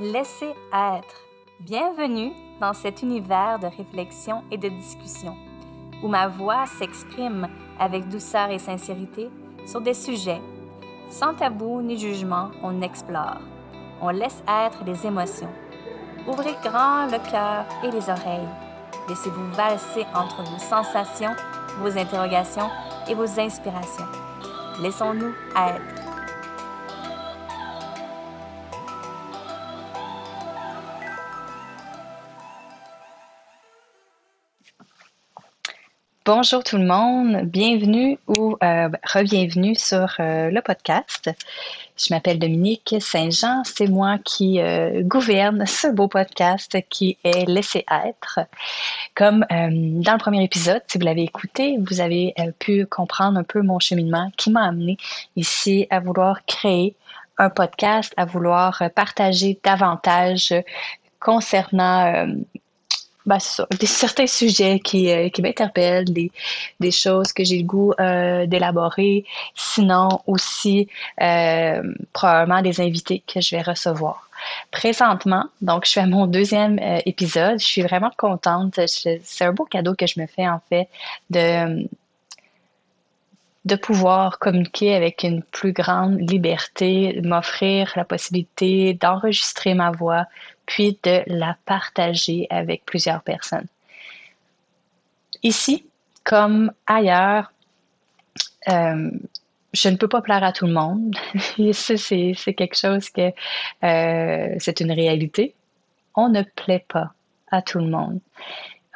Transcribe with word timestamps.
Laissez 0.00 0.54
être. 0.72 1.14
Bienvenue 1.60 2.32
dans 2.58 2.72
cet 2.72 3.02
univers 3.02 3.58
de 3.58 3.66
réflexion 3.66 4.42
et 4.50 4.56
de 4.56 4.70
discussion, 4.70 5.36
où 6.02 6.08
ma 6.08 6.26
voix 6.26 6.64
s'exprime 6.64 7.46
avec 7.78 8.08
douceur 8.08 8.48
et 8.48 8.58
sincérité 8.58 9.28
sur 9.66 9.82
des 9.82 9.92
sujets. 9.92 10.40
Sans 11.10 11.34
tabou 11.34 11.82
ni 11.82 11.98
jugement, 11.98 12.50
on 12.62 12.80
explore. 12.80 13.42
On 14.00 14.08
laisse 14.08 14.42
être 14.48 14.82
les 14.86 15.06
émotions. 15.06 15.52
Ouvrez 16.26 16.56
grand 16.64 17.04
le 17.04 17.18
cœur 17.30 17.66
et 17.84 17.90
les 17.90 18.08
oreilles. 18.08 18.48
Laissez-vous 19.06 19.52
valser 19.52 20.06
entre 20.14 20.42
vos 20.44 20.58
sensations, 20.58 21.36
vos 21.78 21.98
interrogations 21.98 22.70
et 23.06 23.12
vos 23.12 23.38
inspirations. 23.38 24.08
Laissons-nous 24.80 25.34
être. 25.54 25.99
Bonjour 36.32 36.62
tout 36.62 36.76
le 36.76 36.86
monde, 36.86 37.42
bienvenue 37.42 38.16
ou 38.28 38.56
euh, 38.62 38.88
re-bienvenue 39.02 39.74
sur 39.74 40.14
euh, 40.20 40.48
le 40.48 40.62
podcast. 40.62 41.28
Je 41.98 42.14
m'appelle 42.14 42.38
Dominique 42.38 42.94
Saint-Jean, 43.00 43.64
c'est 43.64 43.88
moi 43.88 44.16
qui 44.24 44.60
euh, 44.60 45.02
gouverne 45.02 45.66
ce 45.66 45.88
beau 45.88 46.06
podcast 46.06 46.78
qui 46.88 47.18
est 47.24 47.48
Laisser 47.48 47.84
être. 47.90 48.38
Comme 49.16 49.44
dans 49.50 50.12
le 50.12 50.18
premier 50.18 50.44
épisode, 50.44 50.82
si 50.86 50.98
vous 50.98 51.04
l'avez 51.04 51.24
écouté, 51.24 51.78
vous 51.80 52.00
avez 52.00 52.32
pu 52.60 52.86
comprendre 52.86 53.36
un 53.36 53.42
peu 53.42 53.62
mon 53.62 53.80
cheminement 53.80 54.30
qui 54.36 54.52
m'a 54.52 54.68
amené 54.68 54.98
ici 55.34 55.88
à 55.90 55.98
vouloir 55.98 56.44
créer 56.46 56.94
un 57.38 57.50
podcast, 57.50 58.14
à 58.16 58.24
vouloir 58.24 58.84
partager 58.94 59.58
davantage 59.64 60.54
concernant 61.18 62.28
ben, 63.26 63.38
ça, 63.38 63.66
des, 63.78 63.86
certains 63.86 64.26
sujets 64.26 64.80
qui, 64.80 65.10
euh, 65.10 65.28
qui 65.28 65.42
m'interpellent, 65.42 66.12
des, 66.12 66.30
des 66.80 66.90
choses 66.90 67.32
que 67.32 67.44
j'ai 67.44 67.58
le 67.58 67.64
goût 67.64 67.92
euh, 68.00 68.46
d'élaborer, 68.46 69.24
sinon 69.54 70.20
aussi 70.26 70.88
euh, 71.20 71.82
probablement 72.12 72.62
des 72.62 72.80
invités 72.80 73.22
que 73.26 73.40
je 73.40 73.56
vais 73.56 73.62
recevoir. 73.62 74.28
Présentement, 74.70 75.44
donc 75.60 75.84
je 75.84 75.90
suis 75.90 76.00
à 76.00 76.06
mon 76.06 76.26
deuxième 76.26 76.80
épisode, 77.04 77.60
je 77.60 77.66
suis 77.66 77.82
vraiment 77.82 78.10
contente. 78.16 78.80
C'est 78.86 79.44
un 79.44 79.52
beau 79.52 79.66
cadeau 79.66 79.94
que 79.94 80.06
je 80.06 80.18
me 80.18 80.26
fais 80.26 80.48
en 80.48 80.62
fait 80.70 80.88
de 81.28 81.86
de 83.64 83.76
pouvoir 83.76 84.38
communiquer 84.38 84.94
avec 84.94 85.22
une 85.22 85.42
plus 85.42 85.72
grande 85.72 86.18
liberté, 86.30 87.20
m'offrir 87.22 87.92
la 87.94 88.04
possibilité 88.04 88.94
d'enregistrer 88.94 89.74
ma 89.74 89.90
voix, 89.90 90.26
puis 90.66 90.98
de 91.02 91.22
la 91.26 91.56
partager 91.66 92.46
avec 92.48 92.84
plusieurs 92.86 93.22
personnes. 93.22 93.66
Ici, 95.42 95.84
comme 96.24 96.72
ailleurs, 96.86 97.52
euh, 98.68 99.10
je 99.72 99.88
ne 99.88 99.96
peux 99.96 100.08
pas 100.08 100.22
plaire 100.22 100.44
à 100.44 100.52
tout 100.52 100.66
le 100.66 100.72
monde. 100.72 101.16
ça, 101.72 101.96
c'est 101.96 102.54
quelque 102.54 102.76
chose 102.76 103.10
que 103.10 103.32
euh, 103.84 104.56
c'est 104.58 104.80
une 104.80 104.92
réalité. 104.92 105.54
On 106.14 106.28
ne 106.28 106.42
plaît 106.42 106.84
pas 106.88 107.12
à 107.50 107.62
tout 107.62 107.78
le 107.78 107.86
monde. 107.86 108.20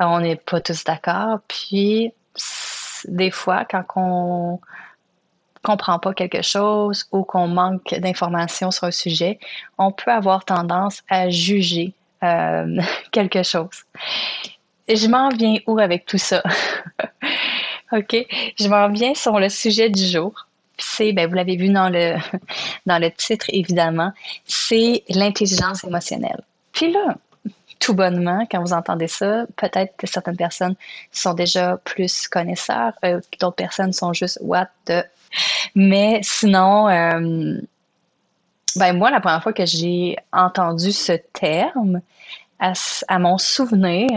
On 0.01 0.21
n'est 0.21 0.37
pas 0.37 0.61
tous 0.61 0.85
d'accord. 0.85 1.39
Puis, 1.49 2.13
des 3.09 3.31
fois, 3.31 3.65
quand 3.65 3.85
on 3.97 4.61
comprend 5.63 5.99
pas 5.99 6.13
quelque 6.13 6.43
chose 6.43 7.07
ou 7.11 7.25
qu'on 7.25 7.49
manque 7.49 7.95
d'informations 7.95 8.71
sur 8.71 8.85
un 8.85 8.91
sujet, 8.91 9.39
on 9.79 9.91
peut 9.91 10.11
avoir 10.11 10.45
tendance 10.45 11.03
à 11.09 11.31
juger 11.31 11.95
euh, 12.23 12.81
quelque 13.11 13.43
chose. 13.43 13.85
Je 14.87 15.09
m'en 15.09 15.31
viens 15.31 15.57
où 15.67 15.79
avec 15.79 16.05
tout 16.07 16.19
ça? 16.19 16.43
OK? 17.93 18.17
Je 18.59 18.69
m'en 18.69 18.89
viens 18.91 19.15
sur 19.15 19.39
le 19.41 19.49
sujet 19.49 19.89
du 19.89 20.07
jour. 20.07 20.47
C'est, 20.77 21.13
ben, 21.13 21.29
vous 21.29 21.35
l'avez 21.35 21.57
vu 21.57 21.71
dans 21.71 21.89
le, 21.89 22.17
dans 22.87 22.99
le 22.99 23.11
titre, 23.11 23.47
évidemment, 23.49 24.13
c'est 24.45 25.03
l'intelligence 25.09 25.85
émotionnelle. 25.85 26.43
Puis 26.73 26.93
là, 26.93 27.17
tout 27.79 27.95
bonnement, 27.95 28.47
quand 28.51 28.61
vous 28.61 28.73
entendez 28.73 29.09
ça, 29.09 29.47
peut-être 29.57 29.97
que 29.97 30.07
certaines 30.07 30.37
personnes 30.37 30.75
sont 31.13 31.35
déjà 31.35 31.79
plus 31.85 32.29
connaisseurs, 32.29 32.93
euh, 33.05 33.21
d'autres 33.41 33.57
personnes 33.57 33.93
sont 33.93 34.13
juste 34.13 34.39
what 34.43 34.69
the 34.87 35.05
mais 35.75 36.21
sinon, 36.23 36.89
euh, 36.89 37.61
ben 38.77 38.97
moi, 38.97 39.11
la 39.11 39.21
première 39.21 39.43
fois 39.43 39.53
que 39.53 39.67
j'ai 39.67 40.17
entendu 40.33 40.93
ce 40.93 41.13
terme, 41.13 42.01
à, 42.59 43.19
mon 43.19 43.39
souvenir, 43.39 44.09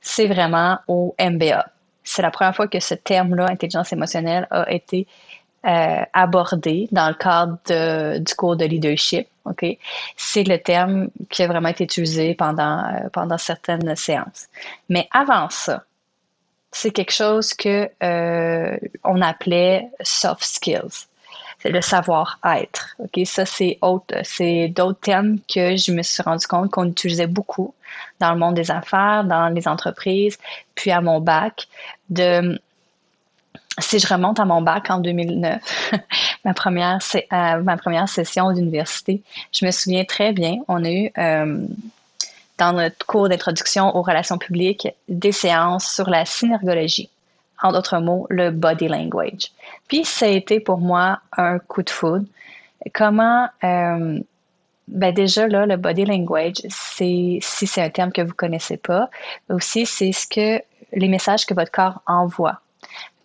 c'est 0.00 0.26
vraiment 0.26 0.78
au 0.86 1.14
MBA. 1.20 1.66
C'est 2.04 2.22
la 2.22 2.30
première 2.30 2.54
fois 2.54 2.68
que 2.68 2.78
ce 2.78 2.94
terme-là, 2.94 3.46
intelligence 3.50 3.92
émotionnelle, 3.92 4.46
a 4.50 4.70
été 4.70 5.06
euh, 5.66 6.04
abordé 6.12 6.88
dans 6.92 7.08
le 7.08 7.14
cadre 7.14 8.18
du 8.18 8.34
cours 8.34 8.56
de 8.56 8.64
leadership. 8.64 9.26
C'est 10.16 10.44
le 10.44 10.58
terme 10.58 11.08
qui 11.30 11.42
a 11.42 11.48
vraiment 11.48 11.68
été 11.68 11.84
utilisé 11.84 12.34
pendant 12.34 12.84
euh, 12.84 13.08
pendant 13.12 13.38
certaines 13.38 13.96
séances. 13.96 14.46
Mais 14.88 15.08
avant 15.10 15.48
ça, 15.50 15.84
c'est 16.70 16.90
quelque 16.90 17.12
chose 17.12 17.52
que 17.54 17.90
euh, 18.02 18.76
on 19.02 19.20
appelait 19.22 19.88
soft 20.02 20.44
skills. 20.44 21.06
C'est 21.58 21.70
le 21.70 21.80
savoir-être. 21.80 22.96
Ça 23.24 23.46
c'est 23.46 23.78
c'est 24.22 24.68
d'autres 24.68 25.00
thèmes 25.00 25.40
que 25.52 25.76
je 25.76 25.90
me 25.90 26.02
suis 26.02 26.22
rendu 26.22 26.46
compte 26.46 26.70
qu'on 26.70 26.84
utilisait 26.84 27.26
beaucoup 27.26 27.74
dans 28.20 28.32
le 28.32 28.38
monde 28.38 28.54
des 28.54 28.70
affaires, 28.70 29.24
dans 29.24 29.48
les 29.48 29.66
entreprises, 29.66 30.38
puis 30.74 30.90
à 30.90 31.00
mon 31.00 31.20
bac. 31.20 31.66
De 32.08 32.60
si 33.78 33.98
je 33.98 34.06
remonte 34.06 34.40
à 34.40 34.44
mon 34.44 34.62
bac 34.62 34.90
en 34.90 34.98
2009, 34.98 35.92
ma 36.44 36.54
première 36.54 36.98
euh, 37.14 37.62
ma 37.62 37.76
première 37.76 38.08
session 38.08 38.52
d'université, 38.52 39.22
je 39.52 39.66
me 39.66 39.70
souviens 39.70 40.04
très 40.04 40.32
bien. 40.32 40.56
On 40.68 40.84
a 40.84 40.90
eu 40.90 41.10
euh, 41.18 41.66
dans 42.58 42.72
notre 42.72 43.04
cours 43.06 43.28
d'introduction 43.28 43.94
aux 43.96 44.02
relations 44.02 44.38
publiques 44.38 44.88
des 45.08 45.32
séances 45.32 45.92
sur 45.92 46.08
la 46.08 46.24
synergologie, 46.24 47.10
en 47.62 47.72
d'autres 47.72 47.98
mots, 47.98 48.26
le 48.30 48.50
body 48.50 48.88
language. 48.88 49.52
Puis 49.88 50.04
ça 50.04 50.26
a 50.26 50.30
été 50.30 50.60
pour 50.60 50.78
moi 50.78 51.20
un 51.36 51.58
coup 51.58 51.82
de 51.82 51.90
foudre. 51.90 52.24
Comment, 52.94 53.48
euh, 53.64 54.20
ben 54.88 55.12
déjà 55.12 55.48
là, 55.48 55.66
le 55.66 55.76
body 55.76 56.04
language, 56.04 56.62
c'est 56.68 57.38
si 57.42 57.66
c'est 57.66 57.82
un 57.82 57.90
terme 57.90 58.12
que 58.12 58.22
vous 58.22 58.34
connaissez 58.34 58.76
pas, 58.76 59.10
aussi 59.50 59.84
c'est 59.84 60.12
ce 60.12 60.26
que 60.26 60.62
les 60.92 61.08
messages 61.08 61.44
que 61.44 61.52
votre 61.52 61.72
corps 61.72 62.00
envoie. 62.06 62.60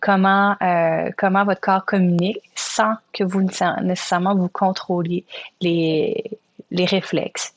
Comment, 0.02 0.56
euh, 0.60 1.10
comment 1.16 1.44
votre 1.44 1.60
corps 1.60 1.84
communique 1.84 2.40
sans 2.56 2.94
que 3.12 3.22
vous 3.22 3.40
nécessairement 3.40 4.34
vous 4.34 4.48
contrôliez 4.48 5.24
les, 5.60 6.24
réflexes. 6.72 7.54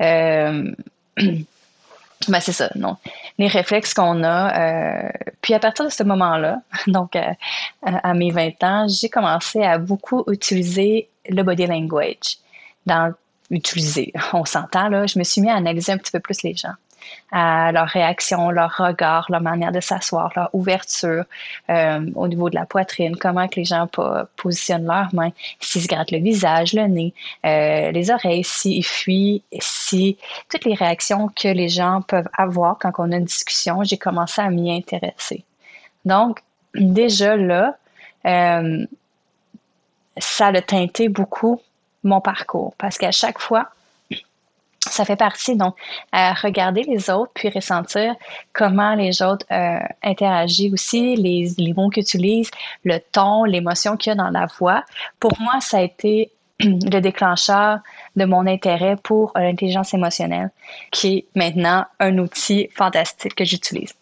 Euh, 0.00 0.72
ben 1.16 2.40
c'est 2.40 2.52
ça, 2.52 2.70
non. 2.76 2.96
Les 3.38 3.48
réflexes 3.48 3.94
qu'on 3.94 4.22
a. 4.22 4.60
Euh, 4.60 5.08
puis 5.42 5.54
à 5.54 5.58
partir 5.58 5.86
de 5.86 5.90
ce 5.90 6.04
moment-là, 6.04 6.60
donc 6.86 7.16
à 7.82 8.14
mes 8.14 8.30
20 8.30 8.62
ans, 8.62 8.86
j'ai 8.88 9.08
commencé 9.08 9.64
à 9.64 9.78
beaucoup 9.78 10.24
utiliser 10.30 11.08
le 11.28 11.42
body 11.42 11.66
language. 11.66 12.38
Dans 12.86 13.12
utiliser, 13.50 14.12
on 14.32 14.44
s'entend 14.44 14.88
je 15.06 15.18
me 15.18 15.24
suis 15.24 15.40
mis 15.40 15.50
à 15.50 15.56
analyser 15.56 15.90
un 15.90 15.98
petit 15.98 16.12
peu 16.12 16.20
plus 16.20 16.42
les 16.42 16.54
gens 16.54 16.74
à 17.30 17.72
leur 17.72 17.86
réaction, 17.88 18.50
leur 18.50 18.76
regard, 18.76 19.26
leur 19.28 19.40
manière 19.40 19.72
de 19.72 19.80
s'asseoir, 19.80 20.32
leur 20.34 20.50
ouverture 20.52 21.24
euh, 21.70 22.10
au 22.14 22.28
niveau 22.28 22.48
de 22.48 22.54
la 22.54 22.64
poitrine, 22.64 23.16
comment 23.16 23.48
que 23.48 23.56
les 23.56 23.64
gens 23.64 23.88
positionnent 24.36 24.86
leurs 24.86 25.14
mains, 25.14 25.30
s'ils 25.60 25.82
se 25.82 25.88
grattent 25.88 26.10
le 26.10 26.18
visage, 26.18 26.72
le 26.72 26.86
nez, 26.86 27.14
euh, 27.44 27.90
les 27.90 28.10
oreilles, 28.10 28.44
s'ils 28.44 28.84
fuient, 28.84 29.42
si 29.60 30.16
toutes 30.48 30.64
les 30.64 30.74
réactions 30.74 31.28
que 31.28 31.48
les 31.48 31.68
gens 31.68 32.02
peuvent 32.02 32.28
avoir 32.36 32.78
quand 32.78 32.92
on 32.98 33.12
a 33.12 33.16
une 33.16 33.24
discussion, 33.24 33.82
j'ai 33.82 33.98
commencé 33.98 34.40
à 34.40 34.50
m'y 34.50 34.74
intéresser. 34.74 35.44
Donc, 36.04 36.40
déjà 36.74 37.36
là, 37.36 37.76
euh, 38.26 38.86
ça 40.16 40.46
a 40.46 40.62
teinté 40.62 41.08
beaucoup 41.08 41.60
mon 42.04 42.20
parcours 42.20 42.74
parce 42.78 42.98
qu'à 42.98 43.12
chaque 43.12 43.38
fois, 43.38 43.70
ça 44.80 45.04
fait 45.04 45.16
partie, 45.16 45.56
donc, 45.56 45.74
à 46.12 46.34
regarder 46.34 46.82
les 46.82 47.10
autres, 47.10 47.32
puis 47.34 47.48
ressentir 47.48 48.14
comment 48.52 48.94
les 48.94 49.22
autres 49.22 49.46
euh, 49.50 49.78
interagissent 50.02 50.72
aussi, 50.72 51.16
les, 51.16 51.50
les 51.58 51.72
mots 51.72 51.88
qu'ils 51.88 52.02
utilisent, 52.02 52.50
le 52.84 52.98
ton, 53.12 53.44
l'émotion 53.44 53.96
qu'il 53.96 54.10
y 54.10 54.12
a 54.12 54.14
dans 54.14 54.30
la 54.30 54.46
voix. 54.58 54.84
Pour 55.20 55.32
moi, 55.40 55.60
ça 55.60 55.78
a 55.78 55.82
été 55.82 56.30
le 56.60 57.00
déclencheur 57.00 57.80
de 58.16 58.24
mon 58.24 58.46
intérêt 58.46 58.96
pour 59.02 59.32
l'intelligence 59.36 59.94
émotionnelle, 59.94 60.50
qui 60.90 61.18
est 61.18 61.24
maintenant 61.34 61.84
un 62.00 62.18
outil 62.18 62.68
fantastique 62.74 63.34
que 63.34 63.44
j'utilise. 63.44 63.94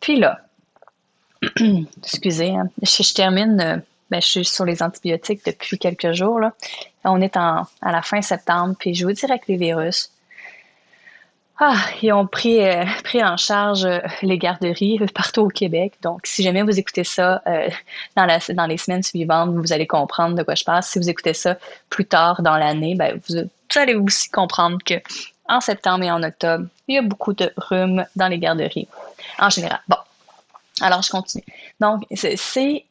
Puis 0.00 0.16
là, 0.16 0.40
excusez, 2.02 2.50
hein, 2.50 2.68
je, 2.82 3.14
termine 3.14 3.60
euh, 3.60 3.76
ben, 4.10 4.20
je 4.20 4.26
suis 4.26 4.44
sur 4.44 4.64
les 4.64 4.82
antibiotiques 4.82 5.44
depuis 5.44 5.78
quelques 5.78 6.12
jours. 6.12 6.40
On 7.04 7.20
est 7.20 7.36
à 7.36 7.66
la 7.82 8.02
fin 8.02 8.22
septembre, 8.22 8.74
puis 8.78 8.94
je 8.94 9.06
vous 9.06 9.12
dirais 9.12 9.38
que 9.38 9.46
les 9.48 9.56
virus, 9.56 10.10
ah, 11.58 11.78
ils 12.02 12.12
ont 12.12 12.26
pris, 12.26 12.60
euh, 12.62 12.84
en 13.14 13.36
charge 13.38 13.86
euh, 13.86 14.00
les 14.20 14.36
garderies 14.36 14.98
partout 15.14 15.42
au 15.42 15.48
Québec. 15.48 15.94
Donc, 16.02 16.20
si 16.24 16.42
jamais 16.42 16.62
vous 16.62 16.78
écoutez 16.78 17.04
ça 17.04 17.40
euh, 17.46 17.70
dans, 18.14 18.66
les 18.66 18.76
semaines 18.76 19.02
suivantes, 19.02 19.54
vous 19.54 19.72
allez 19.72 19.86
comprendre 19.86 20.36
de 20.36 20.42
quoi 20.42 20.54
je 20.54 20.64
parle. 20.64 20.82
Si 20.82 20.98
vous 20.98 21.08
écoutez 21.08 21.32
ça 21.32 21.56
plus 21.88 22.04
tard 22.04 22.42
dans 22.42 22.58
l'année, 22.58 22.94
ben, 22.94 23.18
vous, 23.26 23.48
allez 23.74 23.94
aussi 23.94 24.28
comprendre 24.28 24.78
que 24.84 24.94
en 25.48 25.60
septembre 25.62 26.04
et 26.04 26.10
en 26.10 26.22
octobre, 26.22 26.66
il 26.88 26.96
y 26.96 26.98
a 26.98 27.02
beaucoup 27.02 27.32
de 27.32 27.50
rhume 27.56 28.04
dans 28.16 28.28
les 28.28 28.38
garderies 28.38 28.88
en 29.38 29.48
général. 29.48 29.80
Bon, 29.88 29.96
alors 30.82 31.00
je 31.02 31.10
continue. 31.10 31.44
Donc, 31.80 32.02
c'est 32.14 32.84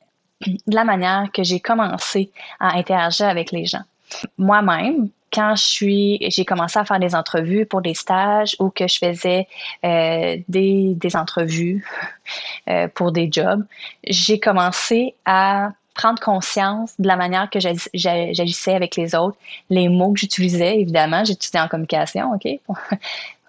la 0.68 0.84
manière 0.84 1.32
que 1.34 1.44
j'ai 1.44 1.60
commencé 1.60 2.32
à 2.60 2.78
interagir 2.78 3.28
avec 3.28 3.52
les 3.52 3.66
gens. 3.66 3.84
Moi-même, 4.38 5.10
quand 5.34 5.56
je 5.56 5.64
suis, 5.64 6.18
j'ai 6.30 6.46
commencé 6.46 6.80
à 6.80 6.86
faire 6.86 7.00
des 7.00 7.14
entrevues 7.14 7.66
pour 7.66 7.82
des 7.82 7.94
stages 7.94 8.56
ou 8.60 8.70
que 8.70 8.88
je 8.88 8.98
faisais 8.98 9.48
euh, 9.84 10.38
des, 10.48 10.94
des, 10.96 11.16
entrevues 11.16 11.86
euh, 12.70 12.88
pour 12.94 13.12
des 13.12 13.30
jobs, 13.32 13.66
j'ai 14.08 14.40
commencé 14.40 15.16
à 15.26 15.72
prendre 15.94 16.20
conscience 16.20 16.94
de 17.00 17.08
la 17.08 17.16
manière 17.16 17.50
que 17.50 17.60
j'agissais 17.60 18.76
avec 18.76 18.98
les 18.98 19.16
autres, 19.16 19.38
les 19.70 19.88
mots 19.88 20.12
que 20.14 20.20
j'utilisais, 20.20 20.80
évidemment, 20.80 21.24
j'étudiais 21.24 21.62
en 21.62 21.68
communication, 21.70 22.34
OK? 22.34 22.60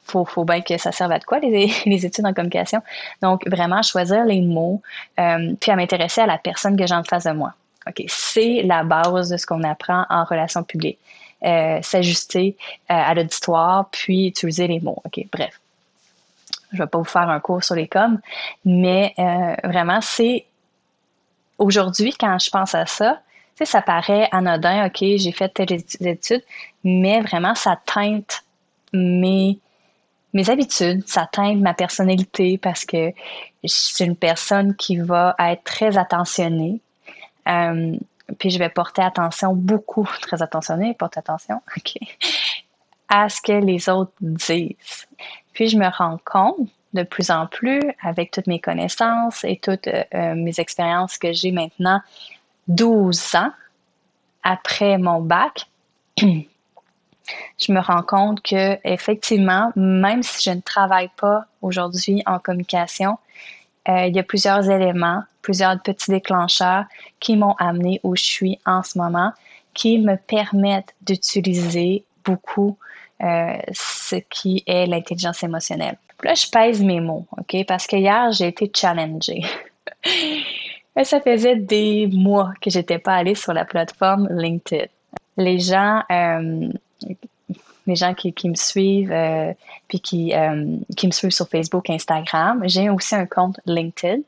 Faut, 0.07 0.25
faut 0.25 0.45
bien 0.45 0.61
que 0.61 0.79
ça 0.79 0.93
serve 0.93 1.13
à 1.13 1.19
de 1.19 1.25
quoi, 1.25 1.39
les, 1.41 1.73
les 1.87 2.07
études 2.07 2.27
en 2.27 2.33
communication. 2.33 2.83
Donc, 3.23 3.47
vraiment, 3.49 3.83
choisir 3.83 4.25
les 4.25 4.41
mots, 4.41 4.83
euh, 5.19 5.55
puis 5.61 5.71
à 5.71 5.77
m'intéresser 5.77 6.21
à 6.21 6.27
la 6.27 6.39
personne 6.39 6.77
que 6.77 6.87
j'ai 6.87 6.95
en 6.95 7.05
face 7.05 7.25
de 7.25 7.33
moi. 7.33 7.53
OK, 7.89 8.05
c'est 8.09 8.63
la 8.63 8.83
base 8.83 9.31
de 9.31 9.37
ce 9.37 9.47
qu'on 9.47 9.63
apprend 9.63 10.05
en 10.11 10.25
relations 10.25 10.63
publiques. 10.63 10.99
Euh, 11.45 11.81
s'ajuster 11.83 12.57
euh, 12.91 12.95
à 12.95 13.15
l'auditoire, 13.15 13.89
puis 13.91 14.29
utiliser 14.29 14.67
les 14.67 14.81
mots. 14.81 15.03
OK, 15.05 15.21
bref. 15.31 15.61
Je 16.73 16.79
ne 16.79 16.83
vais 16.83 16.89
pas 16.89 16.99
vous 16.99 17.05
faire 17.05 17.29
un 17.29 17.39
cours 17.39 17.63
sur 17.63 17.75
les 17.75 17.87
coms, 17.87 18.19
mais 18.65 19.15
vraiment, 19.63 20.01
c'est 20.01 20.47
aujourd'hui, 21.59 22.13
quand 22.19 22.39
je 22.41 22.51
pense 22.51 22.75
à 22.75 22.87
ça, 22.87 23.21
tu 23.57 23.65
sais, 23.65 23.71
ça 23.71 23.83
paraît 23.83 24.29
anodin, 24.33 24.87
OK, 24.87 24.99
j'ai 24.99 25.33
fait 25.33 25.49
telle 25.49 25.73
étude, 26.01 26.43
mais 26.83 27.21
vraiment, 27.21 27.55
ça 27.55 27.79
teinte 27.87 28.43
mes, 28.93 29.59
mes 30.33 30.51
habitudes, 30.51 31.07
ça 31.07 31.29
teinte 31.31 31.61
ma 31.61 31.75
personnalité 31.75 32.59
parce 32.59 32.85
que 32.85 33.13
je 33.63 33.69
suis 33.69 34.05
une 34.05 34.17
personne 34.17 34.75
qui 34.77 34.99
va 34.99 35.35
être 35.39 35.65
très 35.65 35.97
attentionnée. 35.97 36.81
Euh, 37.49 37.97
puis 38.39 38.51
je 38.51 38.59
vais 38.59 38.69
porter 38.69 39.03
attention 39.03 39.55
beaucoup, 39.55 40.09
très 40.21 40.43
attentionné, 40.43 40.95
porte 40.95 41.17
attention, 41.17 41.63
OK, 41.77 41.97
à 43.09 43.29
ce 43.29 43.41
que 43.41 43.53
les 43.53 43.89
autres 43.89 44.13
disent. 44.21 45.07
Puis 45.53 45.69
je 45.69 45.79
me 45.79 45.89
rends 45.89 46.19
compte 46.25 46.69
de 46.93 47.03
plus 47.03 47.31
en 47.31 47.47
plus, 47.47 47.81
avec 48.03 48.31
toutes 48.31 48.47
mes 48.47 48.61
connaissances 48.61 49.45
et 49.45 49.59
toutes 49.63 49.87
euh, 49.87 50.03
euh, 50.15 50.35
mes 50.35 50.59
expériences 50.59 51.19
que 51.19 51.33
j'ai 51.33 51.53
maintenant, 51.53 52.01
12 52.69 53.35
ans 53.37 53.53
après 54.43 54.97
mon 54.99 55.21
bac, 55.21 55.67
je 57.59 57.73
me 57.73 57.81
rends 57.81 58.03
compte 58.03 58.43
que 58.43 58.79
effectivement, 58.85 59.73
même 59.77 60.23
si 60.23 60.43
je 60.43 60.55
ne 60.55 60.61
travaille 60.61 61.11
pas 61.17 61.45
aujourd'hui 61.63 62.23
en 62.27 62.39
communication, 62.39 63.19
euh, 63.89 64.07
il 64.07 64.17
y 64.17 64.19
a 64.19 64.23
plusieurs 64.23 64.69
éléments, 64.69 65.23
plusieurs 65.43 65.81
petits 65.81 66.11
déclencheurs 66.11 66.85
qui 67.21 67.37
m'ont 67.37 67.55
amené 67.59 68.01
où 68.03 68.17
je 68.17 68.23
suis 68.23 68.59
en 68.67 68.83
ce 68.83 68.99
moment, 68.99 69.33
qui 69.75 69.99
me 69.99 70.17
permettent 70.17 70.95
d'utiliser 71.03 72.05
beaucoup 72.25 72.77
euh, 73.23 73.57
ce 73.73 74.17
qui 74.17 74.63
est 74.67 74.87
l'intelligence 74.87 75.43
émotionnelle. 75.43 75.97
là, 76.23 76.35
je 76.35 76.49
pèse 76.51 76.83
mes 76.83 77.01
mots, 77.01 77.27
OK? 77.39 77.65
Parce 77.67 77.87
que 77.87 77.97
hier, 77.97 78.33
j'ai 78.33 78.49
été 78.49 78.71
challengée. 78.75 79.45
Ça 81.03 81.21
faisait 81.21 81.57
des 81.57 82.09
mois 82.11 82.53
que 82.61 82.71
j'étais 82.71 82.99
pas 82.99 83.15
allée 83.15 83.35
sur 83.35 83.53
la 83.53 83.65
plateforme 83.67 84.29
LinkedIn. 84.31 84.87
Les 85.37 85.59
gens 85.59 86.03
euh, 86.11 86.71
les 87.87 87.97
gens 87.97 88.15
qui, 88.15 88.49
me 88.49 88.55
suivent, 88.55 89.13
euh, 89.13 89.53
puis 89.89 90.01
qui, 90.01 90.35
euh, 90.35 90.77
qui 90.97 91.07
me 91.07 91.13
suivent 91.13 91.31
sur 91.31 91.49
Facebook, 91.49 91.89
Instagram. 91.89 92.63
J'ai 92.67 92.91
aussi 92.91 93.15
un 93.15 93.27
compte 93.27 93.61
LinkedIn 93.67 94.23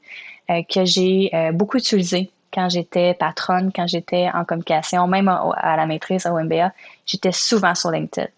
euh, 0.50 0.62
que 0.62 0.84
j'ai 0.84 1.30
beaucoup 1.52 1.78
utilisé 1.78 2.30
quand 2.52 2.68
j'étais 2.68 3.14
patronne, 3.14 3.72
quand 3.74 3.86
j'étais 3.86 4.30
en 4.32 4.44
communication, 4.44 5.06
même 5.06 5.28
à, 5.28 5.76
la 5.76 5.86
maîtrise 5.86 6.26
au 6.26 6.38
MBA. 6.38 6.72
J'étais 7.04 7.32
souvent 7.32 7.74
sur 7.74 7.90
LinkedIn. 7.90 8.28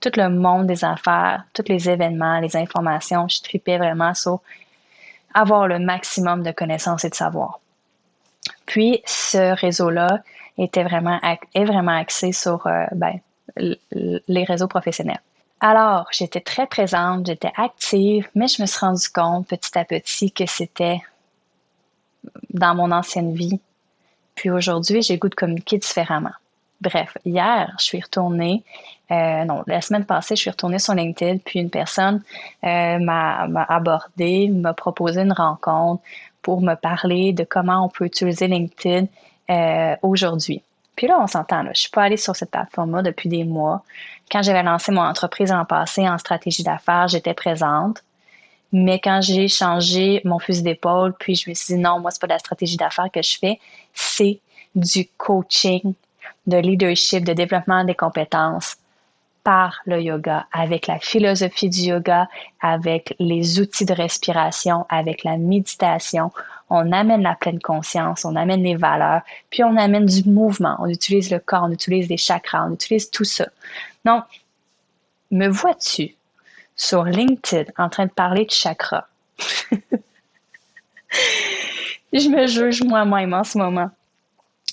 Tout 0.00 0.10
le 0.16 0.28
monde 0.28 0.66
des 0.66 0.84
affaires, 0.84 1.44
tous 1.54 1.64
les 1.68 1.88
événements, 1.88 2.40
les 2.40 2.56
informations, 2.56 3.26
je 3.28 3.40
tripais 3.40 3.78
vraiment 3.78 4.12
sur 4.12 4.40
avoir 5.32 5.66
le 5.66 5.78
maximum 5.78 6.42
de 6.42 6.50
connaissances 6.50 7.04
et 7.04 7.10
de 7.10 7.14
savoir. 7.14 7.60
Puis, 8.66 9.00
ce 9.06 9.54
réseau-là 9.58 10.20
était 10.58 10.84
vraiment, 10.84 11.18
est 11.54 11.64
vraiment 11.64 11.96
axé 11.96 12.32
sur 12.32 12.68
ben, 12.92 13.18
les 13.56 14.44
réseaux 14.44 14.68
professionnels. 14.68 15.20
Alors, 15.60 16.06
j'étais 16.10 16.40
très 16.40 16.66
présente, 16.66 17.26
j'étais 17.26 17.52
active, 17.56 18.28
mais 18.34 18.48
je 18.48 18.60
me 18.60 18.66
suis 18.66 18.78
rendu 18.80 19.08
compte 19.08 19.46
petit 19.48 19.78
à 19.78 19.84
petit 19.84 20.30
que 20.30 20.46
c'était 20.46 21.00
dans 22.50 22.74
mon 22.74 22.90
ancienne 22.90 23.34
vie. 23.34 23.60
Puis 24.34 24.50
aujourd'hui, 24.50 25.02
j'ai 25.02 25.16
goût 25.16 25.28
de 25.28 25.34
communiquer 25.34 25.78
différemment. 25.78 26.32
Bref, 26.80 27.16
hier, 27.24 27.74
je 27.78 27.84
suis 27.84 28.00
retournée, 28.00 28.62
euh, 29.10 29.44
non, 29.44 29.62
la 29.66 29.80
semaine 29.80 30.04
passée, 30.04 30.36
je 30.36 30.42
suis 30.42 30.50
retournée 30.50 30.78
sur 30.78 30.94
LinkedIn, 30.94 31.38
puis 31.38 31.60
une 31.60 31.70
personne 31.70 32.22
euh, 32.64 32.98
m'a 32.98 33.46
abordé, 33.68 34.48
m'a 34.48 34.74
proposé 34.74 35.22
une 35.22 35.32
rencontre 35.32 36.02
pour 36.42 36.60
me 36.60 36.74
parler 36.74 37.32
de 37.32 37.44
comment 37.44 37.86
on 37.86 37.88
peut 37.88 38.04
utiliser 38.04 38.48
LinkedIn 38.48 39.06
euh, 39.50 39.96
aujourd'hui. 40.02 40.62
Puis 40.96 41.06
là, 41.06 41.18
on 41.20 41.26
s'entend, 41.26 41.64
je 41.74 41.80
suis 41.80 41.90
pas 41.90 42.04
allée 42.04 42.16
sur 42.16 42.36
cette 42.36 42.50
plateforme-là 42.50 43.02
depuis 43.02 43.28
des 43.28 43.44
mois. 43.44 43.82
Quand 44.30 44.42
j'avais 44.42 44.62
lancé 44.62 44.92
mon 44.92 45.02
entreprise 45.02 45.50
en 45.50 45.64
passé 45.64 46.08
en 46.08 46.18
stratégie 46.18 46.62
d'affaires, 46.62 47.08
j'étais 47.08 47.34
présente. 47.34 48.02
Mais 48.72 48.98
quand 48.98 49.20
j'ai 49.20 49.48
changé 49.48 50.20
mon 50.24 50.38
fusil 50.38 50.62
d'épaule, 50.62 51.14
puis 51.18 51.34
je 51.36 51.48
me 51.48 51.54
suis 51.54 51.74
dit 51.74 51.80
non, 51.80 52.00
moi, 52.00 52.10
c'est 52.10 52.20
pas 52.20 52.26
de 52.26 52.32
la 52.32 52.38
stratégie 52.38 52.76
d'affaires 52.76 53.10
que 53.12 53.22
je 53.22 53.38
fais, 53.38 53.60
c'est 53.92 54.40
du 54.74 55.08
coaching, 55.16 55.94
de 56.46 56.56
leadership, 56.56 57.24
de 57.24 57.32
développement 57.32 57.84
des 57.84 57.94
compétences 57.94 58.76
par 59.44 59.80
le 59.86 60.00
yoga, 60.00 60.46
avec 60.52 60.86
la 60.86 60.98
philosophie 60.98 61.68
du 61.68 61.80
yoga, 61.80 62.28
avec 62.60 63.14
les 63.20 63.60
outils 63.60 63.84
de 63.84 63.92
respiration, 63.92 64.86
avec 64.88 65.22
la 65.22 65.36
méditation 65.36 66.32
on 66.70 66.92
amène 66.92 67.22
la 67.22 67.34
pleine 67.34 67.60
conscience, 67.60 68.24
on 68.24 68.36
amène 68.36 68.62
les 68.62 68.76
valeurs, 68.76 69.22
puis 69.50 69.62
on 69.62 69.76
amène 69.76 70.06
du 70.06 70.28
mouvement, 70.28 70.76
on 70.78 70.88
utilise 70.88 71.30
le 71.30 71.38
corps, 71.38 71.64
on 71.64 71.72
utilise 71.72 72.08
les 72.08 72.16
chakras, 72.16 72.66
on 72.66 72.74
utilise 72.74 73.10
tout 73.10 73.24
ça. 73.24 73.46
Donc, 74.04 74.24
me 75.30 75.48
vois-tu 75.48 76.14
sur 76.76 77.04
LinkedIn 77.04 77.70
en 77.76 77.88
train 77.88 78.06
de 78.06 78.10
parler 78.10 78.44
de 78.46 78.50
chakras? 78.50 79.04
je 82.12 82.28
me 82.28 82.46
juge 82.46 82.82
moi-même 82.82 83.34
en 83.34 83.44
ce 83.44 83.58
moment. 83.58 83.90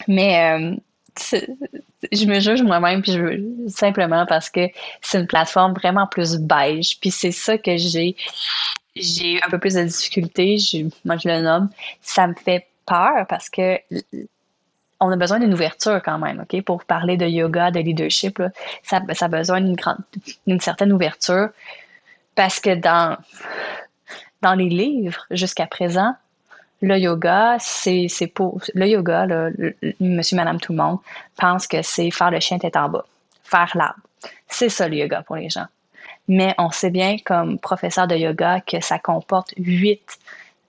Mais 0.07 0.59
euh, 0.59 0.75
je 1.19 2.25
me 2.25 2.39
juge 2.39 2.61
moi-même 2.61 3.01
puis 3.01 3.11
je 3.11 3.67
simplement 3.69 4.25
parce 4.25 4.49
que 4.49 4.67
c'est 5.01 5.19
une 5.19 5.27
plateforme 5.27 5.73
vraiment 5.73 6.07
plus 6.07 6.37
beige 6.37 6.99
puis 6.99 7.11
c'est 7.11 7.31
ça 7.31 7.57
que 7.57 7.77
j'ai 7.77 8.15
j'ai 8.95 9.41
un 9.43 9.49
peu 9.49 9.59
plus 9.59 9.75
de 9.75 9.83
difficultés, 9.83 10.57
moi 11.05 11.17
je 11.17 11.27
le 11.27 11.41
nomme, 11.41 11.69
ça 12.01 12.27
me 12.27 12.33
fait 12.33 12.67
peur 12.85 13.25
parce 13.29 13.49
que 13.49 13.79
on 14.99 15.09
a 15.09 15.15
besoin 15.15 15.39
d'une 15.39 15.53
ouverture 15.53 16.01
quand 16.03 16.19
même, 16.19 16.41
OK? 16.41 16.61
Pour 16.63 16.83
parler 16.83 17.17
de 17.17 17.25
yoga, 17.25 17.71
de 17.71 17.79
leadership, 17.79 18.41
ça, 18.83 19.01
ça 19.13 19.25
a 19.25 19.27
besoin 19.29 19.61
d'une 19.61 19.77
d'une 20.45 20.59
certaine 20.59 20.93
ouverture 20.93 21.49
parce 22.35 22.59
que 22.59 22.75
dans, 22.75 23.17
dans 24.41 24.53
les 24.53 24.69
livres 24.69 25.25
jusqu'à 25.31 25.65
présent, 25.65 26.13
le 26.81 26.97
yoga, 26.97 27.57
c'est, 27.59 28.07
pour, 28.33 28.61
le 28.73 28.87
yoga, 28.87 29.25
le, 29.25 29.75
monsieur, 29.99 30.37
madame, 30.37 30.59
tout 30.59 30.73
le 30.73 30.77
monde 30.79 30.99
pense 31.37 31.67
que 31.67 31.81
c'est 31.81 32.11
faire 32.11 32.31
le 32.31 32.39
chien 32.39 32.57
tête 32.57 32.75
en 32.75 32.89
bas, 32.89 33.05
faire 33.43 33.71
l'arbre. 33.75 34.01
C'est 34.47 34.69
ça 34.69 34.87
le 34.87 34.97
yoga 34.97 35.21
pour 35.23 35.35
les 35.35 35.49
gens 35.49 35.67
mais 36.27 36.55
on 36.57 36.71
sait 36.71 36.89
bien 36.91 37.17
comme 37.25 37.59
professeur 37.59 38.07
de 38.07 38.15
yoga 38.15 38.61
que 38.61 38.79
ça 38.79 38.99
comporte 38.99 39.53
huit 39.57 40.17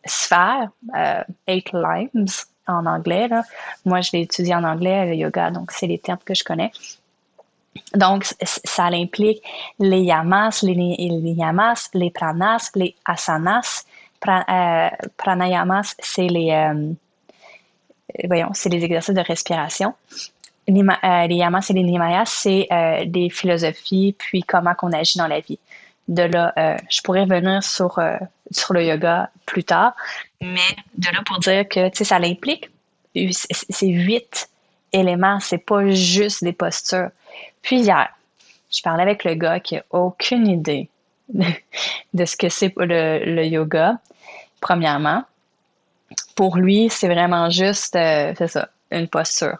sphères, 0.04 0.68
euh, 0.96 1.22
eight 1.46 1.72
limbs 1.72 2.46
en 2.66 2.86
anglais. 2.86 3.28
Là. 3.28 3.44
Moi, 3.84 4.00
je 4.00 4.10
l'ai 4.12 4.22
étudié 4.22 4.54
en 4.54 4.64
anglais, 4.64 5.06
le 5.06 5.14
yoga, 5.14 5.50
donc 5.50 5.70
c'est 5.70 5.86
les 5.86 5.98
termes 5.98 6.18
que 6.24 6.34
je 6.34 6.42
connais. 6.42 6.72
Donc, 7.94 8.24
ça 8.42 8.84
implique 8.86 9.42
les 9.78 10.02
yamas, 10.02 10.62
les, 10.62 10.96
yamas, 11.36 11.90
les 11.94 12.10
pranas, 12.10 12.70
les 12.74 12.94
asanas. 13.04 13.84
Euh, 14.28 14.88
pranayamas, 15.16 15.94
c'est 15.98 16.26
les, 16.28 16.52
euh, 16.52 16.92
voyons, 18.24 18.50
c'est 18.54 18.68
des 18.68 18.84
exercices 18.84 19.14
de 19.14 19.20
respiration. 19.20 19.94
Les, 20.68 20.84
yamas 21.34 21.70
et 21.70 21.72
les 21.72 21.82
nimayas, 21.82 22.26
c'est 22.26 22.68
des 23.06 23.30
philosophies, 23.30 24.14
puis 24.16 24.42
comment 24.42 24.74
qu'on 24.74 24.92
agit 24.92 25.18
dans 25.18 25.26
la 25.26 25.40
vie. 25.40 25.58
De 26.06 26.22
là, 26.22 26.54
je 26.88 27.00
pourrais 27.02 27.22
revenir 27.22 27.64
sur, 27.64 27.98
sur 28.52 28.72
le 28.72 28.84
yoga 28.84 29.30
plus 29.44 29.64
tard, 29.64 29.94
mais 30.40 30.60
de 30.96 31.06
là 31.12 31.20
pour 31.26 31.40
dire 31.40 31.68
que, 31.68 31.90
ça 31.92 32.20
l'implique, 32.20 32.70
c'est 33.14 33.88
huit 33.88 34.48
éléments, 34.92 35.40
c'est 35.40 35.58
pas 35.58 35.88
juste 35.90 36.44
des 36.44 36.52
postures. 36.52 37.10
Puis 37.62 37.80
hier, 37.80 38.08
je 38.70 38.82
parlais 38.82 39.02
avec 39.02 39.24
le 39.24 39.34
gars 39.34 39.60
qui 39.60 39.76
a 39.76 39.84
aucune 39.90 40.46
idée 40.46 40.88
de 41.28 42.24
ce 42.24 42.36
que 42.36 42.48
c'est 42.48 42.72
le, 42.76 43.24
le, 43.24 43.46
yoga, 43.46 43.98
premièrement. 44.62 45.24
Pour 46.34 46.56
lui, 46.56 46.88
c'est 46.88 47.08
vraiment 47.08 47.50
juste, 47.50 47.94
euh, 47.96 48.32
c'est 48.38 48.48
ça, 48.48 48.68
une 48.90 49.08
posture 49.08 49.58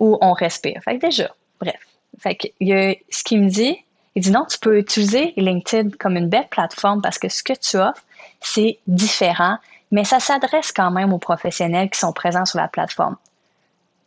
où 0.00 0.18
on 0.20 0.32
respire. 0.32 0.80
Fait 0.84 0.98
que 0.98 1.06
déjà, 1.06 1.30
bref. 1.60 1.78
Fait 2.18 2.34
que 2.34 2.48
il 2.58 2.68
y 2.68 2.72
a, 2.72 2.94
ce 3.10 3.22
qu'il 3.22 3.42
me 3.42 3.48
dit, 3.48 3.78
il 4.16 4.22
dit 4.22 4.32
non, 4.32 4.44
tu 4.50 4.58
peux 4.58 4.78
utiliser 4.78 5.32
LinkedIn 5.36 5.90
comme 5.98 6.16
une 6.16 6.28
belle 6.28 6.48
plateforme 6.48 7.00
parce 7.00 7.18
que 7.18 7.28
ce 7.28 7.42
que 7.44 7.52
tu 7.52 7.76
offres, 7.76 8.02
c'est 8.40 8.78
différent, 8.86 9.58
mais 9.92 10.04
ça 10.04 10.18
s'adresse 10.18 10.72
quand 10.72 10.90
même 10.90 11.12
aux 11.12 11.18
professionnels 11.18 11.90
qui 11.90 12.00
sont 12.00 12.12
présents 12.12 12.44
sur 12.44 12.58
la 12.58 12.68
plateforme. 12.68 13.16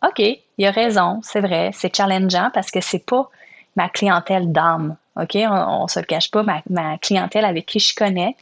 OK, 0.05 0.19
il 0.19 0.65
a 0.65 0.71
raison, 0.71 1.19
c'est 1.23 1.39
vrai, 1.39 1.71
c'est 1.73 1.95
challengeant 1.95 2.51
parce 2.53 2.69
que 2.69 2.81
c'est 2.81 3.05
pas 3.05 3.29
ma 3.75 3.89
clientèle 3.89 4.51
d'âme. 4.51 4.97
OK, 5.15 5.35
on, 5.35 5.83
ne 5.83 5.87
se 5.87 5.99
le 5.99 6.05
cache 6.05 6.29
pas, 6.29 6.43
ma, 6.43 6.97
clientèle 6.97 7.45
avec 7.45 7.65
qui 7.65 7.79
je 7.79 7.95
connais, 7.95 8.35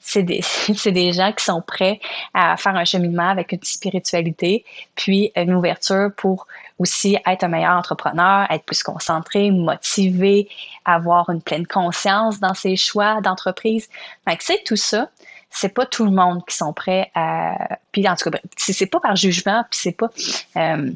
c'est 0.00 0.22
des, 0.22 0.42
des 0.86 1.12
gens 1.12 1.32
qui 1.32 1.44
sont 1.44 1.62
prêts 1.62 2.00
à 2.34 2.56
faire 2.56 2.76
un 2.76 2.84
cheminement 2.84 3.28
avec 3.28 3.52
une 3.52 3.62
spiritualité, 3.62 4.64
puis 4.94 5.32
une 5.36 5.54
ouverture 5.54 6.10
pour 6.16 6.46
aussi 6.78 7.16
être 7.26 7.44
un 7.44 7.48
meilleur 7.48 7.76
entrepreneur, 7.76 8.46
être 8.50 8.64
plus 8.64 8.82
concentré, 8.82 9.50
motivé, 9.50 10.48
avoir 10.84 11.30
une 11.30 11.40
pleine 11.40 11.66
conscience 11.66 12.38
dans 12.38 12.54
ses 12.54 12.76
choix 12.76 13.20
d'entreprise. 13.20 13.88
Fait 14.28 14.36
c'est 14.40 14.62
tout 14.64 14.76
ça, 14.76 15.08
c'est 15.50 15.70
pas 15.70 15.86
tout 15.86 16.04
le 16.04 16.10
monde 16.10 16.44
qui 16.46 16.54
sont 16.54 16.72
prêts 16.72 17.10
à. 17.14 17.78
Puis 17.92 18.08
en 18.08 18.14
tout 18.14 18.30
cas, 18.30 18.38
c'est 18.56 18.86
pas 18.86 19.00
par 19.00 19.16
jugement, 19.16 19.64
puis 19.70 19.80
c'est 19.82 19.92
pas. 19.92 20.10
Euh, 20.56 20.90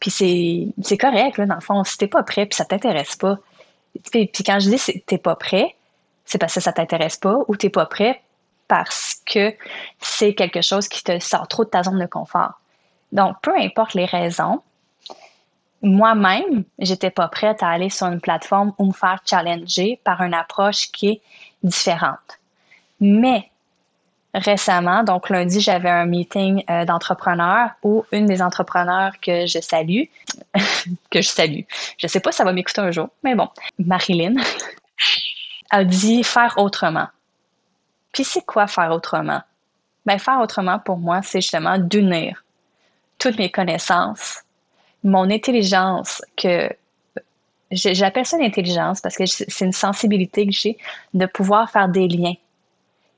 puis 0.00 0.10
c'est 0.10 0.98
correct, 0.98 1.38
là, 1.38 1.46
dans 1.46 1.54
le 1.54 1.60
fond, 1.60 1.84
si 1.84 1.96
t'es 1.96 2.08
pas 2.08 2.22
prêt, 2.22 2.46
puis 2.46 2.56
ça 2.56 2.64
t'intéresse 2.64 3.16
pas. 3.16 3.38
Puis, 4.10 4.30
quand 4.44 4.58
je 4.58 4.70
dis 4.70 5.02
t'es 5.06 5.18
pas 5.18 5.36
prêt, 5.36 5.76
c'est 6.32 6.38
parce 6.38 6.54
que 6.54 6.60
ça 6.60 6.72
t'intéresse 6.72 7.18
pas 7.18 7.36
ou 7.46 7.56
t'es 7.56 7.68
pas 7.68 7.84
prêt 7.84 8.22
parce 8.66 9.16
que 9.26 9.54
c'est 10.00 10.34
quelque 10.34 10.62
chose 10.62 10.88
qui 10.88 11.04
te 11.04 11.18
sort 11.18 11.46
trop 11.46 11.64
de 11.64 11.68
ta 11.68 11.82
zone 11.82 11.98
de 11.98 12.06
confort. 12.06 12.58
Donc, 13.12 13.36
peu 13.42 13.54
importe 13.54 13.92
les 13.92 14.06
raisons, 14.06 14.62
moi-même, 15.82 16.64
j'étais 16.78 17.10
pas 17.10 17.28
prête 17.28 17.62
à 17.62 17.68
aller 17.68 17.90
sur 17.90 18.06
une 18.06 18.20
plateforme 18.20 18.72
ou 18.78 18.86
me 18.86 18.92
faire 18.92 19.20
challenger 19.26 20.00
par 20.04 20.22
une 20.22 20.32
approche 20.32 20.90
qui 20.90 21.08
est 21.08 21.20
différente. 21.62 22.38
Mais 22.98 23.50
récemment. 24.32 25.02
Donc, 25.02 25.28
lundi, 25.28 25.60
j'avais 25.60 25.90
un 25.90 26.06
meeting 26.06 26.64
euh, 26.70 26.86
d'entrepreneurs 26.86 27.72
où 27.82 28.06
une 28.10 28.24
des 28.24 28.40
entrepreneurs 28.40 29.12
que 29.20 29.44
je 29.44 29.60
salue, 29.60 30.04
que 31.10 31.20
je 31.20 31.28
salue, 31.28 31.64
je 31.98 32.06
sais 32.06 32.20
pas 32.20 32.32
si 32.32 32.38
ça 32.38 32.44
va 32.44 32.54
m'écouter 32.54 32.80
un 32.80 32.90
jour, 32.90 33.10
mais 33.22 33.34
bon, 33.34 33.50
Marilyn, 33.78 34.36
a 35.72 35.84
dit 35.84 36.22
faire 36.22 36.54
autrement. 36.58 37.08
Puis 38.12 38.22
c'est 38.24 38.44
quoi 38.44 38.68
faire 38.68 38.92
autrement? 38.92 39.42
Ben, 40.06 40.18
faire 40.18 40.40
autrement 40.40 40.78
pour 40.78 40.98
moi, 40.98 41.22
c'est 41.22 41.40
justement 41.40 41.78
d'unir 41.78 42.44
toutes 43.18 43.38
mes 43.38 43.50
connaissances, 43.50 44.42
mon 45.02 45.30
intelligence 45.30 46.22
que 46.36 46.68
j'appelle 47.70 48.26
ça 48.26 48.36
l'intelligence 48.36 49.00
parce 49.00 49.16
que 49.16 49.26
c'est 49.26 49.64
une 49.64 49.72
sensibilité 49.72 50.46
que 50.46 50.52
j'ai 50.52 50.76
de 51.14 51.26
pouvoir 51.26 51.70
faire 51.70 51.88
des 51.88 52.06
liens 52.06 52.34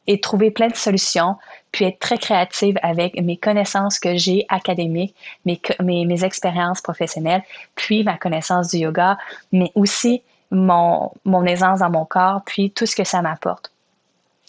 et 0.07 0.21
trouver 0.21 0.51
plein 0.51 0.69
de 0.69 0.77
solutions, 0.77 1.37
puis 1.73 1.87
être 1.87 1.99
très 1.99 2.19
créative 2.19 2.77
avec 2.83 3.21
mes 3.21 3.39
connaissances 3.39 3.99
que 3.99 4.17
j'ai 4.17 4.45
académiques, 4.51 5.17
mes, 5.47 5.61
mes, 5.83 6.05
mes 6.05 6.25
expériences 6.25 6.83
professionnelles, 6.83 7.43
puis 7.75 8.05
ma 8.05 8.19
connaissance 8.19 8.69
du 8.69 8.79
yoga, 8.79 9.17
mais 9.51 9.73
aussi 9.75 10.23
mon, 10.55 11.13
mon 11.25 11.45
aisance 11.45 11.81
dans 11.81 11.91
mon 11.91 12.05
corps, 12.05 12.43
puis 12.45 12.71
tout 12.71 12.87
ce 12.87 12.97
que 12.97 13.05
ça 13.05 13.23
m'apporte. 13.23 13.71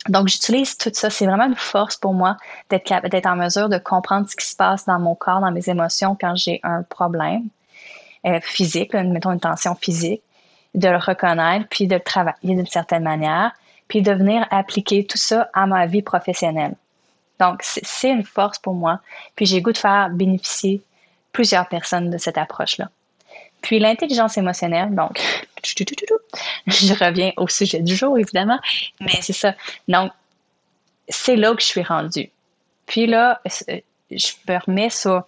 Donc, 0.09 0.27
j'utilise 0.27 0.77
tout 0.77 0.91
ça. 0.93 1.09
C'est 1.09 1.25
vraiment 1.25 1.45
une 1.45 1.55
force 1.55 1.97
pour 1.97 2.13
moi 2.13 2.37
d'être, 2.69 2.91
en 3.25 3.35
mesure 3.35 3.69
de 3.69 3.77
comprendre 3.77 4.29
ce 4.29 4.35
qui 4.35 4.45
se 4.45 4.55
passe 4.55 4.85
dans 4.85 4.99
mon 4.99 5.15
corps, 5.15 5.39
dans 5.39 5.51
mes 5.51 5.67
émotions 5.67 6.15
quand 6.19 6.35
j'ai 6.35 6.59
un 6.63 6.83
problème 6.83 7.47
euh, 8.25 8.39
physique, 8.41 8.93
mettons 8.93 9.31
une 9.31 9.39
tension 9.39 9.75
physique, 9.75 10.21
de 10.75 10.89
le 10.89 10.97
reconnaître, 10.97 11.65
puis 11.69 11.87
de 11.87 11.95
le 11.95 12.01
travailler 12.01 12.55
d'une 12.55 12.67
certaine 12.67 13.03
manière, 13.03 13.51
puis 13.87 14.01
de 14.01 14.11
venir 14.11 14.45
appliquer 14.51 15.05
tout 15.05 15.17
ça 15.17 15.49
à 15.53 15.65
ma 15.65 15.85
vie 15.87 16.01
professionnelle. 16.01 16.75
Donc, 17.39 17.61
c'est 17.63 18.09
une 18.09 18.23
force 18.23 18.59
pour 18.59 18.73
moi. 18.73 18.99
Puis 19.35 19.45
j'ai 19.45 19.61
goût 19.61 19.73
de 19.73 19.77
faire 19.77 20.09
bénéficier 20.09 20.81
plusieurs 21.31 21.67
personnes 21.67 22.09
de 22.09 22.17
cette 22.17 22.37
approche-là. 22.37 22.89
Puis 23.61 23.79
l'intelligence 23.79 24.37
émotionnelle, 24.37 24.93
donc, 24.93 25.19
je 25.65 26.93
reviens 26.93 27.31
au 27.37 27.47
sujet 27.47 27.79
du 27.79 27.95
jour, 27.95 28.17
évidemment, 28.17 28.59
mais 28.99 29.21
c'est 29.21 29.33
ça. 29.33 29.53
Donc, 29.87 30.11
c'est 31.07 31.35
là 31.35 31.53
que 31.53 31.61
je 31.61 31.67
suis 31.67 31.83
rendue. 31.83 32.29
Puis 32.85 33.07
là, 33.07 33.41
je 34.11 34.31
me 34.47 34.57
remets 34.65 34.89
sur, 34.89 35.23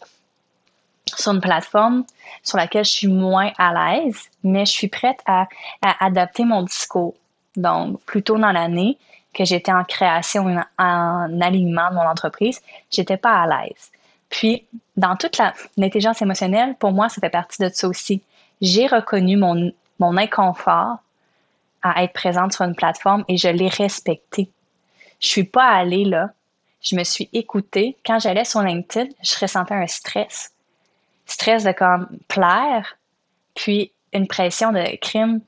une 1.26 1.42
plateforme 1.42 2.06
sur 2.44 2.58
laquelle 2.58 2.86
je 2.86 2.92
suis 2.92 3.08
moins 3.08 3.52
à 3.58 3.74
l'aise, 3.74 4.30
mais 4.44 4.66
je 4.66 4.72
suis 4.72 4.88
prête 4.88 5.20
à, 5.26 5.48
à 5.82 6.06
adapter 6.06 6.44
mon 6.44 6.64
discours 6.64 7.16
donc 7.58 8.00
plus 8.02 8.24
tôt 8.24 8.38
dans 8.38 8.52
l'année, 8.52 8.98
que 9.34 9.44
j'étais 9.44 9.72
en 9.72 9.84
création, 9.84 10.58
en 10.80 11.42
alignement 11.42 11.90
de 11.90 11.96
mon 11.96 12.08
entreprise, 12.08 12.62
j'étais 12.90 13.18
pas 13.18 13.42
à 13.42 13.48
l'aise. 13.48 13.92
Puis, 14.30 14.66
dans 14.96 15.16
toute 15.16 15.40
l'intelligence 15.78 16.22
émotionnelle, 16.22 16.76
pour 16.80 16.92
moi, 16.92 17.10
ça 17.10 17.22
fait 17.22 17.30
partie 17.30 17.62
de 17.62 17.70
ça 17.70 17.88
aussi. 17.88 18.22
J'ai 18.62 18.88
reconnu 18.88 19.38
mon, 19.38 19.72
mon 20.00 20.18
inconfort 20.18 20.98
à 21.82 22.04
être 22.04 22.14
présente 22.14 22.54
sur 22.54 22.66
une 22.66 22.76
plateforme 22.76 23.24
et 23.28 23.38
je 23.38 23.48
l'ai 23.48 23.68
respecté. 23.68 24.50
Je 25.20 25.28
suis 25.28 25.44
pas 25.44 25.68
allée 25.68 26.06
là. 26.06 26.32
Je 26.82 26.96
me 26.96 27.04
suis 27.04 27.30
écoutée. 27.34 27.98
Quand 28.06 28.20
j'allais 28.20 28.46
sur 28.46 28.62
LinkedIn, 28.62 29.10
je 29.24 29.36
ressentais 29.40 29.74
un 29.74 29.88
stress. 29.88 30.52
Stress 31.26 31.64
de 31.64 31.72
comme 31.72 32.08
plaire, 32.28 32.98
puis 33.56 33.92
une 34.14 34.28
pression 34.28 34.72
de 34.72 34.96
crime 34.98 35.42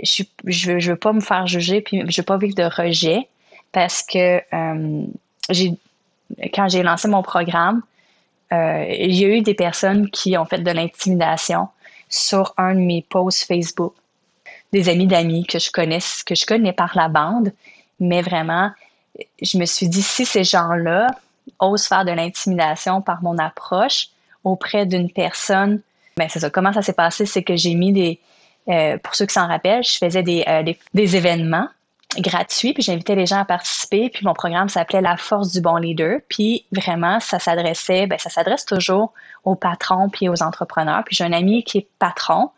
je 0.00 0.22
je, 0.44 0.90
veux 0.90 0.96
pas 0.96 1.12
me 1.12 1.20
faire 1.20 1.46
juger, 1.46 1.80
puis 1.80 2.02
je 2.08 2.20
veux 2.20 2.24
pas 2.24 2.38
vivre 2.38 2.54
de 2.54 2.62
rejet 2.62 3.28
parce 3.72 4.02
que 4.02 4.40
euh, 4.54 5.06
quand 6.54 6.68
j'ai 6.68 6.82
lancé 6.82 7.08
mon 7.08 7.22
programme, 7.22 7.82
euh, 8.52 8.86
il 8.88 9.14
y 9.14 9.24
a 9.24 9.28
eu 9.28 9.42
des 9.42 9.54
personnes 9.54 10.10
qui 10.10 10.36
ont 10.38 10.44
fait 10.44 10.58
de 10.58 10.70
l'intimidation 10.70 11.68
sur 12.08 12.54
un 12.56 12.74
de 12.74 12.80
mes 12.80 13.04
posts 13.08 13.46
Facebook. 13.46 13.94
Des 14.72 14.88
amis 14.88 15.06
d'amis 15.06 15.46
que 15.46 15.58
je 15.58 15.70
connais, 15.70 15.98
que 16.26 16.34
je 16.34 16.44
connais 16.44 16.72
par 16.72 16.92
la 16.94 17.08
bande, 17.08 17.52
mais 18.00 18.22
vraiment, 18.22 18.70
je 19.40 19.58
me 19.58 19.64
suis 19.64 19.88
dit, 19.88 20.02
si 20.02 20.24
ces 20.24 20.44
gens-là 20.44 21.06
osent 21.58 21.86
faire 21.86 22.04
de 22.04 22.12
l'intimidation 22.12 23.00
par 23.00 23.22
mon 23.22 23.38
approche 23.38 24.08
auprès 24.44 24.86
d'une 24.86 25.10
personne, 25.10 25.80
ben 26.16 26.28
c'est 26.28 26.40
ça. 26.40 26.50
Comment 26.50 26.72
ça 26.72 26.82
s'est 26.82 26.92
passé? 26.92 27.26
C'est 27.26 27.42
que 27.42 27.56
j'ai 27.56 27.74
mis 27.74 27.92
des, 27.92 28.20
euh, 28.68 28.98
pour 28.98 29.14
ceux 29.14 29.26
qui 29.26 29.34
s'en 29.34 29.46
rappellent, 29.46 29.82
je 29.82 29.96
faisais 29.96 30.20
euh, 30.46 30.62
des, 30.62 30.78
des, 30.92 31.16
événements 31.16 31.68
gratuits, 32.20 32.72
puis 32.72 32.82
j'invitais 32.82 33.14
les 33.14 33.26
gens 33.26 33.40
à 33.40 33.44
participer, 33.44 34.10
puis 34.10 34.24
mon 34.24 34.34
programme 34.34 34.68
s'appelait 34.68 35.00
La 35.00 35.16
force 35.16 35.52
du 35.52 35.60
bon 35.60 35.76
leader, 35.76 36.20
puis 36.28 36.64
vraiment, 36.72 37.20
ça 37.20 37.38
s'adressait, 37.38 38.06
ben, 38.06 38.18
ça 38.18 38.30
s'adresse 38.30 38.64
toujours 38.64 39.12
aux 39.44 39.54
patrons 39.54 40.08
puis 40.08 40.28
aux 40.28 40.42
entrepreneurs. 40.42 41.02
Puis 41.04 41.16
j'ai 41.16 41.24
un 41.24 41.32
ami 41.32 41.64
qui 41.64 41.78
est 41.78 41.88
patron, 41.98 42.50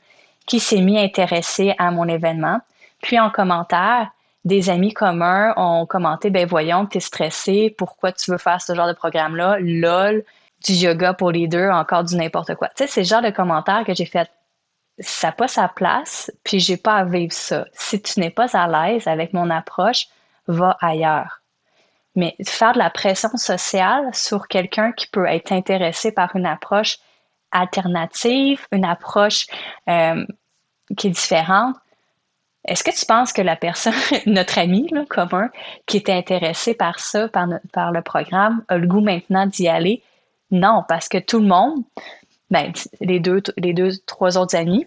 qui 0.47 0.61
s'est 0.61 0.81
mis 0.81 0.99
à 0.99 1.03
intéresser 1.03 1.75
à 1.79 1.91
mon 1.91 2.09
événement. 2.09 2.61
Puis 3.03 3.19
en 3.19 3.31
commentaire, 3.31 4.11
des 4.45 4.71
amis 4.71 4.93
communs 4.93 5.53
ont 5.57 5.87
commenté, 5.87 6.31
ben 6.31 6.47
voyons, 6.47 6.87
t'es 6.87 7.01
stressé, 7.01 7.75
pourquoi 7.77 8.13
tu 8.13 8.31
veux 8.31 8.39
faire 8.39 8.61
ce 8.61 8.75
genre 8.75 8.89
de 8.89 8.95
programme-là, 8.95 9.59
lol, 9.61 10.25
du 10.65 10.73
yoga 10.73 11.15
pour 11.15 11.31
les 11.31 11.49
deux, 11.49 11.69
encore 11.69 12.05
du 12.05 12.17
n'importe 12.17 12.55
quoi. 12.55 12.69
Tu 12.69 12.85
sais, 12.85 12.87
c'est 12.87 13.01
le 13.01 13.07
genre 13.07 13.23
de 13.23 13.31
commentaires 13.31 13.85
que 13.85 13.95
j'ai 13.95 14.05
fait 14.05 14.31
ça 15.01 15.29
n'a 15.29 15.33
pas 15.33 15.49
sa 15.49 15.69
place, 15.69 16.31
puis 16.45 16.61
j'ai 16.61 16.77
pas 16.77 16.97
à 16.97 17.05
vivre 17.05 17.33
ça. 17.33 17.67
Si 17.73 18.01
tu 18.01 18.21
n'es 18.21 18.31
pas 18.31 18.57
à 18.57 18.69
l'aise 18.69 19.07
avec 19.07 19.33
mon 19.33 19.51
approche, 19.51 20.07
va 20.47 20.77
ailleurs. 20.81 21.41
Mais 22.17 22.37
faire 22.45 22.73
de 22.73 22.79
la 22.79 22.91
pression 22.91 23.37
sociale 23.37 24.15
sur 24.15 24.49
quelqu'un 24.49 24.93
qui 24.93 25.07
peut 25.07 25.27
être 25.27 25.53
intéressé 25.53 26.13
par 26.13 26.35
une 26.37 26.47
approche 26.47 26.99
alternative, 27.53 28.67
une 28.73 28.85
approche 28.85 29.47
euh, 29.89 30.25
qui 30.97 31.09
est 31.09 31.11
différente, 31.11 31.77
est-ce 32.67 32.85
que 32.85 32.91
tu 32.91 33.07
penses 33.07 33.33
que 33.33 33.43
la 33.43 33.57
personne, 33.57 33.95
notre 34.27 34.59
ami 34.59 34.91
commun, 35.09 35.51
qui 35.87 35.97
était 35.97 36.13
intéressé 36.13 36.75
par 36.75 36.99
ça, 37.01 37.29
par, 37.29 37.49
par 37.73 37.93
le 37.93 38.03
programme, 38.03 38.65
a 38.69 38.77
le 38.77 38.87
goût 38.87 39.01
maintenant 39.01 39.47
d'y 39.47 39.69
aller? 39.69 40.03
Non, 40.51 40.85
parce 40.89 41.09
que 41.09 41.19
tout 41.19 41.41
le 41.41 41.47
monde, 41.47 41.85
ben, 42.51 42.73
les 43.01 43.21
deux, 43.21 43.43
les 43.57 43.73
deux, 43.73 43.91
trois 44.07 44.37
autres 44.39 44.57
amis, 44.57 44.87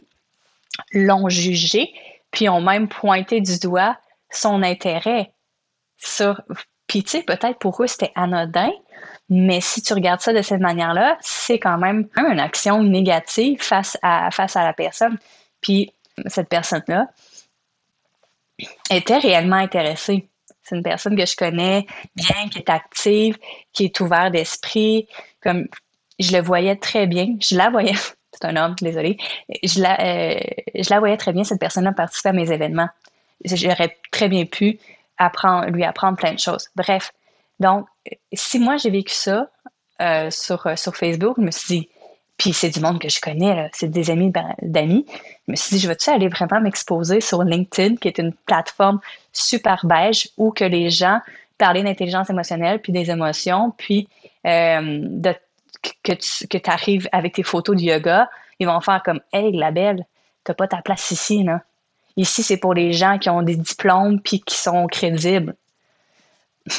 l'ont 0.91 1.29
jugé, 1.29 1.93
puis 2.32 2.50
ont 2.50 2.62
même 2.62 2.88
pointé 2.88 3.41
du 3.41 3.60
doigt 3.60 3.98
son 4.29 4.63
intérêt 4.63 5.32
sur. 5.98 6.41
Puis, 6.88 7.03
tu 7.03 7.12
sais, 7.12 7.24
peut-être 7.24 7.60
pour 7.60 7.82
eux, 7.82 7.88
c'était 7.88 8.12
anodin, 8.15 8.72
mais 9.29 9.62
si 9.62 9.82
tu 9.82 9.93
regardes 9.93 10.22
ça 10.22 10.34
de 10.34 10.41
cette 10.41 10.60
manière-là, 10.60 11.17
c'est 11.22 11.60
quand 11.60 11.77
même 11.77 12.08
une 12.17 12.39
action 12.39 12.84
négative 12.84 13.62
face 13.62 13.98
à, 14.01 14.29
face 14.32 14.55
à 14.55 14.63
la 14.63 14.74
personne. 14.74 15.17
Puis, 15.62 15.93
cette 16.27 16.50
personne-là 16.50 17.08
était 18.89 19.17
réellement 19.17 19.55
intéressée. 19.55 20.27
C'est 20.62 20.75
une 20.75 20.84
personne 20.84 21.17
que 21.17 21.25
je 21.25 21.36
connais 21.36 21.86
bien, 22.15 22.48
qui 22.50 22.60
est 22.60 22.70
active, 22.70 23.38
qui 23.74 23.86
est 23.86 24.00
ouverte 24.00 24.32
d'esprit. 24.34 25.08
Comme 25.41 25.67
je 26.24 26.36
le 26.36 26.42
voyais 26.42 26.75
très 26.75 27.08
bien, 27.08 27.36
je 27.39 27.56
la 27.56 27.70
voyais, 27.70 27.94
c'est 28.32 28.46
un 28.46 28.56
homme, 28.56 28.75
désolé, 28.82 29.18
je 29.63 29.82
la, 29.82 30.00
euh, 30.01 30.39
je 30.75 30.89
la 30.89 31.00
voyais 31.00 31.18
très 31.18 31.34
bien, 31.34 31.44
cette 31.44 31.60
personne-là 31.60 31.92
participer 31.92 32.30
à 32.30 32.34
mes 32.34 32.51
événements. 32.51 32.89
J'aurais 33.46 33.98
très 34.12 34.30
bien 34.30 34.46
pu 34.46 34.80
apprendre, 35.18 35.68
lui 35.68 35.84
apprendre 35.84 36.18
plein 36.18 36.34
de 36.34 36.39
choses. 36.39 36.70
Bref, 36.75 37.13
donc, 37.60 37.88
si 38.32 38.60
moi 38.60 38.77
j'ai 38.77 38.89
vécu 38.89 39.13
ça 39.13 39.50
euh, 40.01 40.32
sur, 40.32 40.65
euh, 40.65 40.75
sur 40.75 40.96
Facebook, 40.96 41.36
je 41.38 41.44
me 41.44 41.51
suis 41.51 41.80
dit, 41.80 41.89
puis 42.38 42.53
c'est 42.53 42.70
du 42.70 42.80
monde 42.80 43.00
que 43.00 43.10
je 43.10 43.22
connais, 43.22 43.70
c'est 43.74 43.89
des 43.89 44.10
amis 44.10 44.32
d'amis. 44.62 45.06
Je 45.48 45.51
me 45.51 45.56
suis 45.56 45.75
dit, 45.75 45.82
je 45.82 45.88
veux-tu 45.88 46.10
aller 46.10 46.30
vraiment 46.30 46.60
m'exposer 46.62 47.22
sur 47.22 47.44
LinkedIn, 47.44 47.98
qui 47.98 48.08
est 48.08 48.18
une 48.18 48.34
plateforme 48.34 49.00
super 49.32 49.86
beige 49.86 50.30
où 50.38 50.51
que 50.51 50.63
les 50.63 50.89
gens 50.89 51.20
parlent 51.58 51.84
d'intelligence 51.84 52.30
émotionnelle, 52.30 52.82
puis 52.82 52.92
des 52.92 53.12
émotions, 53.12 53.72
puis 53.77 54.10
de, 54.44 55.34
que 56.03 56.13
tu 56.57 56.69
arrives 56.69 57.07
avec 57.12 57.33
tes 57.33 57.43
photos 57.43 57.75
de 57.75 57.81
yoga, 57.81 58.29
ils 58.60 58.67
vont 58.67 58.81
faire 58.81 59.01
comme 59.03 59.22
Hey, 59.31 59.51
la 59.51 59.72
belle, 59.72 60.05
t'as 60.43 60.53
pas 60.53 60.67
ta 60.67 60.81
place 60.81 61.12
ici, 61.12 61.43
là. 61.43 61.62
Ici, 62.15 62.43
c'est 62.43 62.57
pour 62.57 62.74
les 62.74 62.93
gens 62.93 63.17
qui 63.17 63.29
ont 63.29 63.41
des 63.41 63.55
diplômes 63.55 64.22
puis 64.22 64.39
qui 64.41 64.55
sont 64.55 64.86
crédibles. 64.88 65.55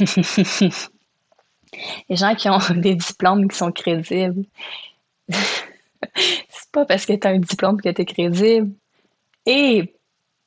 les 2.08 2.16
gens 2.16 2.34
qui 2.34 2.48
ont 2.48 2.58
des 2.76 2.94
diplômes 2.94 3.48
qui 3.48 3.56
sont 3.56 3.72
crédibles. 3.72 4.44
c'est 5.28 6.70
pas 6.70 6.84
parce 6.84 7.04
que 7.06 7.14
tu 7.14 7.26
as 7.26 7.30
un 7.30 7.38
diplôme 7.38 7.80
que 7.80 7.88
tu 7.88 8.02
es 8.02 8.04
crédible. 8.04 8.70
Et 9.46 9.94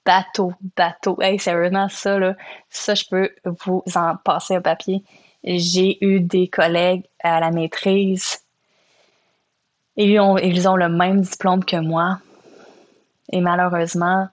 bateau, 0.06 0.54
bateau. 0.76 1.22
Hey, 1.22 1.38
sérieusement, 1.38 1.90
ça, 1.90 2.18
là, 2.18 2.36
ça, 2.70 2.96
je 2.96 3.04
peux 3.10 3.30
vous 3.44 3.84
en 3.96 4.16
passer 4.16 4.56
un 4.56 4.62
papier. 4.62 5.04
J'ai 5.44 6.04
eu 6.04 6.22
des 6.22 6.48
collègues 6.48 7.04
à 7.22 7.40
la 7.40 7.52
maîtrise. 7.52 8.40
Ils 9.98 10.20
ont, 10.20 10.38
ils 10.38 10.68
ont 10.68 10.76
le 10.76 10.90
même 10.90 11.22
diplôme 11.22 11.66
que 11.66 11.78
moi. 11.78 12.20
Et 13.32 13.42
malheureusement, 13.42 14.30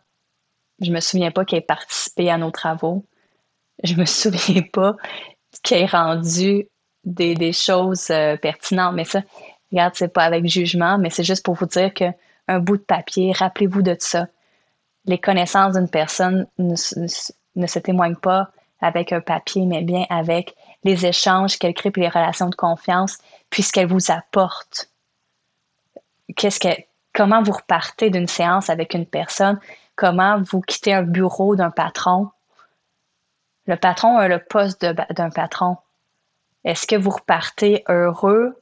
je 0.81 0.93
me 0.93 1.01
souviens 1.01 1.31
pas 1.31 1.45
qu'ils 1.45 1.59
aient 1.59 1.63
participé 1.63 2.31
à 2.31 2.39
nos 2.39 2.51
travaux. 2.51 3.05
Je 3.83 3.95
me 3.95 4.05
souviens 4.05 4.63
pas 4.73 4.97
qu'ils 5.63 5.79
aient 5.79 5.87
rendu 5.87 6.69
des, 7.05 7.35
des 7.35 7.53
choses 7.53 8.11
euh, 8.11 8.37
pertinentes. 8.37 8.95
Mais 8.95 9.05
ça, 9.05 9.23
regarde, 9.73 9.95
c'est 9.97 10.13
pas 10.13 10.25
avec 10.25 10.47
jugement, 10.47 10.99
mais 10.99 11.11
c'est 11.11 11.25
juste 11.25 11.45
pour 11.45 11.55
vous 11.55 11.67
dire 11.67 11.93
que 11.93 12.05
un 12.47 12.59
bout 12.59 12.77
de 12.77 12.83
papier, 12.83 13.33
rappelez-vous 13.33 13.83
de 13.83 13.97
ça. 13.99 14.27
Les 15.07 15.19
connaissances 15.19 15.75
d'une 15.75 15.89
personne 15.89 16.47
ne, 16.59 16.77
se 16.77 17.79
témoignent 17.79 18.17
pas 18.17 18.51
avec 18.81 19.13
un 19.13 19.21
papier, 19.21 19.65
mais 19.65 19.83
bien 19.83 20.05
avec 20.11 20.55
les 20.83 21.07
échanges 21.07 21.59
qu'elle 21.59 21.73
crée 21.73 21.91
puis 21.91 22.03
les 22.03 22.09
relations 22.09 22.51
de 22.51 22.55
confiance, 22.55 23.17
puisqu'elle 23.49 23.87
vous 23.87 24.11
apporte. 24.11 24.91
Qu'est-ce 26.37 26.61
que, 26.61 26.69
comment 27.13 27.43
vous 27.43 27.53
repartez 27.53 28.11
d'une 28.11 28.29
séance 28.29 28.71
avec 28.71 28.95
une 28.95 29.07
personne, 29.07 29.61
comment 29.97 30.41
vous 30.41 30.61
quittez 30.61 30.93
un 30.93 31.03
bureau 31.03 31.57
d'un 31.57 31.71
patron? 31.71 32.31
Le 33.67 33.77
patron 33.77 34.17
a 34.17 34.29
le 34.29 34.39
poste 34.39 34.85
d'un 34.85 35.31
patron. 35.31 35.77
Est-ce 36.65 36.87
que 36.87 36.97
vous 36.97 37.11
repartez 37.11 37.85
heureux, 37.89 38.61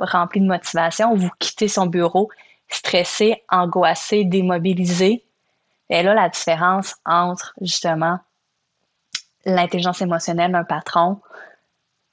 rempli 0.00 0.40
de 0.40 0.46
motivation, 0.46 1.12
ou 1.12 1.16
vous 1.16 1.30
quittez 1.38 1.68
son 1.68 1.86
bureau 1.86 2.30
stressé, 2.68 3.42
angoissé, 3.48 4.24
démobilisé? 4.24 5.24
Et 5.90 6.02
là, 6.02 6.14
la 6.14 6.28
différence 6.28 6.96
entre 7.06 7.54
justement 7.60 8.18
l'intelligence 9.44 10.02
émotionnelle 10.02 10.52
d'un 10.52 10.64
patron, 10.64 11.20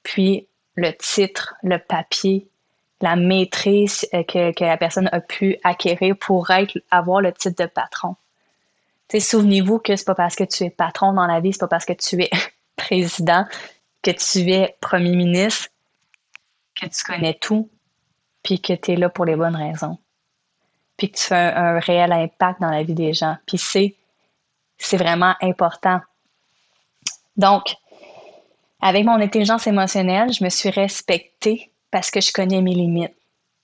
puis 0.02 0.48
le 0.74 0.92
titre, 0.92 1.54
le 1.62 1.78
papier, 1.78 2.48
la 3.00 3.16
maîtrise 3.16 4.06
euh, 4.14 4.22
que, 4.22 4.52
que 4.52 4.64
la 4.64 4.76
personne 4.76 5.08
a 5.12 5.20
pu 5.20 5.58
acquérir 5.64 6.16
pour 6.16 6.50
être, 6.50 6.78
avoir 6.90 7.20
le 7.20 7.32
titre 7.32 7.62
de 7.64 7.68
patron. 7.68 8.16
Souvenez-vous 9.18 9.78
que 9.78 9.94
c'est 9.94 10.04
pas 10.04 10.14
parce 10.14 10.34
que 10.34 10.44
tu 10.44 10.64
es 10.64 10.70
patron 10.70 11.12
dans 11.12 11.26
la 11.26 11.40
vie, 11.40 11.52
c'est 11.52 11.60
pas 11.60 11.68
parce 11.68 11.84
que 11.84 11.92
tu 11.92 12.20
es 12.22 12.30
président, 12.76 13.44
que 14.02 14.10
tu 14.10 14.50
es 14.50 14.76
premier 14.80 15.14
ministre, 15.14 15.68
que 16.80 16.86
tu 16.86 17.04
connais 17.04 17.34
tout, 17.34 17.70
puis 18.42 18.60
que 18.60 18.72
tu 18.72 18.92
es 18.92 18.96
là 18.96 19.08
pour 19.08 19.24
les 19.24 19.36
bonnes 19.36 19.56
raisons. 19.56 19.98
Puis 20.96 21.10
que 21.10 21.18
tu 21.18 21.24
fais 21.24 21.34
un, 21.34 21.78
réel 21.78 22.12
impact 22.12 22.60
dans 22.60 22.70
la 22.70 22.82
vie 22.82 22.94
des 22.94 23.12
gens. 23.12 23.36
Puis 23.46 23.58
c'est, 23.58 23.94
c'est 24.78 24.96
vraiment 24.96 25.34
important. 25.40 26.00
Donc, 27.36 27.76
avec 28.80 29.04
mon 29.04 29.20
intelligence 29.20 29.66
émotionnelle, 29.66 30.32
je 30.32 30.42
me 30.42 30.48
suis 30.48 30.70
respectée 30.70 31.70
parce 31.96 32.10
que 32.10 32.20
je 32.20 32.30
connais 32.30 32.60
mes 32.60 32.74
limites. 32.74 33.16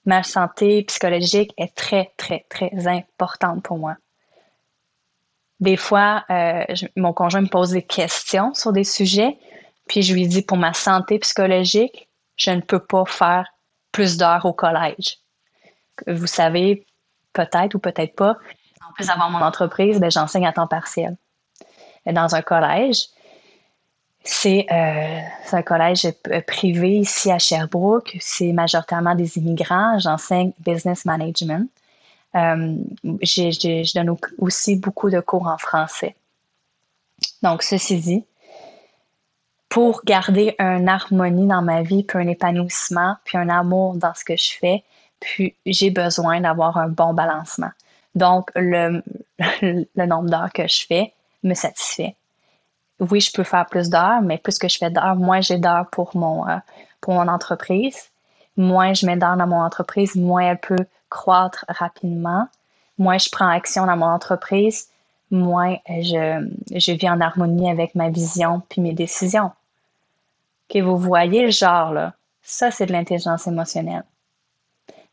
Ma 0.07 0.23
santé 0.23 0.85
psychologique 0.85 1.53
est 1.59 1.77
très, 1.77 2.15
très, 2.17 2.47
très 2.49 2.87
importante 2.87 3.63
pour 3.63 3.77
moi. 3.77 3.97
Des 5.61 5.77
fois, 5.77 6.25
euh, 6.31 6.65
mon 6.97 7.13
conjoint 7.13 7.43
me 7.43 7.49
pose 7.49 7.73
des 7.73 7.83
questions 7.83 8.55
sur 8.55 8.73
des 8.73 8.85
sujets, 8.85 9.37
puis 9.87 10.01
je 10.01 10.15
lui 10.15 10.27
dis 10.27 10.41
pour 10.41 10.57
ma 10.57 10.73
santé 10.73 11.19
psychologique, 11.19 12.09
je 12.37 12.53
ne 12.53 12.63
peux 12.63 12.79
pas 12.79 13.05
faire 13.05 13.53
plus 13.93 14.17
d'heures 14.17 14.47
au 14.47 14.55
collège. 14.55 15.19
Vous 16.07 16.27
savez, 16.27 16.87
peut-être 17.35 17.75
ou 17.75 17.81
peut-être 17.81 18.17
pas, 18.17 18.39
en 18.89 18.95
plus 18.95 19.09
d'avoir 19.09 19.29
mon 19.29 19.43
entreprise, 19.43 20.01
ben, 20.01 20.11
j'enseigne 20.11 20.47
à 20.47 20.55
temps 20.55 20.67
partiel. 20.67 21.19
Dans 22.07 22.35
un 22.35 22.41
collège, 22.41 23.09
c'est 24.25 24.67
euh, 24.71 25.21
un 25.53 25.63
collège 25.63 26.09
privé 26.47 26.99
ici 26.99 27.31
à 27.31 27.39
Sherbrooke. 27.39 28.17
C'est 28.21 28.53
majoritairement 28.53 29.15
des 29.15 29.39
immigrants. 29.39 29.99
J'enseigne 29.99 30.53
business 30.61 31.05
management. 31.05 31.69
Euh, 32.35 32.77
je 33.03 33.95
donne 33.95 34.17
aussi 34.39 34.77
beaucoup 34.77 35.11
de 35.11 35.21
cours 35.21 35.49
en 35.49 35.59
français. 35.59 36.15
Donc, 37.43 37.63
ceci 37.63 37.99
dit, 37.99 38.25
pour 39.69 40.03
garder 40.05 40.55
une 40.59 40.89
harmonie 40.89 41.47
dans 41.47 41.63
ma 41.63 41.83
vie, 41.83 42.05
puis 42.05 42.19
un 42.19 42.29
épanouissement, 42.29 43.17
puis 43.25 43.39
un 43.39 43.49
amour 43.49 43.97
dans 43.97 44.15
ce 44.15 44.25
que 44.25 44.37
je 44.37 44.53
fais, 44.59 44.85
puis 45.19 45.55
j'ai 45.67 45.91
besoin 45.91 46.41
d'avoir 46.41 46.77
un 46.79 46.89
bon 46.89 47.13
balancement. 47.13 47.71
Donc, 48.15 48.51
le 48.55 49.03
nombre 50.07 50.31
d'heures 50.31 50.53
que 50.53 50.69
je 50.69 50.87
fais 50.87 51.13
me 51.43 51.55
satisfait. 51.55 52.15
Oui, 53.01 53.21
je 53.21 53.33
peux 53.33 53.43
faire 53.43 53.67
plus 53.67 53.91
d'heures, 53.91 54.23
mais 54.23 54.39
plus 54.39 54.59
que 54.59 54.69
je 54.69 54.79
fais 54.79 54.91
d'heures, 54.91 55.17
moins 55.17 55.41
j'ai 55.41 55.59
d'heures 55.59 55.89
pour 55.91 56.17
mon, 56.17 56.49
euh, 56.49 56.57
pour 57.01 57.15
mon 57.15 57.29
entreprise. 57.29 58.11
Moins 58.57 58.93
je 58.93 59.07
mets 59.07 59.17
d'heures 59.17 59.37
dans 59.37 59.47
mon 59.47 59.61
entreprise, 59.61 60.15
moins 60.15 60.43
elle 60.43 60.61
peut 60.61 60.87
croître 61.09 61.65
rapidement, 61.69 62.49
moins 62.99 63.19
je 63.19 63.29
prends 63.31 63.49
action 63.49 63.87
dans 63.87 63.97
mon 63.97 64.07
entreprise, 64.07 64.89
moins 65.31 65.77
je, 65.89 66.49
je 66.71 66.93
vis 66.93 67.09
en 67.09 67.21
harmonie 67.21 67.71
avec 67.71 67.95
ma 67.95 68.11
vision 68.11 68.63
puis 68.69 68.81
mes 68.81 68.93
décisions. 68.93 69.51
Que 70.69 70.81
vous 70.81 70.97
voyez 70.97 71.45
le 71.45 71.51
genre, 71.51 71.93
là, 71.93 72.15
ça, 72.43 72.71
c'est 72.71 72.87
de 72.87 72.93
l'intelligence 72.93 73.47
émotionnelle. 73.47 74.05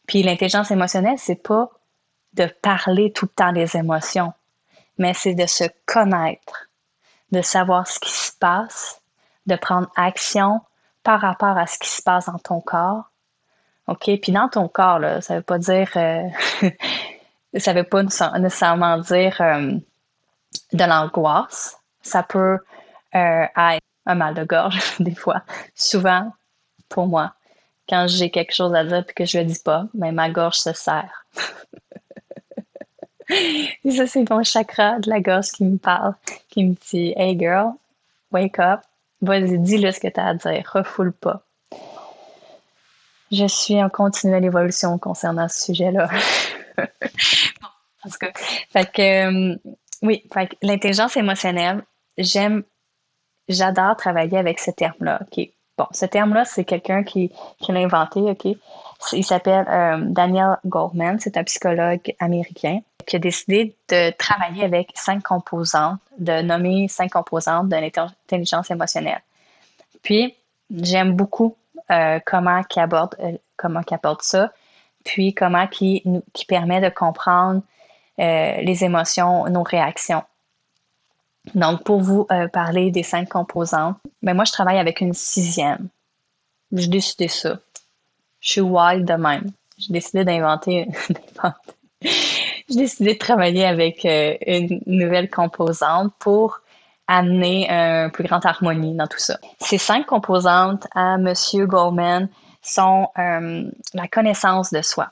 Puis 0.08 0.24
l'intelligence 0.24 0.72
émotionnelle, 0.72 1.18
c'est 1.18 1.42
pas 1.42 1.70
de 2.34 2.46
parler 2.62 3.12
tout 3.12 3.26
le 3.26 3.30
temps 3.30 3.54
des 3.54 3.78
émotions, 3.78 4.34
mais 4.98 5.14
c'est 5.14 5.36
de 5.36 5.46
se 5.46 5.66
connaître, 5.86 6.69
de 7.32 7.42
savoir 7.42 7.88
ce 7.88 8.00
qui 8.00 8.12
se 8.12 8.32
passe, 8.40 9.02
de 9.46 9.56
prendre 9.56 9.90
action 9.96 10.62
par 11.04 11.22
rapport 11.22 11.58
à 11.58 11.68
ce 11.68 11.78
qui 11.80 11.90
se 11.90 12.02
passe 12.02 12.26
dans 12.26 12.40
ton 12.40 12.62
corps, 12.62 13.10
OK? 13.90 14.10
Puis 14.22 14.32
dans 14.32 14.50
ton 14.50 14.68
corps, 14.68 15.00
là, 15.00 15.22
ça 15.22 15.38
veut 15.38 15.42
pas 15.42 15.58
dire. 15.58 15.90
Euh, 15.96 16.24
ça 17.58 17.74
veut 17.74 17.84
pas 17.84 18.04
nécessairement 18.04 19.00
dire 19.00 19.42
euh, 19.42 19.74
de 20.74 20.84
l'angoisse. 20.84 21.78
Ça 22.02 22.24
peut 22.24 22.60
euh, 23.16 23.46
être 23.58 23.86
un 24.06 24.16
mal 24.16 24.36
de 24.36 24.44
gorge, 24.44 24.80
des 25.00 25.16
fois. 25.16 25.42
Souvent, 25.76 26.32
pour 26.88 27.08
moi, 27.08 27.34
quand 27.88 28.08
j'ai 28.08 28.30
quelque 28.30 28.54
chose 28.54 28.74
à 28.76 28.84
dire 28.84 29.04
et 29.08 29.14
que 29.14 29.26
je 29.26 29.40
le 29.40 29.46
dis 29.46 29.60
pas, 29.64 29.86
mais 29.94 30.10
ben, 30.10 30.16
ma 30.16 30.30
gorge 30.30 30.58
se 30.58 30.74
serre. 30.74 31.26
et 33.84 33.92
ça, 33.92 34.08
c'est 34.08 34.30
mon 34.30 34.44
chakra 34.44 35.00
de 35.00 35.10
la 35.10 35.20
gorge 35.20 35.52
qui 35.52 35.64
me 35.64 35.78
parle, 35.78 36.16
qui 36.50 36.66
me 36.66 36.76
dit 36.90 37.14
Hey 37.16 37.38
girl, 37.38 37.74
wake 38.32 38.60
up, 38.60 38.82
vas-y, 39.22 39.60
dis-le 39.60 39.92
ce 39.92 40.00
que 40.00 40.08
tu 40.08 40.20
as 40.20 40.28
à 40.28 40.34
dire, 40.34 40.70
refoule 40.74 41.14
pas. 41.14 41.44
je 43.32 43.46
suis 43.46 43.82
en 43.82 43.90
continuelle 43.90 44.46
évolution 44.46 44.98
concernant 44.98 45.48
ce 45.48 45.66
sujet-là. 45.66 46.10
parce 48.04 48.18
que, 48.18 48.26
fait 48.72 48.92
que, 48.92 49.52
euh, 49.52 49.58
oui, 50.02 50.24
l'intelligence 50.62 51.16
émotionnelle, 51.16 51.84
j'aime, 52.18 52.64
j'adore 53.48 53.96
travailler 53.96 54.38
avec 54.38 54.60
ce 54.60 54.72
terme-là. 54.72 55.20
OK? 55.22 55.50
Bon, 55.78 55.86
ce 55.92 56.06
terme-là, 56.06 56.46
c'est 56.46 56.66
quelqu'un 56.66 57.04
qui, 57.04 57.32
qui 57.60 57.72
l'a 57.72 57.80
inventé, 57.80 58.20
OK? 58.20 58.48
Il 59.14 59.24
s'appelle 59.24 59.66
euh, 59.70 59.98
Daniel 60.02 60.58
Goldman, 60.66 61.20
c'est 61.20 61.38
un 61.38 61.44
psychologue 61.44 62.14
américain 62.20 62.82
qui 63.10 63.16
a 63.16 63.20
décidé 63.20 63.76
de 63.90 64.12
travailler 64.12 64.64
avec 64.64 64.92
cinq 64.94 65.24
composantes, 65.24 66.00
de 66.20 66.42
nommer 66.44 66.88
cinq 66.88 67.12
composantes 67.12 67.68
de 67.68 67.76
l'intelligence 67.76 68.70
émotionnelle. 68.70 69.22
Puis, 70.04 70.36
j'aime 70.70 71.14
beaucoup 71.14 71.58
euh, 71.90 72.20
comment 72.24 72.62
aborde, 72.76 73.16
euh, 73.20 73.84
aborde 73.92 74.22
ça, 74.22 74.54
puis 75.04 75.34
comment 75.34 75.66
qui, 75.66 76.04
qui 76.34 76.46
permet 76.46 76.82
de 76.82 76.90
comprendre 76.90 77.62
euh, 78.20 78.62
les 78.62 78.84
émotions, 78.84 79.50
nos 79.50 79.64
réactions. 79.64 80.24
Donc, 81.56 81.84
pour 81.84 82.02
vous 82.02 82.28
parler 82.54 82.92
des 82.92 83.02
cinq 83.02 83.30
composantes, 83.30 83.98
ben 84.22 84.36
moi, 84.36 84.46
je 84.46 84.52
travaille 84.52 84.78
avec 84.78 85.02
une 85.02 85.14
sixième. 85.14 85.88
J'ai 86.72 86.88
décidé 86.88 87.28
ça. 87.28 87.58
Je 88.40 88.52
suis 88.52 88.62
wild 88.62 89.06
de 89.06 89.14
même. 89.14 89.50
J'ai 89.80 89.94
décidé 89.94 90.24
d'inventer. 90.24 90.88
J'ai 92.70 92.76
décidé 92.76 93.14
de 93.14 93.20
travailler 93.20 93.66
avec 93.66 94.06
une 94.06 94.82
nouvelle 94.86 95.30
composante 95.30 96.14
pour 96.20 96.62
amener 97.08 97.68
une 97.70 98.12
plus 98.12 98.24
grande 98.24 98.46
harmonie 98.46 98.96
dans 98.96 99.08
tout 99.08 99.18
ça. 99.18 99.40
Ces 99.60 99.80
cinq 99.80 100.06
composantes 100.06 100.86
à 100.94 101.16
M. 101.16 101.34
Goldman 101.66 102.30
sont 102.62 103.08
euh, 103.18 103.64
la 103.94 104.08
connaissance 104.08 104.72
de 104.72 104.82
soi. 104.84 105.12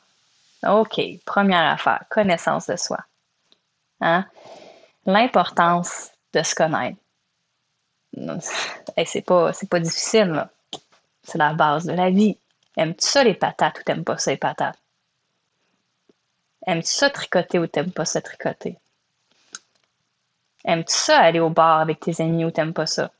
OK, 0.67 0.99
première 1.25 1.71
affaire, 1.71 2.03
connaissance 2.09 2.67
de 2.67 2.75
soi. 2.75 2.99
Hein? 4.01 4.25
L'importance 5.05 6.11
de 6.33 6.43
se 6.43 6.53
connaître. 6.53 6.97
c'est 9.05 9.21
pas, 9.21 9.51
pas 9.69 9.79
difficile, 9.79 10.47
C'est 11.23 11.37
la 11.37 11.53
base 11.53 11.85
de 11.85 11.93
la 11.93 12.09
vie. 12.09 12.37
Aimes-tu 12.75 13.07
ça 13.07 13.23
les 13.23 13.33
patates 13.33 13.79
ou 13.79 13.83
t'aimes 13.83 14.03
pas 14.03 14.17
ça 14.17 14.31
les 14.31 14.37
patates? 14.37 14.77
Aimes-tu 16.67 16.91
ça 16.91 17.09
tricoter 17.09 17.59
ou 17.59 17.67
t'aimes 17.67 17.91
pas 17.91 18.05
ça 18.05 18.21
tricoter? 18.21 18.77
Aimes-tu 20.65 20.93
ça 20.93 21.17
aller 21.19 21.39
au 21.39 21.49
bar 21.49 21.79
avec 21.79 22.01
tes 22.01 22.21
amis 22.21 22.43
ou 22.43 22.51
t'aimes 22.51 22.73
pas 22.73 22.85
ça? 22.85 23.11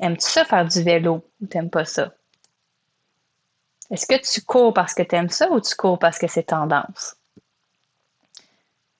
Aimes-tu 0.00 0.26
ça 0.26 0.44
faire 0.44 0.66
du 0.66 0.82
vélo 0.82 1.24
ou 1.40 1.46
t'aimes 1.46 1.70
pas 1.70 1.84
ça? 1.84 2.12
Est-ce 3.90 4.06
que 4.06 4.20
tu 4.20 4.42
cours 4.42 4.74
parce 4.74 4.92
que 4.92 5.02
t'aimes 5.04 5.28
ça 5.28 5.48
ou 5.52 5.60
tu 5.60 5.76
cours 5.76 6.00
parce 6.00 6.18
que 6.18 6.26
c'est 6.26 6.42
tendance? 6.42 7.14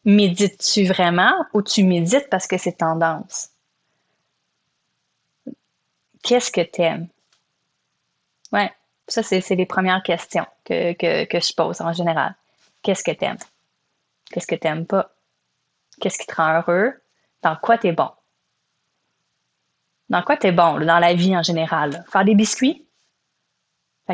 Médites-tu 0.05 0.85
vraiment 0.85 1.35
ou 1.53 1.63
tu 1.63 1.83
médites 1.83 2.29
parce 2.31 2.47
que 2.47 2.59
c'est 2.59 2.79
tendance? 2.79 3.51
Qu'est-ce 6.23 6.53
que 6.53 6.61
t'aimes? 6.61 7.09
Ouais, 8.53 8.71
ça, 9.07 9.23
c'est 9.23 9.55
les 9.55 9.67
premières 9.67 10.03
questions 10.03 10.47
que, 10.65 10.93
que, 10.95 11.25
que 11.25 11.41
je 11.41 11.53
pose 11.55 11.81
en 11.81 11.93
général. 11.93 12.35
Qu'est-ce 12.83 13.05
que 13.05 13.11
t'aimes? 13.11 13.39
Qu'est-ce 14.31 14.47
que 14.47 14.55
t'aimes 14.55 14.87
pas? 14.87 15.11
Qu'est-ce 16.01 16.19
qui 16.19 16.27
te 16.27 16.35
rend 16.35 16.59
heureux? 16.59 16.95
Dans 17.43 17.57
quoi 17.57 17.79
tu 17.79 17.89
es 17.89 17.93
bon? 17.93 18.11
Dans 20.09 20.23
quoi 20.23 20.37
tu 20.37 20.47
es 20.47 20.53
bon, 20.53 20.81
dans 20.81 20.99
la 20.99 21.15
vie 21.15 21.37
en 21.37 21.43
général? 21.43 22.05
Faire 22.11 22.25
des 22.25 22.35
biscuits? 22.35 22.87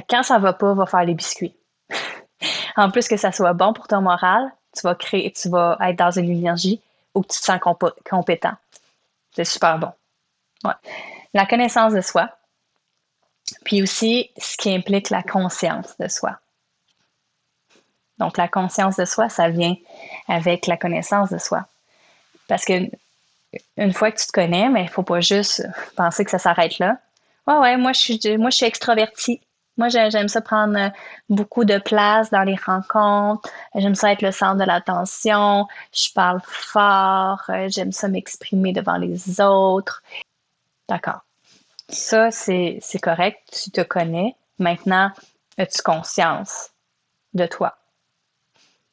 Quand 0.09 0.23
ça 0.23 0.39
va 0.39 0.53
pas, 0.53 0.75
va 0.75 0.87
faire 0.87 1.05
les 1.05 1.15
biscuits. 1.15 1.55
en 2.77 2.91
plus 2.91 3.09
que 3.09 3.17
ça 3.17 3.33
soit 3.33 3.53
bon 3.53 3.73
pour 3.73 3.89
ton 3.89 4.03
moral, 4.03 4.53
tu 4.75 4.83
vas 4.83 4.95
créer, 4.95 5.33
tu 5.33 5.49
vas 5.49 5.77
être 5.81 5.97
dans 5.97 6.13
une 6.13 6.31
énergie 6.31 6.81
où 7.15 7.23
tu 7.23 7.39
te 7.39 7.45
sens 7.45 7.59
compétent. 8.09 8.55
C'est 9.33 9.45
super 9.45 9.79
bon. 9.79 9.93
La 11.33 11.47
connaissance 11.47 11.93
de 11.93 12.01
soi, 12.01 12.29
puis 13.65 13.83
aussi 13.83 14.31
ce 14.37 14.57
qui 14.57 14.75
implique 14.75 15.11
la 15.11 15.23
conscience 15.23 15.97
de 15.99 16.09
soi. 16.09 16.39
Donc, 18.19 18.37
la 18.37 18.49
conscience 18.49 18.97
de 18.97 19.05
soi, 19.05 19.29
ça 19.29 19.49
vient 19.49 19.75
avec 20.29 20.67
la 20.67 20.77
connaissance 20.77 21.31
de 21.31 21.39
soi. 21.39 21.67
Parce 22.49 22.65
que 22.65 22.91
une 23.77 23.93
fois 23.93 24.13
que 24.13 24.21
tu 24.21 24.27
te 24.27 24.33
connais, 24.33 24.69
mais 24.69 24.83
il 24.83 24.89
faut 24.89 25.03
pas 25.03 25.21
juste 25.21 25.67
penser 25.97 26.25
que 26.25 26.31
ça 26.31 26.39
s'arrête 26.39 26.79
là. 26.79 26.99
Ouais, 27.47 27.57
ouais, 27.57 27.77
moi 27.77 27.93
je 27.93 28.01
suis, 28.01 28.37
moi, 28.39 28.51
je 28.51 28.57
suis 28.57 28.67
extravertie. 28.67 29.41
Moi, 29.77 29.89
j'aime 29.89 30.29
ça 30.29 30.43
prendre 30.43 30.77
euh, 30.77 30.91
beaucoup 31.31 31.65
de 31.65 31.79
place 31.79 32.31
dans 32.31 32.43
les 32.43 32.57
rencontres. 32.57 33.49
J'aime 33.75 33.95
ça 33.95 34.13
être 34.13 34.21
le 34.21 34.31
centre 34.31 34.57
de 34.59 34.65
l'attention. 34.65 35.67
Je 35.93 36.13
parle 36.13 36.41
fort. 36.45 37.43
Euh, 37.49 37.67
j'aime 37.71 37.93
ça 37.93 38.09
m'exprimer 38.09 38.75
devant 38.75 38.99
les 38.99 39.41
autres. 39.41 40.03
D'accord. 40.89 41.25
Ça, 41.91 42.31
c'est 42.31 42.81
correct. 43.03 43.39
Tu 43.65 43.71
te 43.71 43.81
connais. 43.81 44.35
Maintenant, 44.59 45.11
as-tu 45.59 45.83
conscience 45.83 46.71
de 47.35 47.47
toi? 47.47 47.77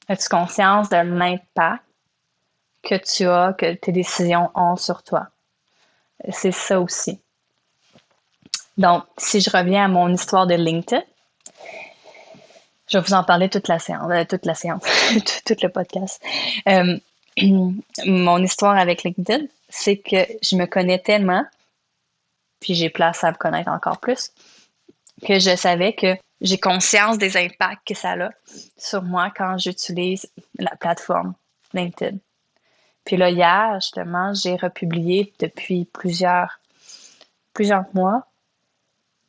As-tu 0.08 0.30
conscience 0.30 0.90
de 0.90 0.98
l'impact 0.98 1.84
que 2.84 2.96
tu 2.96 3.28
as, 3.28 3.54
que 3.54 3.74
tes 3.74 3.92
décisions 3.92 4.50
ont 4.56 4.78
sur 4.78 5.04
toi? 5.04 5.28
C'est 6.32 6.54
ça 6.54 6.80
aussi. 6.80 7.20
Donc, 8.78 9.04
si 9.18 9.42
je 9.42 9.50
reviens 9.50 9.86
à 9.86 9.88
mon 9.88 10.14
histoire 10.14 10.48
de 10.48 10.54
LinkedIn, 10.54 11.04
je 12.88 12.98
vais 12.98 13.04
vous 13.04 13.14
en 13.14 13.24
parler 13.24 13.50
toute 13.50 13.68
la 13.68 13.80
séance, 13.80 14.10
euh, 14.12 14.24
toute 14.24 14.46
la 14.46 14.56
séance, 14.56 14.84
tout, 15.46 15.56
le 15.62 15.68
podcast. 15.68 16.22
Euh, 16.70 16.98
mon 18.06 18.44
histoire 18.44 18.78
avec 18.78 19.04
LinkedIn, 19.04 19.46
c'est 19.68 19.98
que 19.98 20.18
je 20.42 20.56
me 20.56 20.66
connais 20.66 21.00
tellement, 21.00 21.44
puis 22.60 22.74
j'ai 22.74 22.90
place 22.90 23.24
à 23.24 23.32
me 23.32 23.38
connaître 23.38 23.70
encore 23.70 24.00
plus, 24.00 24.32
que 25.26 25.40
je 25.40 25.56
savais 25.56 25.94
que 25.94 26.16
j'ai 26.42 26.60
conscience 26.60 27.18
des 27.18 27.36
impacts 27.38 27.88
que 27.88 27.96
ça 27.96 28.12
a 28.12 28.30
sur 28.78 29.02
moi 29.02 29.32
quand 29.36 29.58
j'utilise 29.58 30.30
la 30.60 30.76
plateforme 30.76 31.34
LinkedIn. 31.74 32.18
Puis 33.06 33.18
là, 33.18 33.30
hier, 33.30 33.80
justement, 33.80 34.34
j'ai 34.34 34.56
republié 34.58 35.34
depuis 35.40 35.86
plusieurs, 35.86 36.60
mois. 37.94 38.28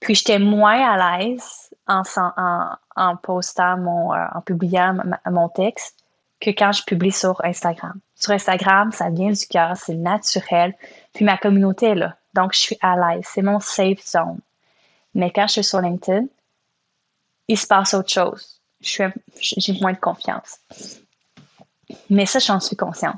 Puis 0.01 0.17
j'étais 0.17 0.39
moins 0.39 0.85
à 0.85 1.21
l'aise 1.21 1.71
en, 1.87 3.17
postant 3.17 3.79
mon, 3.79 4.13
euh, 4.13 4.27
en 4.35 4.41
publiant 4.43 4.97
mon 5.31 5.49
texte 5.49 5.97
que 6.41 6.51
quand 6.51 6.73
je 6.73 6.83
publie 6.83 7.13
sur 7.13 7.43
Instagram. 7.45 7.99
Sur 8.15 8.33
Instagram, 8.33 8.93
ça 8.93 9.11
vient 9.11 9.31
du 9.31 9.47
cœur, 9.47 9.77
c'est 9.77 9.95
naturel. 9.95 10.75
Puis 11.15 11.25
ma 11.25 11.39
communauté 11.39 11.87
est 11.87 11.95
là. 11.95 12.18
Donc, 12.35 12.53
je 12.53 12.59
suis 12.59 12.79
à 12.81 12.97
l'aise. 12.97 13.25
C'est 13.33 13.43
mon 13.43 13.61
safe 13.61 14.05
zone. 14.07 14.41
Mais 15.15 15.33
quand 15.33 15.47
je 15.47 15.55
suis 15.55 15.65
sur 15.65 15.81
LinkedIn, 15.81 16.27
il 17.49 17.59
se 17.59 17.67
passe 17.67 17.95
autre 17.95 18.13
chose. 18.13 18.61
J'ai 18.81 19.11
moins 19.81 19.93
de 19.93 19.99
confiance. 19.99 20.59
Mais 22.11 22.27
ça, 22.27 22.39
j'en 22.39 22.61
suis 22.61 22.77
consciente. 22.77 23.17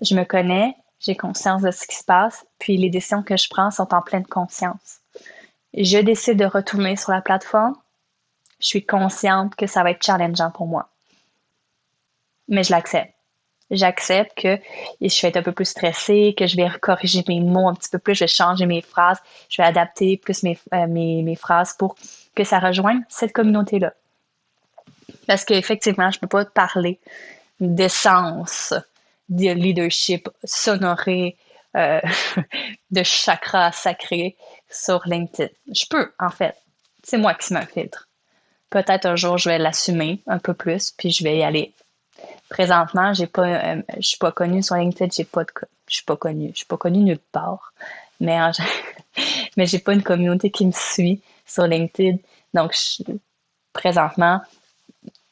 Je 0.00 0.14
me 0.14 0.24
connais, 0.24 0.76
j'ai 1.00 1.16
conscience 1.16 1.62
de 1.62 1.70
ce 1.70 1.86
qui 1.86 1.96
se 1.96 2.04
passe, 2.04 2.44
puis 2.58 2.76
les 2.76 2.90
décisions 2.90 3.22
que 3.22 3.36
je 3.36 3.48
prends 3.48 3.70
sont 3.70 3.92
en 3.94 4.02
pleine 4.02 4.26
conscience. 4.26 5.00
Je 5.72 5.98
décide 5.98 6.38
de 6.38 6.44
retourner 6.44 6.96
sur 6.96 7.12
la 7.12 7.20
plateforme. 7.20 7.74
Je 8.60 8.66
suis 8.66 8.86
consciente 8.86 9.56
que 9.56 9.66
ça 9.66 9.82
va 9.82 9.90
être 9.90 10.04
challengeant 10.04 10.50
pour 10.50 10.66
moi. 10.66 10.88
Mais 12.48 12.62
je 12.62 12.70
l'accepte. 12.70 13.13
J'accepte 13.70 14.36
que 14.36 14.58
je 15.00 15.22
vais 15.22 15.28
être 15.28 15.38
un 15.38 15.42
peu 15.42 15.52
plus 15.52 15.64
stressée, 15.64 16.34
que 16.36 16.46
je 16.46 16.56
vais 16.56 16.68
corriger 16.80 17.24
mes 17.26 17.40
mots 17.40 17.68
un 17.68 17.74
petit 17.74 17.90
peu 17.90 17.98
plus, 17.98 18.14
je 18.14 18.24
vais 18.24 18.28
changer 18.28 18.66
mes 18.66 18.82
phrases, 18.82 19.18
je 19.48 19.62
vais 19.62 19.66
adapter 19.66 20.16
plus 20.16 20.42
mes, 20.42 20.58
euh, 20.74 20.86
mes, 20.86 21.22
mes 21.22 21.34
phrases 21.34 21.74
pour 21.74 21.96
que 22.34 22.44
ça 22.44 22.58
rejoigne 22.58 23.02
cette 23.08 23.32
communauté-là. 23.32 23.92
Parce 25.26 25.44
qu'effectivement, 25.44 26.10
je 26.10 26.18
ne 26.18 26.20
peux 26.20 26.28
pas 26.28 26.44
parler 26.44 27.00
d'essence, 27.60 28.74
de 29.28 29.52
leadership 29.52 30.28
sonoré, 30.44 31.36
euh, 31.76 32.00
de 32.90 33.02
chakra 33.02 33.72
sacré 33.72 34.36
sur 34.70 35.00
LinkedIn. 35.06 35.50
Je 35.72 35.84
peux, 35.88 36.12
en 36.18 36.30
fait. 36.30 36.54
C'est 37.02 37.18
moi 37.18 37.34
qui 37.34 37.54
filtre. 37.72 38.08
Peut-être 38.70 39.06
un 39.06 39.16
jour, 39.16 39.38
je 39.38 39.48
vais 39.48 39.58
l'assumer 39.58 40.22
un 40.26 40.38
peu 40.38 40.54
plus, 40.54 40.90
puis 40.90 41.10
je 41.10 41.22
vais 41.22 41.38
y 41.38 41.42
aller. 41.42 41.74
Présentement, 42.48 43.12
j'ai 43.14 43.26
pas, 43.26 43.46
euh, 43.46 43.82
je 43.96 44.06
suis 44.06 44.18
pas 44.18 44.32
connue 44.32 44.62
sur 44.62 44.76
LinkedIn, 44.76 45.10
j'ai 45.14 45.24
pas 45.24 45.44
de, 45.44 45.50
je 45.88 45.94
suis 45.96 46.04
pas 46.04 46.16
connue, 46.16 46.50
je 46.52 46.58
suis 46.58 46.66
pas 46.66 46.76
connue 46.76 46.98
nulle 46.98 47.18
part. 47.32 47.72
Mais, 48.20 48.38
mais 49.56 49.66
j'ai 49.66 49.78
pas 49.78 49.92
une 49.92 50.02
communauté 50.02 50.50
qui 50.50 50.66
me 50.66 50.72
suit 50.72 51.22
sur 51.46 51.66
LinkedIn. 51.66 52.18
Donc, 52.52 52.74
présentement, 53.72 54.40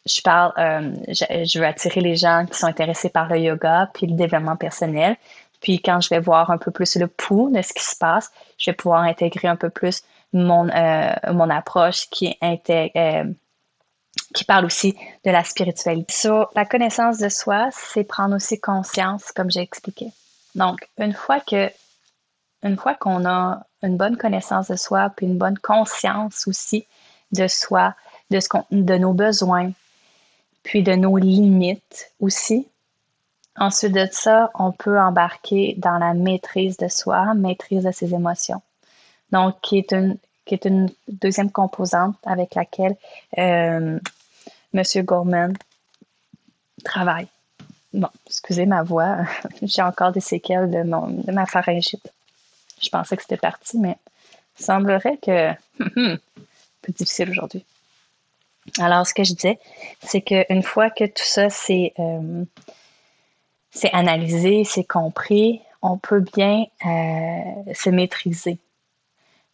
je 0.04 0.20
parle, 0.20 0.52
euh, 0.58 0.94
je, 1.08 1.58
veux 1.58 1.66
attirer 1.66 2.00
les 2.00 2.16
gens 2.16 2.46
qui 2.50 2.58
sont 2.58 2.66
intéressés 2.66 3.08
par 3.08 3.28
le 3.28 3.38
yoga 3.38 3.88
puis 3.94 4.06
le 4.06 4.14
développement 4.14 4.56
personnel. 4.56 5.16
Puis 5.60 5.80
quand 5.80 6.00
je 6.00 6.08
vais 6.08 6.18
voir 6.18 6.50
un 6.50 6.58
peu 6.58 6.72
plus 6.72 6.96
le 6.96 7.06
pouls 7.06 7.50
de 7.54 7.62
ce 7.62 7.72
qui 7.72 7.84
se 7.84 7.96
passe, 7.96 8.32
je 8.58 8.70
vais 8.70 8.74
pouvoir 8.74 9.02
intégrer 9.02 9.46
un 9.46 9.54
peu 9.54 9.70
plus 9.70 10.02
mon, 10.32 10.68
euh, 10.68 11.12
mon 11.32 11.48
approche 11.50 12.08
qui 12.10 12.36
intègre, 12.40 13.32
qui 14.32 14.44
parle 14.44 14.64
aussi 14.64 14.96
de 15.24 15.30
la 15.30 15.44
spiritualité. 15.44 16.14
La 16.54 16.64
connaissance 16.64 17.18
de 17.18 17.28
soi, 17.28 17.68
c'est 17.72 18.04
prendre 18.04 18.36
aussi 18.36 18.60
conscience, 18.60 19.32
comme 19.32 19.50
j'ai 19.50 19.60
expliqué. 19.60 20.12
Donc, 20.54 20.88
une 20.98 21.14
fois 21.14 21.40
que, 21.40 21.70
une 22.62 22.76
fois 22.76 22.94
qu'on 22.94 23.24
a 23.26 23.62
une 23.82 23.96
bonne 23.96 24.16
connaissance 24.16 24.68
de 24.68 24.76
soi, 24.76 25.10
puis 25.16 25.26
une 25.26 25.38
bonne 25.38 25.58
conscience 25.58 26.46
aussi 26.46 26.86
de 27.32 27.48
soi, 27.48 27.94
de 28.30 28.40
ce 28.40 28.48
qu'on, 28.48 28.64
de 28.70 28.96
nos 28.96 29.12
besoins, 29.12 29.72
puis 30.62 30.82
de 30.82 30.92
nos 30.92 31.16
limites 31.16 32.12
aussi. 32.20 32.68
Ensuite 33.56 33.92
de 33.92 34.06
ça, 34.10 34.50
on 34.54 34.72
peut 34.72 34.98
embarquer 34.98 35.74
dans 35.78 35.98
la 35.98 36.14
maîtrise 36.14 36.76
de 36.76 36.88
soi, 36.88 37.34
maîtrise 37.34 37.84
de 37.84 37.90
ses 37.90 38.14
émotions. 38.14 38.62
Donc, 39.30 39.60
qui 39.60 39.78
est 39.78 39.92
une, 39.92 40.16
qui 40.44 40.54
est 40.54 40.64
une 40.64 40.90
deuxième 41.08 41.50
composante 41.50 42.16
avec 42.24 42.54
laquelle 42.54 42.96
euh, 43.38 43.98
M. 44.74 44.82
Gorman 45.04 45.54
travaille. 46.84 47.28
Bon, 47.92 48.08
excusez 48.26 48.66
ma 48.66 48.82
voix, 48.82 49.18
j'ai 49.62 49.82
encore 49.82 50.12
des 50.12 50.20
séquelles 50.20 50.70
de, 50.70 50.82
mon, 50.82 51.08
de 51.08 51.30
ma 51.32 51.46
pharyngite. 51.46 52.10
Je 52.82 52.88
pensais 52.88 53.16
que 53.16 53.22
c'était 53.22 53.36
parti, 53.36 53.78
mais 53.78 53.96
il 54.58 54.64
semblerait 54.64 55.18
que 55.18 55.50
un 55.80 56.18
peu 56.82 56.92
difficile 56.92 57.30
aujourd'hui. 57.30 57.64
Alors, 58.78 59.06
ce 59.06 59.12
que 59.14 59.24
je 59.24 59.34
disais, 59.34 59.58
c'est 60.02 60.22
qu'une 60.22 60.62
fois 60.62 60.90
que 60.90 61.04
tout 61.04 61.24
ça 61.24 61.50
c'est 61.50 61.92
euh, 61.98 62.44
analysé, 63.92 64.64
c'est 64.64 64.84
compris, 64.84 65.60
on 65.82 65.98
peut 65.98 66.24
bien 66.34 66.64
euh, 66.86 67.74
se 67.74 67.90
maîtriser. 67.90 68.58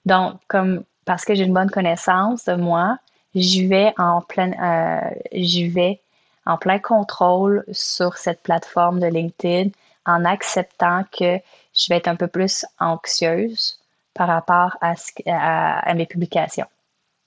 Donc, 0.05 0.41
comme 0.47 0.85
parce 1.05 1.25
que 1.25 1.35
j'ai 1.35 1.45
une 1.45 1.55
bonne 1.55 1.71
connaissance 1.71 2.45
de 2.45 2.55
moi, 2.55 2.99
j'y 3.35 3.67
vais 3.67 3.93
en 3.99 4.21
plein, 4.23 4.53
euh, 4.53 5.11
j'y 5.33 5.69
vais 5.69 6.01
en 6.47 6.57
plein 6.57 6.79
contrôle 6.79 7.65
sur 7.73 8.17
cette 8.17 8.43
plateforme 8.43 9.01
de 9.01 9.07
LinkedIn 9.07 9.71
en 10.07 10.25
acceptant 10.25 11.05
que 11.13 11.39
je 11.75 11.89
vais 11.89 11.97
être 11.97 12.09
un 12.09 12.17
peu 12.17 12.27
plus 12.27 12.65
anxieuse 12.79 13.79
par 14.15 14.29
rapport 14.29 14.77
à, 14.81 15.95
mes 15.95 16.07
publications. 16.07 16.67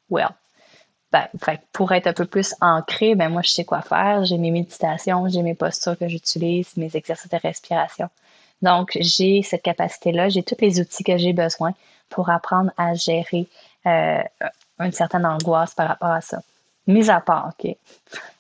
Well, 0.10 0.30
ben, 1.12 1.28
pour 1.72 1.92
être 1.92 2.08
un 2.08 2.14
peu 2.14 2.26
plus 2.26 2.56
ancré, 2.62 3.16
ben 3.16 3.30
moi 3.30 3.42
je 3.44 3.52
sais 3.52 3.66
quoi 3.66 3.82
faire. 3.82 4.26
J'ai 4.26 4.38
mes 4.38 4.52
méditations, 4.52 5.28
j'ai 5.30 5.42
mes 5.42 5.56
postures 5.56 5.98
que 5.98 6.08
j'utilise, 6.08 6.76
mes 6.76 6.96
exercices 6.96 7.30
de 7.30 7.38
respiration. 7.38 8.10
Donc 8.62 8.98
j'ai 9.00 9.42
cette 9.42 9.62
capacité-là, 9.62 10.30
j'ai 10.30 10.44
tous 10.44 10.56
les 10.60 10.80
outils 10.80 11.04
que 11.04 11.18
j'ai 11.18 11.34
besoin 11.34 11.74
pour 12.10 12.30
apprendre 12.30 12.72
à 12.78 12.94
gérer 12.94 13.48
euh, 13.86 14.22
une 14.84 14.92
certaine 14.92 15.26
angoisse 15.26 15.74
par 15.74 15.88
rapport 15.88 16.12
à 16.12 16.22
ça. 16.22 16.42
Mis 16.88 17.10
à 17.10 17.22
part, 17.22 17.50
OK, 17.50 17.76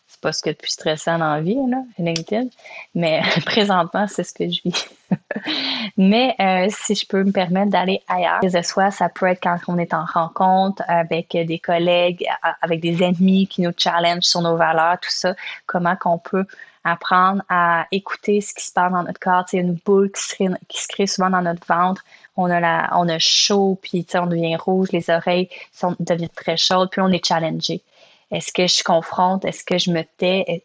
c'est 0.07 0.21
pas 0.21 0.33
ce 0.33 0.41
que 0.41 0.51
plus 0.51 0.71
stressant 0.71 1.17
dans 1.17 1.33
la 1.35 1.41
vie, 1.41 1.57
là, 1.69 1.83
LinkedIn, 1.97 2.47
mais 2.95 3.21
présentement, 3.45 4.07
c'est 4.07 4.23
ce 4.23 4.33
que 4.33 4.49
je 4.49 4.61
vis. 4.63 4.89
mais 5.97 6.35
euh, 6.39 6.67
si 6.69 6.95
je 6.95 7.05
peux 7.07 7.23
me 7.23 7.31
permettre 7.31 7.71
d'aller 7.71 8.01
ailleurs, 8.07 8.39
de 8.41 8.61
soi, 8.61 8.91
ça 8.91 9.09
peut 9.09 9.27
être 9.27 9.41
quand 9.41 9.57
on 9.67 9.77
est 9.77 9.93
en 9.93 10.05
rencontre 10.05 10.83
avec 10.87 11.31
des 11.31 11.59
collègues, 11.59 12.25
avec 12.61 12.81
des 12.81 13.03
ennemis 13.03 13.47
qui 13.47 13.61
nous 13.61 13.71
challenge 13.77 14.23
sur 14.23 14.41
nos 14.41 14.57
valeurs, 14.57 14.99
tout 14.99 15.09
ça, 15.11 15.35
comment 15.65 15.95
qu'on 15.95 16.17
peut 16.17 16.45
apprendre 16.83 17.43
à 17.49 17.85
écouter 17.91 18.41
ce 18.41 18.53
qui 18.53 18.65
se 18.65 18.73
passe 18.73 18.91
dans 18.91 19.03
notre 19.03 19.19
corps. 19.19 19.45
C'est 19.47 19.57
une 19.57 19.77
boule 19.85 20.11
qui 20.11 20.21
se, 20.21 20.35
crée, 20.35 20.49
qui 20.67 20.81
se 20.81 20.87
crée 20.87 21.07
souvent 21.07 21.29
dans 21.29 21.41
notre 21.41 21.65
ventre. 21.67 22.03
On 22.37 22.49
a, 22.49 22.59
la, 22.59 22.89
on 22.93 23.09
a 23.09 23.19
chaud, 23.19 23.77
puis 23.81 24.05
on 24.15 24.25
devient 24.25 24.55
rouge, 24.55 24.89
les 24.91 25.09
oreilles 25.09 25.49
sont, 25.73 25.95
deviennent 25.99 26.29
très 26.29 26.57
chaudes, 26.57 26.89
puis 26.89 27.01
on 27.01 27.09
est 27.09 27.25
challengé. 27.25 27.81
Est-ce 28.31 28.53
que 28.53 28.67
je 28.67 28.83
confronte? 28.83 29.43
Est-ce 29.43 29.63
que 29.63 29.77
je 29.77 29.91
me 29.91 30.03
tais? 30.17 30.63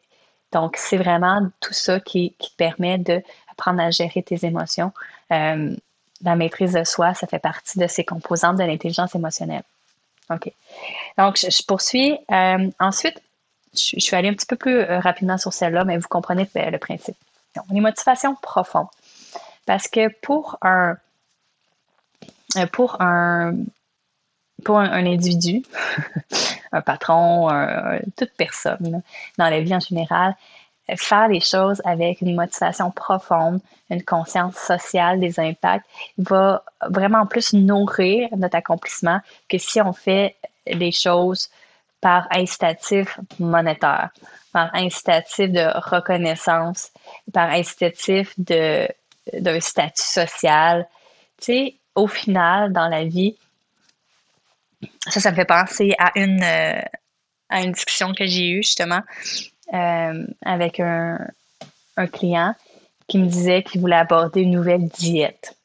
Donc, 0.52 0.76
c'est 0.76 0.96
vraiment 0.96 1.48
tout 1.60 1.74
ça 1.74 1.98
qui, 1.98 2.34
qui 2.38 2.50
permet 2.56 2.98
d'apprendre 2.98 3.80
à 3.80 3.90
gérer 3.90 4.22
tes 4.22 4.46
émotions. 4.46 4.92
Euh, 5.32 5.74
la 6.22 6.36
maîtrise 6.36 6.72
de 6.72 6.84
soi, 6.84 7.14
ça 7.14 7.26
fait 7.26 7.38
partie 7.38 7.78
de 7.78 7.86
ces 7.86 8.04
composantes 8.04 8.56
de 8.56 8.64
l'intelligence 8.64 9.14
émotionnelle. 9.14 9.64
OK. 10.30 10.50
Donc, 11.18 11.36
je, 11.36 11.64
poursuis. 11.66 12.18
Euh, 12.30 12.70
ensuite, 12.80 13.20
je, 13.74 13.98
suis 13.98 14.16
allée 14.16 14.28
un 14.28 14.34
petit 14.34 14.46
peu 14.46 14.56
plus 14.56 14.78
euh, 14.78 14.98
rapidement 15.00 15.38
sur 15.38 15.52
celle-là, 15.52 15.84
mais 15.84 15.98
vous 15.98 16.08
comprenez 16.08 16.48
le 16.54 16.78
principe. 16.78 17.16
Donc, 17.54 17.66
les 17.70 17.80
motivations 17.80 18.34
profondes. 18.36 18.88
Parce 19.66 19.88
que 19.88 20.08
pour 20.22 20.58
un, 20.62 20.96
pour 22.72 23.00
un, 23.00 23.54
pour 24.64 24.78
un, 24.78 25.04
individu, 25.06 25.62
un 26.72 26.80
patron, 26.80 27.48
toute 28.16 28.32
personne 28.36 29.02
dans 29.38 29.48
la 29.48 29.60
vie 29.60 29.74
en 29.74 29.80
général, 29.80 30.34
faire 30.94 31.28
les 31.28 31.40
choses 31.40 31.82
avec 31.84 32.20
une 32.20 32.34
motivation 32.36 32.90
profonde, 32.90 33.60
une 33.90 34.04
conscience 34.04 34.56
sociale 34.56 35.18
des 35.18 35.40
impacts, 35.40 35.86
va 36.18 36.62
vraiment 36.88 37.26
plus 37.26 37.52
nourrir 37.52 38.28
notre 38.36 38.56
accomplissement 38.56 39.20
que 39.48 39.58
si 39.58 39.80
on 39.80 39.92
fait 39.92 40.36
les 40.66 40.92
choses 40.92 41.50
par 42.00 42.28
incitatif 42.30 43.18
monétaire, 43.38 44.10
par 44.52 44.72
incitatif 44.74 45.50
de 45.50 45.66
reconnaissance, 45.90 46.92
par 47.32 47.50
incitatif 47.50 48.32
de 48.38 48.88
d'un 49.32 49.58
statut 49.58 50.02
social. 50.02 50.86
Tu 51.40 51.44
sais, 51.44 51.74
au 51.96 52.06
final, 52.06 52.72
dans 52.72 52.88
la 52.88 53.04
vie, 53.04 53.36
ça, 55.08 55.20
ça 55.20 55.30
me 55.30 55.36
fait 55.36 55.44
penser 55.44 55.94
à 55.98 56.12
une, 56.18 56.42
euh, 56.42 57.72
discussion 57.72 58.12
que 58.12 58.26
j'ai 58.26 58.50
eue 58.50 58.62
justement 58.62 59.00
euh, 59.72 60.26
avec 60.42 60.78
un, 60.80 61.18
un, 61.96 62.06
client 62.06 62.54
qui 63.08 63.18
me 63.18 63.26
disait 63.26 63.62
qu'il 63.62 63.80
voulait 63.80 63.96
aborder 63.96 64.42
une 64.42 64.52
nouvelle 64.52 64.86
diète. 64.88 65.56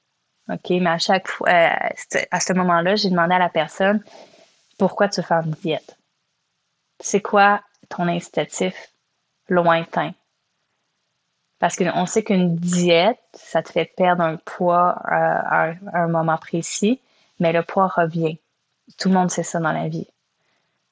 OK, 0.49 0.69
mais 0.69 0.89
à 0.89 0.97
chaque 0.97 1.27
fois, 1.27 1.49
euh, 1.49 2.23
à 2.31 2.39
ce 2.39 2.53
moment-là, 2.53 2.95
j'ai 2.95 3.09
demandé 3.09 3.35
à 3.35 3.39
la 3.39 3.49
personne 3.49 4.03
pourquoi 4.77 5.07
tu 5.07 5.21
fais 5.21 5.35
une 5.35 5.51
diète? 5.51 5.97
C'est 6.99 7.21
quoi 7.21 7.61
ton 7.89 8.07
incitatif 8.07 8.73
lointain? 9.47 10.13
Parce 11.61 11.77
qu'on 11.77 12.05
sait 12.07 12.23
qu'une 12.23 12.55
diète, 12.55 13.19
ça 13.33 13.61
te 13.61 13.71
fait 13.71 13.85
perdre 13.85 14.23
un 14.23 14.35
poids 14.35 14.99
à 15.05 15.73
un 15.93 16.07
moment 16.07 16.37
précis, 16.37 16.99
mais 17.39 17.53
le 17.53 17.61
poids 17.61 17.87
revient. 17.87 18.39
Tout 18.97 19.09
le 19.09 19.13
monde 19.13 19.29
sait 19.29 19.43
ça 19.43 19.59
dans 19.59 19.71
la 19.71 19.87
vie. 19.87 20.07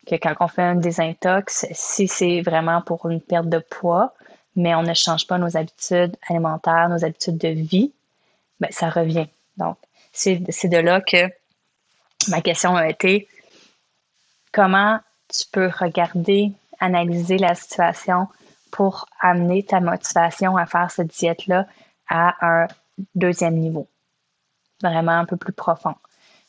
Que 0.06 0.16
quand 0.16 0.36
on 0.40 0.48
fait 0.48 0.62
un 0.62 0.76
désintox, 0.76 1.66
si 1.72 2.08
c'est 2.08 2.42
vraiment 2.42 2.84
pour 2.84 3.10
une 3.10 3.20
perte 3.20 3.50
de 3.50 3.58
poids, 3.58 4.14
mais 4.56 4.76
on 4.76 4.84
ne 4.84 4.94
change 4.94 5.26
pas 5.26 5.40
nos 5.40 5.58
habitudes 5.58 6.16
alimentaires, 6.30 6.88
nos 6.88 7.04
habitudes 7.04 7.40
de 7.40 7.50
vie, 7.50 7.92
ben, 8.60 8.72
ça 8.72 8.92
revient. 8.92 9.28
Donc, 9.58 9.76
c'est 10.14 10.38
de 10.38 10.78
là 10.78 11.02
que 11.02 11.32
ma 12.28 12.42
question 12.42 12.76
a 12.76 12.88
été 12.88 13.28
comment 14.52 15.00
tu 15.30 15.46
peux 15.52 15.68
regarder, 15.68 16.52
analyser 16.80 17.40
la 17.40 17.56
situation 17.56 18.28
pour 18.72 19.08
amener 19.20 19.64
ta 19.64 19.80
motivation 19.80 20.58
à 20.58 20.66
faire 20.66 20.92
cette 20.92 21.08
diète-là 21.08 21.68
à 22.10 22.36
un 22.42 22.68
deuxième 23.16 23.56
niveau, 23.56 23.88
vraiment 24.82 25.14
un 25.14 25.26
peu 25.26 25.38
plus 25.38 25.54
profond. 25.54 25.96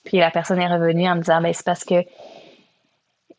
Puis 0.04 0.18
la 0.18 0.30
personne 0.30 0.60
est 0.60 0.68
revenue 0.68 1.08
en 1.08 1.16
me 1.16 1.20
disant, 1.20 1.40
ben, 1.40 1.52
c'est 1.52 1.64
parce 1.64 1.84
que 1.84 2.04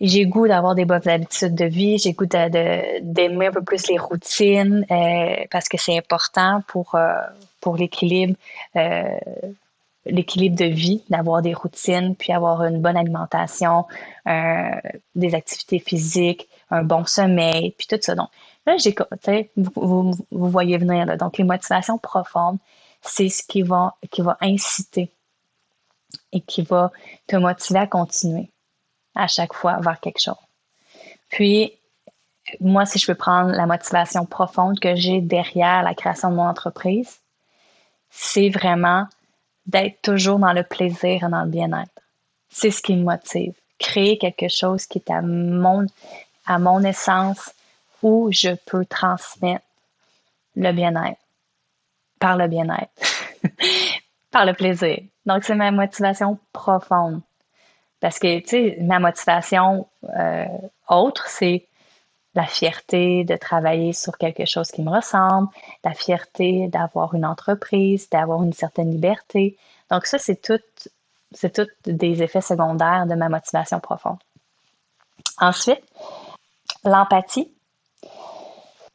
j'ai 0.01 0.25
goût 0.25 0.47
d'avoir 0.47 0.73
des 0.73 0.85
bonnes 0.85 1.07
habitudes 1.07 1.53
de 1.53 1.65
vie, 1.65 1.99
j'ai 1.99 2.13
goût 2.13 2.25
d'aimer 2.25 3.47
un 3.47 3.51
peu 3.51 3.63
plus 3.63 3.87
les 3.87 3.99
routines 3.99 4.85
euh, 4.89 5.45
parce 5.51 5.69
que 5.69 5.77
c'est 5.77 5.95
important 5.95 6.63
pour, 6.67 6.95
euh, 6.95 7.13
pour 7.61 7.77
l'équilibre 7.77 8.35
euh, 8.75 9.17
l'équilibre 10.07 10.55
de 10.55 10.65
vie, 10.65 11.03
d'avoir 11.11 11.43
des 11.43 11.53
routines, 11.53 12.15
puis 12.15 12.33
avoir 12.33 12.63
une 12.63 12.81
bonne 12.81 12.97
alimentation, 12.97 13.85
des 14.25 15.35
activités 15.35 15.77
physiques, 15.77 16.47
un 16.71 16.81
bon 16.81 17.05
sommeil, 17.05 17.75
puis 17.77 17.85
tout 17.85 17.99
ça. 18.01 18.15
Donc 18.15 18.29
là, 18.65 18.77
j'ai, 18.77 18.95
vous, 19.55 20.11
vous, 20.31 20.49
voyez 20.49 20.77
venir. 20.77 21.17
Donc 21.17 21.37
les 21.37 21.43
motivations 21.43 21.97
profondes, 21.97 22.57
c'est 23.01 23.29
ce 23.29 23.43
qui 23.43 23.61
va, 23.61 23.95
qui 24.11 24.21
va 24.21 24.37
inciter 24.41 25.11
et 26.31 26.41
qui 26.41 26.61
va 26.61 26.91
te 27.27 27.35
motiver 27.35 27.79
à 27.79 27.87
continuer 27.87 28.49
à 29.15 29.27
chaque 29.27 29.53
fois 29.53 29.77
vers 29.79 29.99
quelque 29.99 30.21
chose. 30.21 30.35
Puis, 31.29 31.73
moi, 32.59 32.85
si 32.85 32.99
je 32.99 33.07
peux 33.07 33.15
prendre 33.15 33.51
la 33.51 33.65
motivation 33.65 34.25
profonde 34.25 34.79
que 34.79 34.95
j'ai 34.95 35.21
derrière 35.21 35.83
la 35.83 35.93
création 35.93 36.29
de 36.29 36.35
mon 36.35 36.47
entreprise, 36.47 37.19
c'est 38.09 38.49
vraiment 38.49 39.07
d'être 39.65 40.01
toujours 40.01 40.39
dans 40.39 40.53
le 40.53 40.63
plaisir 40.63 41.23
et 41.23 41.29
dans 41.29 41.43
le 41.43 41.49
bien-être. 41.49 42.01
C'est 42.49 42.71
ce 42.71 42.81
qui 42.81 42.95
me 42.95 43.03
motive. 43.03 43.53
Créer 43.79 44.17
quelque 44.17 44.49
chose 44.49 44.85
qui 44.85 44.97
est 44.97 45.11
à 45.11 45.21
mon 46.59 46.83
essence 46.83 47.53
où 48.01 48.29
je 48.31 48.55
peux 48.65 48.85
transmettre 48.85 49.65
le 50.55 50.71
bien-être 50.71 51.19
par 52.19 52.37
le 52.37 52.47
bien-être, 52.47 52.91
par 54.31 54.45
le 54.45 54.53
plaisir. 54.53 54.99
Donc, 55.25 55.43
c'est 55.43 55.55
ma 55.55 55.71
motivation 55.71 56.37
profonde. 56.53 57.21
Parce 57.99 58.19
que, 58.19 58.39
tu 58.39 58.47
sais, 58.47 58.77
ma 58.81 58.99
motivation 58.99 59.87
euh, 60.17 60.45
autre, 60.87 61.27
c'est 61.27 61.67
la 62.33 62.45
fierté 62.45 63.23
de 63.23 63.35
travailler 63.35 63.93
sur 63.93 64.17
quelque 64.17 64.45
chose 64.45 64.71
qui 64.71 64.81
me 64.81 64.89
ressemble, 64.89 65.49
la 65.83 65.93
fierté 65.93 66.67
d'avoir 66.67 67.13
une 67.13 67.25
entreprise, 67.25 68.09
d'avoir 68.09 68.41
une 68.43 68.53
certaine 68.53 68.91
liberté. 68.91 69.57
Donc 69.89 70.05
ça, 70.05 70.17
c'est 70.17 70.41
tout, 70.41 70.61
c'est 71.31 71.53
tout 71.53 71.67
des 71.85 72.23
effets 72.23 72.41
secondaires 72.41 73.05
de 73.05 73.15
ma 73.15 73.29
motivation 73.29 73.79
profonde. 73.79 74.19
Ensuite, 75.39 75.83
l'empathie. 76.85 77.51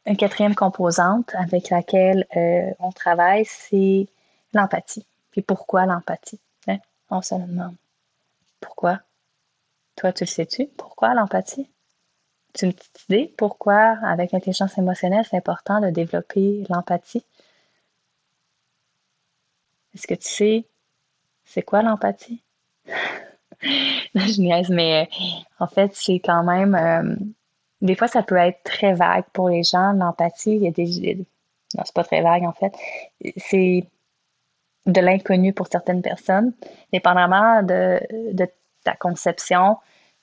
Une 0.07 0.15
quatrième 0.15 0.55
composante 0.55 1.35
avec 1.35 1.69
laquelle 1.69 2.25
euh, 2.37 2.71
on 2.79 2.93
travaille, 2.93 3.43
c'est 3.45 4.07
l'empathie. 4.53 5.05
Puis 5.31 5.41
pourquoi 5.41 5.85
l'empathie? 5.85 6.39
Hein? 6.67 6.77
On 7.09 7.21
se 7.21 7.35
demande. 7.35 7.75
Pourquoi? 8.61 9.01
Toi, 9.97 10.13
tu 10.13 10.23
le 10.23 10.29
sais-tu? 10.29 10.67
Pourquoi 10.77 11.13
l'empathie? 11.13 11.69
Tu 12.53 12.65
une 12.65 12.73
petite 12.73 13.03
idée? 13.09 13.33
Pourquoi, 13.37 13.97
avec 14.01 14.31
l'intelligence 14.31 14.77
émotionnelle, 14.77 15.25
c'est 15.29 15.37
important 15.37 15.81
de 15.81 15.89
développer 15.89 16.63
l'empathie? 16.69 17.25
Est-ce 19.93 20.07
que 20.07 20.15
tu 20.15 20.27
sais 20.27 20.65
c'est 21.43 21.63
quoi 21.63 21.81
l'empathie? 21.81 22.43
je 22.85 24.41
niaise, 24.41 24.69
mais 24.69 25.03
euh, 25.03 25.15
en 25.59 25.67
fait, 25.67 25.91
c'est 25.95 26.19
quand 26.19 26.43
même. 26.43 26.75
Euh, 26.75 27.15
des 27.81 27.95
fois, 27.95 28.07
ça 28.07 28.23
peut 28.23 28.37
être 28.37 28.63
très 28.63 28.93
vague 28.93 29.25
pour 29.33 29.49
les 29.49 29.63
gens, 29.63 29.93
l'empathie. 29.93 30.55
Il 30.55 30.63
y 30.63 30.67
a 30.67 30.71
des. 30.71 31.15
Non, 31.75 31.83
c'est 31.85 31.93
pas 31.93 32.03
très 32.03 32.21
vague, 32.21 32.43
en 32.43 32.53
fait. 32.53 32.73
C'est 33.37 33.85
de 34.87 35.01
l'inconnu 35.01 35.53
pour 35.53 35.67
certaines 35.67 36.01
personnes. 36.01 36.53
Dépendamment 36.93 37.61
de, 37.61 37.99
ta 38.83 38.95
conception, 38.95 39.77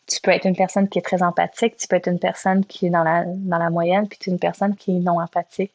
tu 0.06 0.20
peux 0.20 0.30
être 0.30 0.46
une 0.46 0.56
personne 0.56 0.88
qui 0.88 0.98
est 0.98 1.02
très 1.02 1.22
empathique, 1.22 1.76
tu 1.76 1.86
peux 1.86 1.96
être 1.96 2.08
une 2.08 2.18
personne 2.18 2.64
qui 2.64 2.86
est 2.86 2.90
dans 2.90 3.04
la, 3.04 3.24
dans 3.26 3.58
la 3.58 3.70
moyenne, 3.70 4.08
puis 4.08 4.18
tu 4.18 4.30
es 4.30 4.32
une 4.32 4.38
personne 4.38 4.74
qui 4.74 4.96
est 4.96 5.00
non 5.00 5.20
empathique, 5.20 5.72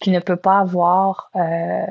qui 0.00 0.10
ne 0.10 0.20
peut 0.20 0.36
pas 0.36 0.60
avoir 0.60 1.30
euh, 1.34 1.84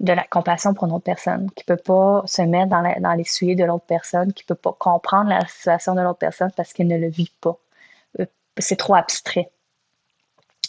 de 0.00 0.12
la 0.12 0.24
compassion 0.24 0.74
pour 0.74 0.86
une 0.86 0.92
autre 0.92 1.04
personne, 1.04 1.50
qui 1.52 1.64
peut 1.64 1.76
pas 1.76 2.22
se 2.26 2.42
mettre 2.42 2.68
dans, 2.68 2.82
dans 3.00 3.14
les 3.14 3.24
souliers 3.24 3.54
de 3.54 3.64
l'autre 3.64 3.86
personne, 3.86 4.32
qui 4.32 4.44
peut 4.44 4.54
pas 4.54 4.74
comprendre 4.78 5.30
la 5.30 5.46
situation 5.46 5.94
de 5.94 6.02
l'autre 6.02 6.18
personne 6.18 6.50
parce 6.56 6.72
qu'elle 6.72 6.88
ne 6.88 6.98
le 6.98 7.08
vit 7.08 7.32
pas. 7.40 7.58
C'est 8.58 8.76
trop 8.76 8.94
abstrait. 8.94 9.50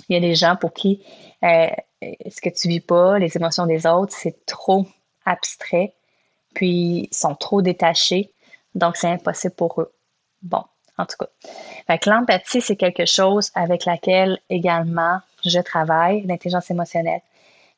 Il 0.09 0.13
y 0.13 0.17
a 0.17 0.19
des 0.19 0.35
gens 0.35 0.55
pour 0.55 0.73
qui 0.73 1.03
euh, 1.43 1.67
ce 2.01 2.41
que 2.41 2.49
tu 2.49 2.67
vis 2.67 2.81
pas, 2.81 3.17
les 3.19 3.35
émotions 3.35 3.65
des 3.65 3.85
autres, 3.85 4.13
c'est 4.15 4.45
trop 4.45 4.85
abstrait, 5.25 5.93
puis 6.53 7.09
ils 7.11 7.15
sont 7.15 7.35
trop 7.35 7.61
détachés, 7.61 8.31
donc 8.73 8.97
c'est 8.97 9.09
impossible 9.09 9.55
pour 9.55 9.81
eux. 9.81 9.91
Bon, 10.41 10.63
en 10.97 11.05
tout 11.05 11.15
cas. 11.17 11.97
L'empathie, 12.05 12.61
c'est 12.61 12.75
quelque 12.75 13.05
chose 13.05 13.51
avec 13.55 13.85
laquelle 13.85 14.39
également 14.49 15.19
je 15.43 15.59
travaille, 15.59 16.21
l'intelligence 16.23 16.69
émotionnelle. 16.71 17.21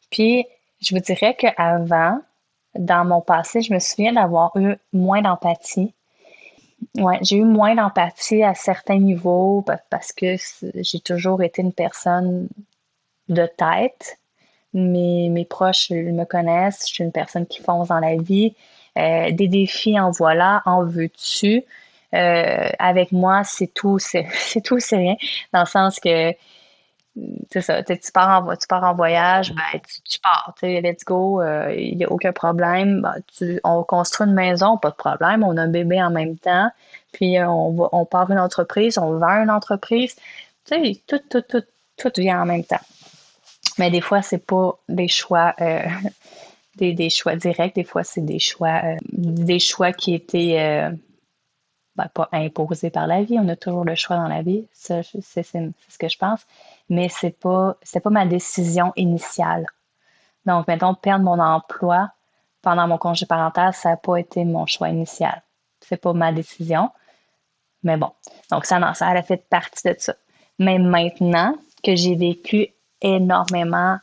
Puis 0.10 0.46
je 0.82 0.96
vous 0.96 1.02
dirais 1.02 1.36
qu'avant, 1.36 2.22
dans 2.76 3.06
mon 3.06 3.22
passé, 3.22 3.62
je 3.62 3.74
me 3.74 3.80
souviens 3.80 4.14
d'avoir 4.14 4.56
eu 4.56 4.76
moins 4.94 5.22
d'empathie. 5.22 5.94
Ouais, 6.96 7.20
j'ai 7.22 7.38
eu 7.38 7.44
moins 7.44 7.76
d'empathie 7.76 8.44
à 8.44 8.54
certains 8.54 9.00
niveaux 9.00 9.64
parce 9.90 10.12
que 10.12 10.36
j'ai 10.76 11.00
toujours 11.00 11.42
été 11.42 11.62
une 11.62 11.74
personne 11.74 12.48
de 13.30 13.48
tête. 13.58 14.18
Mes, 14.74 15.30
mes 15.30 15.46
proches 15.46 15.90
me 15.92 16.24
connaissent, 16.26 16.88
je 16.88 16.94
suis 16.94 17.04
une 17.04 17.12
personne 17.12 17.46
qui 17.48 17.62
fonce 17.62 17.88
dans 17.88 18.00
la 18.00 18.16
vie. 18.16 18.54
Euh, 18.98 19.32
des 19.32 19.48
défis 19.48 20.00
en 20.00 20.12
voilà, 20.12 20.62
en 20.66 20.84
veux-tu? 20.84 21.64
Euh, 22.14 22.70
avec 22.80 23.12
moi, 23.12 23.44
c'est 23.44 23.68
tout, 23.68 24.00
c'est 24.00 24.28
tout, 24.64 24.80
c'est 24.80 24.98
rien, 24.98 25.16
dans 25.54 25.62
le 25.62 25.66
sens 25.66 26.00
que 26.00 26.32
c'est 27.52 27.62
ça, 27.62 27.84
tu 27.84 28.12
pars, 28.14 28.44
en, 28.44 28.56
tu 28.56 28.68
pars 28.68 28.84
en 28.84 28.94
voyage, 28.94 29.54
ben, 29.54 29.80
tu, 30.04 30.20
pars, 30.20 30.54
let's 30.62 31.04
go, 31.04 31.42
euh, 31.42 31.74
il 31.76 31.98
n'y 31.98 32.06
a 32.06 32.12
aucun 32.12 32.32
problème. 32.32 33.02
Ben, 33.02 33.16
tu, 33.36 33.60
on 33.64 33.84
construit 33.84 34.28
une 34.28 34.34
maison, 34.34 34.78
pas 34.78 34.92
de 34.92 34.96
problème, 34.96 35.44
on 35.44 35.58
a 35.58 35.64
un 35.64 35.68
bébé 35.68 36.02
en 36.02 36.12
même 36.12 36.38
temps, 36.38 36.70
puis 37.14 37.38
euh, 37.38 37.48
on, 37.48 37.74
va, 37.74 37.90
on 37.92 38.06
part 38.06 38.30
une 38.32 38.40
entreprise, 38.40 38.98
on 38.98 39.18
vend 39.18 39.44
une 39.44 39.50
entreprise. 39.50 40.16
Tu 40.66 40.76
sais, 40.76 41.02
tout, 41.08 41.20
tout, 41.30 41.42
tout, 41.42 41.64
tout 41.98 42.12
vient 42.18 42.42
en 42.42 42.46
même 42.46 42.64
temps. 42.64 42.82
Mais 43.80 43.90
des 43.90 44.02
fois, 44.02 44.22
c'est 44.22 44.46
pas 44.46 44.78
des 44.90 45.08
choix, 45.08 45.56
euh, 45.62 45.84
des, 46.76 46.94
des, 46.94 47.10
choix 47.10 47.36
directs, 47.36 47.76
des 47.76 47.84
fois, 47.84 48.04
c'est 48.04 48.22
des 48.22 48.40
choix, 48.40 48.82
des 49.12 49.60
choix 49.60 49.94
qui 49.94 50.14
étaient 50.14 50.92
ben, 51.96 52.08
pas 52.14 52.30
imposés 52.32 52.92
par 52.92 53.08
la 53.08 53.24
vie. 53.24 53.38
On 53.40 53.48
a 53.50 53.56
toujours 53.56 53.86
le 53.86 53.96
choix 53.96 54.18
dans 54.18 54.28
la 54.28 54.44
vie, 54.44 54.66
c'est 54.74 55.02
ce 55.04 55.98
que 55.98 56.10
je 56.10 56.18
pense 56.18 56.42
mais 56.90 57.10
c'est 57.10 57.38
pas 57.38 57.78
pas 58.04 58.10
ma 58.10 58.26
décision 58.26 58.94
initiale. 58.96 59.66
Donc, 60.46 60.68
mettons, 60.68 60.94
perdre 60.96 61.26
mon 61.26 61.40
emploi 61.40 62.12
pendant 62.62 62.88
mon 62.88 62.98
congé 62.98 63.26
parental, 63.26 63.74
ça 63.74 63.90
n'a 63.90 63.98
pas 63.98 64.18
été 64.18 64.46
mon 64.46 64.66
choix 64.66 64.90
initial. 64.90 65.44
C'est 65.82 65.98
pas 65.98 66.14
ma 66.14 66.32
décision. 66.32 66.90
Mais 67.84 67.98
bon. 67.98 68.12
Donc, 68.52 68.66
ça, 68.66 68.80
non, 68.80 68.94
ça 68.94 69.08
a 69.08 69.22
fait 69.22 69.48
partie 69.50 69.88
de 69.88 69.96
ça. 69.98 70.16
Mais 70.60 70.80
maintenant 70.80 71.56
que 71.84 71.96
j'ai 71.96 72.16
vécu 72.16 72.68
énormément 73.02 73.98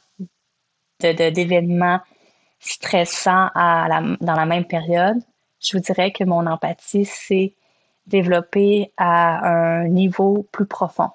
d'événements 1.00 2.00
stressants 2.60 3.50
dans 3.54 4.34
la 4.34 4.46
même 4.46 4.64
période, 4.64 5.18
je 5.60 5.76
vous 5.76 5.82
dirais 5.82 6.12
que 6.12 6.24
mon 6.24 6.46
empathie 6.46 7.04
s'est 7.04 7.54
développée 8.06 8.92
à 8.96 9.48
un 9.48 9.88
niveau 9.88 10.46
plus 10.52 10.66
profond. 10.66 11.10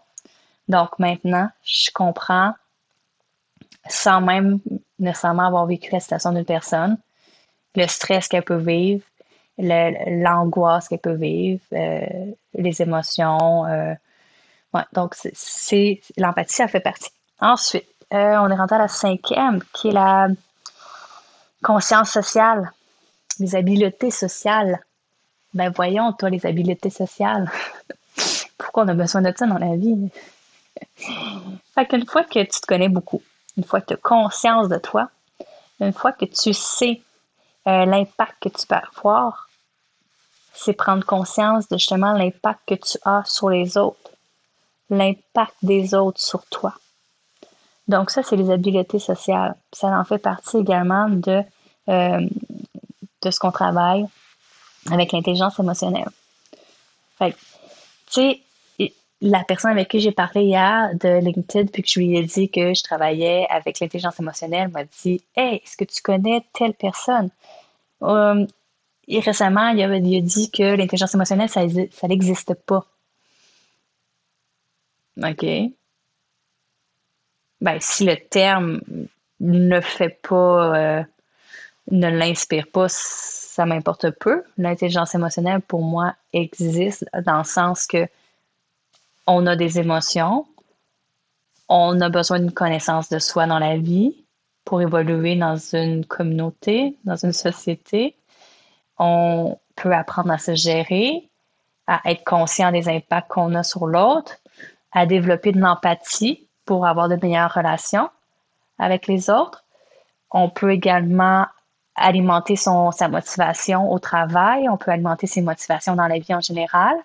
Donc 0.69 0.99
maintenant, 0.99 1.49
je 1.63 1.89
comprends 1.93 2.53
sans 3.87 4.21
même 4.21 4.59
nécessairement 4.99 5.47
avoir 5.47 5.65
vécu 5.65 5.89
la 5.91 5.99
situation 5.99 6.31
d'une 6.31 6.45
personne, 6.45 6.97
le 7.75 7.87
stress 7.87 8.27
qu'elle 8.27 8.43
peut 8.43 8.57
vivre, 8.57 9.03
l'angoisse 9.57 10.87
qu'elle 10.87 10.99
peut 10.99 11.15
vivre, 11.15 11.61
euh, 11.73 12.31
les 12.53 12.81
émotions. 12.81 13.65
Euh, 13.65 13.93
donc, 14.93 15.15
c'est 15.33 16.01
l'empathie, 16.17 16.53
ça 16.53 16.67
fait 16.67 16.79
partie. 16.79 17.09
Ensuite, 17.39 17.87
euh, 18.13 18.37
on 18.37 18.49
est 18.49 18.55
rentré 18.55 18.75
à 18.75 18.79
la 18.79 18.87
cinquième, 18.87 19.61
qui 19.73 19.89
est 19.89 19.93
la 19.93 20.27
conscience 21.63 22.11
sociale, 22.11 22.71
les 23.39 23.55
habiletés 23.55 24.11
sociales. 24.11 24.79
Ben 25.53 25.71
voyons, 25.75 26.13
toi, 26.13 26.29
les 26.29 26.45
habiletés 26.45 26.91
sociales. 26.91 27.49
Pourquoi 28.57 28.83
on 28.83 28.87
a 28.89 28.93
besoin 28.93 29.21
de 29.21 29.33
ça 29.35 29.47
dans 29.47 29.57
la 29.57 29.75
vie? 29.75 30.11
Fait 31.75 31.85
qu'une 31.87 32.05
fois 32.05 32.23
que 32.23 32.39
tu 32.39 32.61
te 32.61 32.65
connais 32.65 32.89
beaucoup, 32.89 33.21
une 33.57 33.63
fois 33.63 33.81
que 33.81 33.87
tu 33.87 33.93
as 33.93 33.97
conscience 33.97 34.69
de 34.69 34.77
toi, 34.77 35.09
une 35.79 35.93
fois 35.93 36.11
que 36.11 36.25
tu 36.25 36.53
sais 36.53 37.01
euh, 37.67 37.85
l'impact 37.85 38.35
que 38.41 38.49
tu 38.49 38.67
peux 38.67 38.75
avoir, 38.75 39.49
c'est 40.53 40.73
prendre 40.73 41.05
conscience 41.05 41.67
de 41.69 41.77
justement 41.77 42.13
l'impact 42.13 42.59
que 42.67 42.75
tu 42.75 42.97
as 43.05 43.23
sur 43.25 43.49
les 43.49 43.77
autres, 43.77 44.11
l'impact 44.89 45.55
des 45.61 45.93
autres 45.93 46.21
sur 46.21 46.45
toi. 46.47 46.73
Donc 47.87 48.11
ça, 48.11 48.23
c'est 48.23 48.35
les 48.35 48.51
habiletés 48.51 48.99
sociales. 48.99 49.55
Ça 49.73 49.87
en 49.87 50.03
fait 50.03 50.19
partie 50.19 50.57
également 50.57 51.09
de, 51.09 51.43
euh, 51.87 52.27
de 53.21 53.31
ce 53.31 53.39
qu'on 53.39 53.51
travaille 53.51 54.05
avec 54.91 55.11
l'intelligence 55.11 55.59
émotionnelle. 55.59 56.09
Fait 57.17 57.31
tu 57.31 58.21
sais, 58.21 58.41
la 59.21 59.43
personne 59.43 59.71
avec 59.71 59.89
qui 59.89 59.99
j'ai 59.99 60.11
parlé 60.11 60.43
hier 60.43 60.91
de 60.95 61.19
LinkedIn, 61.19 61.67
puis 61.67 61.83
que 61.83 61.89
je 61.89 61.99
lui 61.99 62.17
ai 62.17 62.23
dit 62.23 62.49
que 62.49 62.73
je 62.73 62.83
travaillais 62.83 63.45
avec 63.49 63.79
l'intelligence 63.79 64.19
émotionnelle, 64.19 64.69
m'a 64.69 64.85
dit 64.85 65.21
Hey, 65.35 65.55
est-ce 65.57 65.75
que 65.75 65.83
tu 65.83 66.01
connais 66.01 66.45
telle 66.53 66.73
personne 66.73 67.29
euh, 68.03 68.45
Et 69.07 69.19
récemment, 69.19 69.69
il 69.69 69.81
a, 69.83 69.99
dit 70.21 70.49
que 70.51 70.75
l'intelligence 70.75 71.15
émotionnelle, 71.15 71.49
ça, 71.49 71.61
ça 71.91 72.07
n'existe 72.07 72.53
pas. 72.53 72.85
OK. 75.17 75.45
Ben, 77.61 77.77
si 77.81 78.05
le 78.05 78.15
terme 78.15 78.79
ne 79.41 79.81
fait 79.81 80.21
pas, 80.21 80.77
euh, 80.77 81.03
ne 81.91 82.07
l'inspire 82.07 82.67
pas, 82.71 82.87
ça 82.89 83.65
m'importe 83.65 84.11
peu. 84.11 84.43
L'intelligence 84.57 85.13
émotionnelle, 85.13 85.59
pour 85.59 85.81
moi, 85.81 86.15
existe 86.31 87.05
dans 87.25 87.39
le 87.39 87.43
sens 87.43 87.85
que 87.85 88.07
on 89.29 89.45
a 89.45 89.55
des 89.55 89.79
émotions, 89.79 90.47
on 91.67 92.01
a 92.01 92.09
besoin 92.09 92.39
d'une 92.39 92.51
connaissance 92.51 93.09
de 93.09 93.19
soi 93.19 93.45
dans 93.45 93.59
la 93.59 93.77
vie 93.77 94.25
pour 94.65 94.81
évoluer 94.81 95.35
dans 95.35 95.55
une 95.55 96.03
communauté, 96.03 96.97
dans 97.03 97.15
une 97.15 97.31
société. 97.31 98.15
On 98.97 99.59
peut 99.75 99.93
apprendre 99.93 100.31
à 100.31 100.39
se 100.39 100.55
gérer, 100.55 101.29
à 101.85 102.01
être 102.05 102.23
conscient 102.23 102.71
des 102.71 102.89
impacts 102.89 103.29
qu'on 103.29 103.53
a 103.53 103.63
sur 103.63 103.85
l'autre, 103.85 104.37
à 104.91 105.05
développer 105.05 105.51
de 105.51 105.59
l'empathie 105.59 106.47
pour 106.65 106.87
avoir 106.87 107.07
de 107.07 107.15
meilleures 107.21 107.53
relations 107.53 108.09
avec 108.79 109.05
les 109.05 109.29
autres. 109.29 109.63
On 110.31 110.49
peut 110.49 110.71
également 110.71 111.45
alimenter 111.95 112.55
son, 112.55 112.91
sa 112.91 113.09
motivation 113.09 113.91
au 113.91 113.99
travail, 113.99 114.67
on 114.69 114.77
peut 114.77 114.91
alimenter 114.91 115.27
ses 115.27 115.41
motivations 115.41 115.95
dans 115.95 116.07
la 116.07 116.17
vie 116.17 116.33
en 116.33 116.41
général 116.41 116.97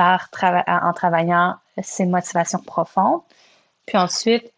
en 0.00 0.92
travaillant 0.92 1.56
ses 1.82 2.06
motivations 2.06 2.60
profondes. 2.60 3.20
Puis 3.86 3.98
ensuite, 3.98 4.52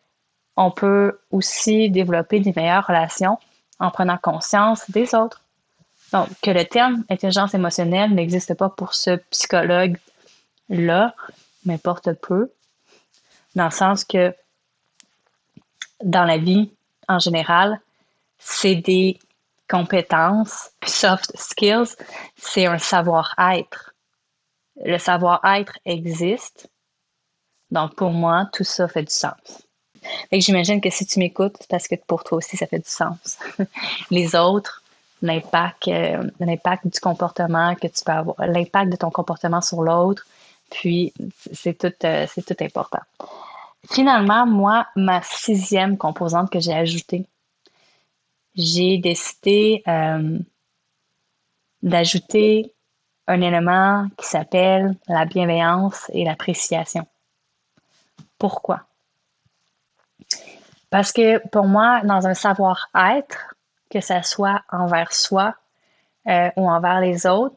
on 0.57 0.71
peut 0.71 1.21
aussi 1.31 1.91
développer 1.91 2.41
des 2.41 2.53
meilleures 2.55 2.87
relations 2.87 3.39
en 3.79 3.91
prenant 3.91 4.19
conscience 4.19 4.91
des 4.91 5.15
autres. 5.15 5.43
Donc, 6.13 6.29
que 6.43 6.51
le 6.51 6.65
terme 6.65 7.05
intelligence 7.09 7.55
émotionnelle 7.55 8.15
n'existe 8.15 8.55
pas 8.55 8.69
pour 8.69 8.95
ce 8.95 9.17
psychologue-là, 9.31 11.15
m'importe 11.65 12.13
peu, 12.15 12.53
dans 13.55 13.65
le 13.65 13.71
sens 13.71 14.05
que 14.05 14.35
dans 16.05 16.25
la 16.25 16.37
vie, 16.37 16.71
en 17.09 17.19
général, 17.19 17.81
c'est 18.39 18.75
des 18.75 19.19
compétences, 19.71 20.71
soft 20.85 21.33
skills, 21.37 21.97
c'est 22.37 22.67
un 22.67 22.79
savoir-être. 22.79 23.92
Le 24.83 24.99
savoir-être 24.99 25.79
existe. 25.85 26.69
Donc, 27.71 27.95
pour 27.95 28.11
moi, 28.11 28.49
tout 28.53 28.65
ça 28.65 28.89
fait 28.89 29.05
du 29.05 29.15
sens. 29.15 29.67
Et 30.31 30.41
j'imagine 30.41 30.81
que 30.81 30.91
si 30.91 31.07
tu 31.07 31.19
m'écoutes, 31.19 31.57
c'est 31.61 31.71
parce 31.71 31.89
que 31.89 31.95
pour 31.95 32.25
toi 32.25 32.39
aussi, 32.39 32.57
ça 32.57 32.67
fait 32.67 32.79
du 32.79 32.89
sens. 32.91 33.39
Les 34.11 34.35
autres, 34.35 34.83
l'impact, 35.23 35.89
euh, 35.89 36.29
l'impact 36.41 36.87
du 36.89 37.01
comportement 37.01 37.75
que 37.77 37.87
tu 37.87 38.05
peux 38.05 38.13
avoir, 38.13 38.37
l'impact 38.39 38.91
de 38.91 38.97
ton 38.97 39.11
comportement 39.11 39.61
sur 39.61 39.83
l'autre, 39.83 40.27
puis 40.71 41.13
c'est 41.53 41.79
tout, 41.79 41.95
euh, 42.05 42.27
tout 42.47 42.57
important. 42.61 43.03
Finalement, 43.91 44.47
moi, 44.47 44.87
ma 44.97 45.23
sixième 45.23 45.97
composante 45.97 46.51
que 46.51 46.61
j'ai 46.61 46.73
ajoutée, 46.73 47.27
j'ai 48.55 48.99
décidé 48.99 49.83
euh, 49.89 50.39
d'ajouter 51.83 52.73
un 53.27 53.41
élément 53.41 54.07
qui 54.17 54.27
s'appelle 54.27 54.97
la 55.09 55.25
bienveillance 55.25 56.11
et 56.13 56.25
l'appréciation. 56.25 57.07
Pourquoi? 58.39 58.83
Parce 60.91 61.13
que 61.13 61.39
pour 61.49 61.67
moi, 61.67 62.03
dans 62.05 62.27
un 62.27 62.35
savoir-être, 62.35 63.55
que 63.91 64.01
ce 64.01 64.21
soit 64.23 64.63
envers 64.71 65.13
soi 65.13 65.55
euh, 66.29 66.51
ou 66.57 66.69
envers 66.69 67.01
les 67.01 67.27
autres, 67.27 67.57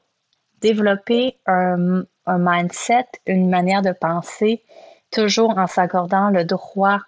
développer 0.61 1.37
un 1.45 2.05
mindset, 2.27 3.07
une 3.25 3.49
manière 3.49 3.81
de 3.81 3.91
penser 3.91 4.63
toujours 5.11 5.57
en 5.57 5.67
s'accordant 5.67 6.29
le 6.29 6.45
droit 6.45 6.99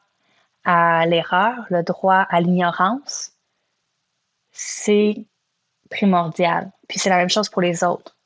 à 0.64 1.06
l'erreur, 1.06 1.66
le 1.70 1.82
droit 1.82 2.26
à 2.30 2.42
l'ignorance, 2.42 3.32
c'est 4.52 5.26
primordial. 5.90 6.72
Puis 6.90 7.00
c'est 7.00 7.10
la 7.10 7.18
même 7.18 7.30
chose 7.30 7.50
pour 7.50 7.62
les 7.62 7.84
autres. 7.84 8.17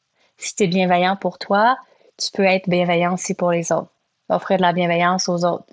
Si 0.41 0.55
tu 0.55 0.63
es 0.63 0.67
bienveillant 0.67 1.15
pour 1.15 1.37
toi, 1.37 1.77
tu 2.17 2.31
peux 2.31 2.43
être 2.43 2.67
bienveillant 2.67 3.13
aussi 3.13 3.35
pour 3.35 3.51
les 3.51 3.71
autres. 3.71 3.91
Offrir 4.27 4.57
de 4.57 4.63
la 4.63 4.73
bienveillance 4.73 5.29
aux 5.29 5.45
autres. 5.45 5.67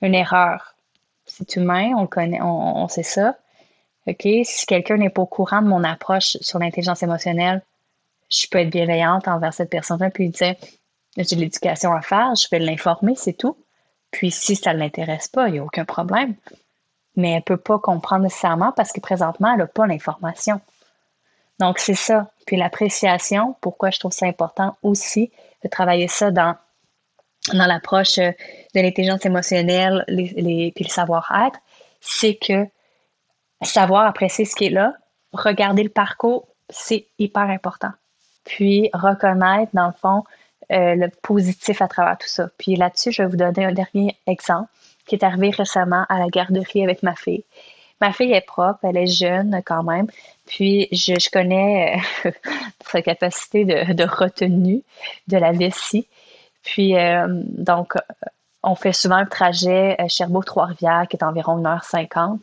Une 0.00 0.14
erreur, 0.14 0.76
c'est 1.26 1.56
humain, 1.56 1.92
on 1.94 2.06
connaît, 2.06 2.40
on, 2.40 2.88
sait 2.88 3.02
ça. 3.02 3.36
OK? 4.06 4.26
Si 4.44 4.64
quelqu'un 4.64 4.96
n'est 4.96 5.10
pas 5.10 5.20
au 5.20 5.26
courant 5.26 5.60
de 5.60 5.68
mon 5.68 5.84
approche 5.84 6.38
sur 6.40 6.58
l'intelligence 6.58 7.02
émotionnelle, 7.02 7.62
je 8.30 8.46
peux 8.50 8.58
être 8.58 8.70
bienveillante 8.70 9.28
envers 9.28 9.52
cette 9.52 9.68
personne-là 9.68 10.08
puis 10.08 10.30
dire 10.30 10.54
j'ai 11.18 11.36
de 11.36 11.40
l'éducation 11.40 11.92
à 11.92 12.00
faire, 12.00 12.34
je 12.34 12.46
vais 12.50 12.60
l'informer, 12.60 13.14
c'est 13.14 13.34
tout. 13.34 13.58
Puis 14.10 14.30
si 14.30 14.56
ça 14.56 14.72
ne 14.72 14.78
l'intéresse 14.78 15.28
pas, 15.28 15.48
il 15.48 15.52
n'y 15.52 15.58
a 15.58 15.64
aucun 15.64 15.84
problème. 15.84 16.34
Mais 17.16 17.32
elle 17.32 17.36
ne 17.36 17.42
peut 17.42 17.58
pas 17.58 17.78
comprendre 17.78 18.22
nécessairement 18.22 18.72
parce 18.72 18.90
que 18.90 19.00
présentement, 19.00 19.52
elle 19.52 19.58
n'a 19.58 19.66
pas 19.66 19.86
l'information. 19.86 20.62
Donc, 21.60 21.78
c'est 21.78 21.94
ça. 21.94 22.30
Puis 22.46 22.56
l'appréciation, 22.56 23.56
pourquoi 23.60 23.90
je 23.90 23.98
trouve 23.98 24.12
ça 24.12 24.26
important 24.26 24.76
aussi 24.82 25.30
de 25.64 25.68
travailler 25.68 26.08
ça 26.08 26.30
dans, 26.30 26.56
dans 27.52 27.66
l'approche 27.66 28.16
de 28.16 28.34
l'intelligence 28.74 29.24
émotionnelle 29.26 30.04
les, 30.08 30.72
puis 30.74 30.84
le 30.84 30.90
savoir-être, 30.90 31.58
c'est 32.00 32.34
que 32.34 32.66
savoir 33.62 34.06
apprécier 34.06 34.44
ce 34.44 34.54
qui 34.54 34.66
est 34.66 34.70
là, 34.70 34.94
regarder 35.32 35.82
le 35.82 35.88
parcours, 35.88 36.48
c'est 36.70 37.06
hyper 37.18 37.42
important. 37.42 37.90
Puis 38.44 38.88
reconnaître, 38.92 39.70
dans 39.74 39.88
le 39.88 39.92
fond, 39.92 40.24
euh, 40.70 40.94
le 40.94 41.08
positif 41.22 41.82
à 41.82 41.88
travers 41.88 42.18
tout 42.18 42.28
ça. 42.28 42.48
Puis 42.58 42.76
là-dessus, 42.76 43.12
je 43.12 43.22
vais 43.22 43.28
vous 43.28 43.36
donner 43.36 43.64
un 43.64 43.72
dernier 43.72 44.16
exemple 44.26 44.70
qui 45.06 45.14
est 45.14 45.24
arrivé 45.24 45.50
récemment 45.50 46.04
à 46.08 46.18
la 46.18 46.28
garderie 46.28 46.84
avec 46.84 47.02
ma 47.02 47.14
fille. 47.14 47.44
Ma 48.00 48.12
fille 48.12 48.32
est 48.32 48.46
propre, 48.46 48.80
elle 48.84 48.96
est 48.96 49.06
jeune 49.06 49.60
quand 49.64 49.82
même, 49.82 50.06
puis 50.46 50.88
je, 50.92 51.30
connais 51.30 52.00
euh, 52.24 52.30
sa 52.86 53.02
capacité 53.02 53.64
de, 53.64 54.04
retenue 54.04 54.82
de 55.26 55.36
la 55.36 55.52
vessie. 55.52 56.06
Puis 56.62 56.96
euh, 56.96 57.26
donc, 57.28 57.94
on 58.62 58.74
fait 58.74 58.92
souvent 58.92 59.20
le 59.20 59.28
trajet 59.28 59.96
Cherbourg-Trois-Rivières 60.08 61.06
qui 61.08 61.16
est 61.16 61.24
environ 61.24 61.60
1h50. 61.60 62.38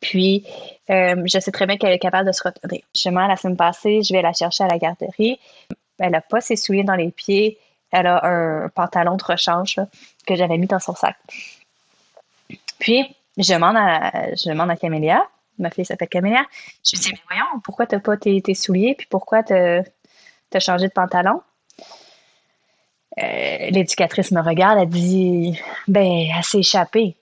Puis, 0.00 0.44
je 0.88 1.38
sais 1.40 1.52
très 1.52 1.66
bien 1.66 1.76
qu'elle 1.76 1.92
est 1.92 1.98
capable 1.98 2.26
de 2.26 2.32
se 2.32 2.42
retenir. 2.42 2.82
Justement, 2.94 3.26
la 3.26 3.36
semaine 3.36 3.56
passée, 3.56 4.02
je 4.02 4.12
vais 4.12 4.22
la 4.22 4.32
chercher 4.32 4.64
à 4.64 4.68
la 4.68 4.78
garderie. 4.78 5.38
Elle 5.98 6.12
n'a 6.12 6.20
pas 6.20 6.40
ses 6.40 6.56
souliers 6.56 6.84
dans 6.84 6.94
les 6.94 7.10
pieds. 7.10 7.58
Elle 7.90 8.06
a 8.06 8.24
un 8.24 8.68
pantalon 8.68 9.16
de 9.16 9.24
rechange 9.24 9.80
que 10.26 10.34
j'avais 10.34 10.58
mis 10.58 10.66
dans 10.66 10.78
son 10.78 10.94
sac. 10.94 11.16
Puis, 12.78 13.16
je 13.42 13.52
demande 13.54 13.76
à, 13.76 14.34
je 14.34 14.48
demande 14.48 14.70
à 14.70 14.76
Camélia, 14.76 15.26
ma 15.58 15.70
fille 15.70 15.84
s'appelle 15.84 16.08
Camélia, 16.08 16.44
je 16.84 16.96
lui 16.96 17.02
dis, 17.02 17.12
mais 17.12 17.20
voyons, 17.28 17.60
pourquoi 17.64 17.86
tu 17.86 17.94
n'as 17.94 18.00
pas 18.00 18.16
tes, 18.16 18.54
souliers, 18.54 18.94
puis 18.96 19.06
pourquoi 19.08 19.42
tu 19.42 19.54
as 19.54 20.60
changé 20.60 20.88
de 20.88 20.92
pantalon? 20.92 21.40
Euh, 23.20 23.70
l'éducatrice 23.70 24.30
me 24.30 24.40
regarde, 24.40 24.78
elle 24.80 24.88
dit, 24.88 25.60
ben, 25.88 26.26
elle 26.36 26.44
s'est 26.44 26.58
échappée. 26.58 27.16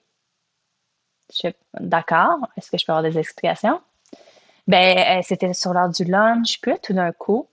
Je 1.33 1.49
d'accord, 1.79 2.37
est-ce 2.55 2.71
que 2.71 2.77
je 2.77 2.85
peux 2.85 2.93
avoir 2.93 3.03
des 3.03 3.17
explications? 3.17 3.81
Ben, 4.67 5.21
c'était 5.23 5.53
sur 5.53 5.73
l'heure 5.73 5.89
du 5.89 6.03
lunch, 6.03 6.59
puis 6.61 6.73
tout 6.83 6.93
d'un 6.93 7.11
coup, 7.11 7.47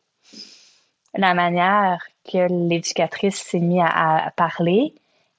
la 1.14 1.34
manière 1.34 2.04
que 2.24 2.48
l'éducatrice 2.68 3.36
s'est 3.36 3.60
mise 3.60 3.82
à, 3.84 4.32
parler, 4.36 4.94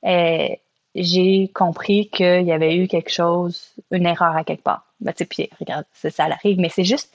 euh, 0.06 0.48
j'ai 0.96 1.50
compris 1.54 2.10
qu'il 2.10 2.44
y 2.44 2.52
avait 2.54 2.76
eu 2.78 2.88
quelque 2.88 3.12
chose, 3.12 3.74
une 3.92 4.06
erreur 4.06 4.36
à 4.36 4.44
quelque 4.44 4.64
part. 4.64 4.86
Ben, 5.02 5.14
puis 5.14 5.50
regarde, 5.60 5.86
ça, 5.94 6.10
ça 6.10 6.24
arrive, 6.24 6.58
mais 6.58 6.70
c'est 6.70 6.86
juste, 6.86 7.14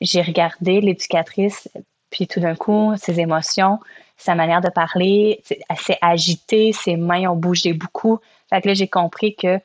j'ai 0.00 0.20
regardé 0.22 0.80
l'éducatrice, 0.80 1.68
puis 2.10 2.26
tout 2.26 2.40
d'un 2.40 2.54
coup, 2.54 2.94
ses 2.96 3.18
émotions, 3.20 3.78
sa 4.16 4.34
manière 4.34 4.60
de 4.60 4.68
parler, 4.68 5.42
elle 5.68 5.78
s'est 5.78 5.98
agitée, 6.02 6.72
ses 6.72 6.96
mains 6.96 7.30
ont 7.30 7.36
bougé 7.36 7.72
beaucoup. 7.72 8.18
Fait 8.50 8.60
que 8.60 8.68
là, 8.68 8.74
j'ai 8.74 8.88
compris 8.88 9.34
que, 9.34 9.58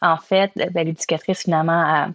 en 0.00 0.18
fait, 0.18 0.52
ben, 0.54 0.86
l'éducatrice, 0.86 1.42
finalement, 1.42 2.12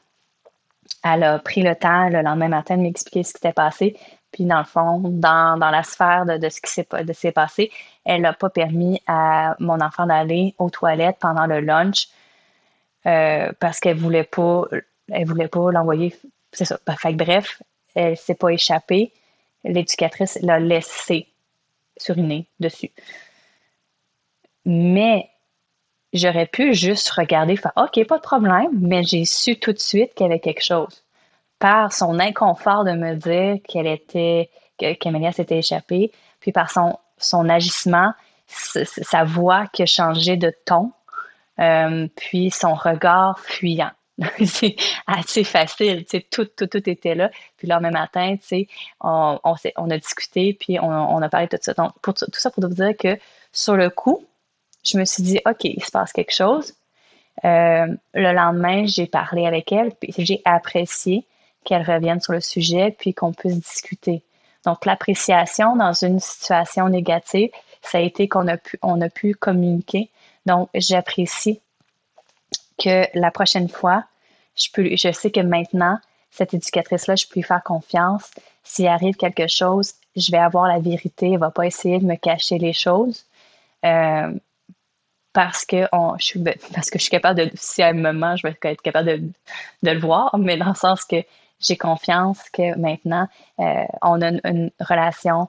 elle 1.04 1.24
a 1.24 1.40
pris 1.40 1.62
le 1.62 1.76
temps 1.76 2.08
le 2.08 2.22
lendemain 2.22 2.48
matin 2.48 2.78
de 2.78 2.84
m'expliquer 2.84 3.24
ce 3.24 3.34
qui 3.34 3.40
s'était 3.40 3.54
passé. 3.54 3.98
Puis 4.34 4.46
dans 4.46 4.58
le 4.58 4.66
fond, 4.66 5.00
dans, 5.00 5.58
la 5.60 5.84
sphère 5.84 6.26
de, 6.26 6.50
ce 6.50 6.60
qui 6.60 6.72
s'est 7.14 7.32
passé, 7.32 7.72
elle 8.04 8.22
n'a 8.22 8.34
pas 8.34 8.50
permis 8.50 9.02
à 9.08 9.56
mon 9.60 9.80
enfant 9.80 10.08
d'aller 10.08 10.56
aux 10.58 10.70
toilettes 10.70 11.18
pendant 11.20 11.46
le 11.46 11.62
lunch 11.62 12.10
euh, 13.06 13.52
parce 13.60 13.80
qu'elle 13.80 13.98
voulait 13.98 14.24
pas 14.24 14.66
elle 15.10 15.26
voulait 15.26 15.48
pas 15.48 15.72
l'envoyer. 15.72 16.16
C'est 16.52 16.66
ça. 16.66 16.80
Fait 16.98 17.14
bref, 17.14 17.62
elle 17.96 18.18
s'est 18.18 18.36
pas 18.36 18.50
échappée. 18.50 19.12
L'éducatrice 19.64 20.40
l'a 20.42 20.60
laissé 20.60 21.28
suriner 21.98 22.48
dessus. 22.60 22.92
Mais 24.66 25.30
j'aurais 26.14 26.48
pu 26.48 26.74
juste 26.74 27.10
regarder, 27.12 27.56
faire 27.56 27.74
OK, 27.76 28.06
pas 28.08 28.18
de 28.18 28.24
problème, 28.24 28.72
mais 28.74 29.04
j'ai 29.04 29.26
su 29.26 29.60
tout 29.60 29.74
de 29.74 29.80
suite 29.80 30.14
qu'il 30.16 30.26
y 30.26 30.30
avait 30.30 30.40
quelque 30.40 30.64
chose 30.64 31.03
par 31.64 31.94
son 31.94 32.20
inconfort 32.20 32.84
de 32.84 32.92
me 32.92 33.16
dire 33.16 33.56
qu'elle 33.66 33.88
était, 33.88 34.50
que 34.78 34.96
Camélia 34.96 35.32
s'était 35.32 35.60
échappée, 35.60 36.12
puis 36.42 36.52
par 36.52 36.70
son, 36.70 37.00
son 37.18 37.48
agissement, 37.48 38.12
sa 38.48 39.24
voix 39.24 39.68
qui 39.68 39.84
a 39.84 39.86
changé 39.86 40.36
de 40.36 40.54
ton, 40.66 40.92
euh, 41.62 42.10
puis 42.18 42.52
son 42.52 42.74
regard 42.74 43.40
fuyant. 43.40 43.92
c'est 44.46 44.76
assez 45.08 45.46
facile, 45.46 46.04
tu 46.04 46.22
tout, 46.24 46.44
tout, 46.44 46.68
tout 46.68 46.90
était 46.90 47.16
là. 47.16 47.32
Puis 47.56 47.70
le 47.70 47.80
même 47.80 47.94
matin, 47.94 48.36
tu 48.46 48.68
on, 49.00 49.40
on, 49.46 49.56
on, 49.78 49.90
a 49.90 49.98
discuté, 49.98 50.58
puis 50.60 50.82
on, 50.82 50.90
on, 50.90 51.22
a 51.22 51.30
parlé 51.30 51.48
de 51.48 51.56
tout 51.56 51.64
ça. 51.64 51.74
Donc, 51.76 51.94
tout 52.02 52.14
ça 52.34 52.52
pour 52.52 52.68
vous 52.68 52.76
dire 52.76 52.98
que 53.00 53.18
sur 53.54 53.78
le 53.78 53.90
coup, 53.90 54.28
je 54.86 54.98
me 54.98 55.06
suis 55.06 55.24
dit, 55.24 55.40
OK, 55.46 55.64
il 55.64 55.82
se 55.82 55.92
passe 55.92 56.12
quelque 56.12 56.34
chose. 56.34 56.74
Euh, 57.46 57.88
le 58.14 58.34
lendemain, 58.34 58.86
j'ai 58.86 59.08
parlé 59.08 59.48
avec 59.48 59.72
elle, 59.72 59.94
puis 59.96 60.14
j'ai 60.18 60.42
apprécié 60.44 61.26
qu'elle 61.64 61.84
revienne 61.84 62.22
sur 62.22 62.34
le 62.34 62.42
sujet, 62.42 62.96
puis 62.98 63.14
qu'on 63.14 63.34
puisse 63.34 63.60
discuter. 63.60 64.24
Donc, 64.66 64.86
l'appréciation 64.86 65.76
dans 65.76 65.94
une 65.94 66.20
situation 66.20 66.88
négative, 66.90 67.50
ça 67.82 67.98
a 67.98 68.02
été 68.02 68.28
qu'on 68.28 68.48
a 68.48 68.58
pu, 68.58 68.80
on 68.82 69.02
a 69.02 69.10
pu 69.10 69.36
communiquer. 69.36 70.10
Donc, 70.46 70.70
j'apprécie 70.74 71.60
que 72.78 73.08
la 73.14 73.32
prochaine 73.32 73.70
fois 73.70 74.06
je, 74.56 74.68
peux, 74.72 74.96
je 74.96 75.12
sais 75.12 75.32
que 75.32 75.40
maintenant, 75.40 75.98
cette 76.32 76.54
éducatrice-là, 76.54 77.16
je 77.16 77.26
peux 77.28 77.36
lui 77.36 77.44
faire 77.44 77.64
confiance. 77.64 78.32
S'il 78.64 78.88
arrive 78.88 79.16
quelque 79.16 79.48
chose, 79.48 79.94
je 80.16 80.32
vais 80.32 80.38
avoir 80.38 80.68
la 80.68 80.80
vérité. 80.80 81.32
Elle 81.32 81.40
va 81.40 81.52
pas 81.52 81.66
essayer 81.66 82.00
de 82.00 82.06
me 82.06 82.16
cacher 82.16 82.58
les 82.58 82.74
choses. 82.74 83.26
Euh, 83.86 84.34
parce 85.34 85.66
que 85.66 85.88
je 86.20 86.26
suis 86.26 86.40
ben, 86.40 86.56
parce 86.74 86.92
que 86.92 87.00
je 87.00 87.04
suis 87.04 87.12
capable 87.12 87.40
de 87.40 87.52
si 87.56 87.82
elle 87.82 87.96
me 87.96 88.12
ment, 88.12 88.36
je 88.36 88.48
vais 88.48 88.56
être 88.62 88.82
capable 88.84 89.08
de, 89.08 89.18
de 89.82 89.92
le 89.92 90.00
voir, 90.00 90.38
mais 90.38 90.58
dans 90.58 90.70
le 90.70 90.76
sens 90.76 91.06
que 91.06 91.24
j'ai 91.64 91.78
confiance 91.78 92.40
que 92.52 92.76
maintenant 92.78 93.28
euh, 93.60 93.86
on 94.02 94.22
a 94.22 94.30
une, 94.30 94.72
relation 94.80 95.48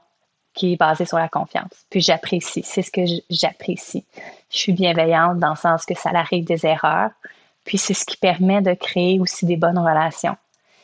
qui 0.54 0.74
est 0.74 0.76
basée 0.76 1.04
sur 1.04 1.18
la 1.18 1.28
confiance. 1.28 1.84
Puis 1.90 2.00
j'apprécie, 2.00 2.62
c'est 2.64 2.82
ce 2.82 2.90
que 2.90 3.02
j'apprécie. 3.28 4.04
Je 4.50 4.58
suis 4.58 4.72
bienveillante 4.72 5.38
dans 5.38 5.50
le 5.50 5.56
sens 5.56 5.84
que 5.84 5.94
ça 5.94 6.10
arrive 6.10 6.44
des 6.44 6.64
erreurs, 6.64 7.10
puis 7.64 7.76
c'est 7.76 7.94
ce 7.94 8.04
qui 8.04 8.16
permet 8.16 8.62
de 8.62 8.74
créer 8.74 9.18
aussi 9.18 9.46
des 9.46 9.56
bonnes 9.56 9.78
relations. 9.78 10.36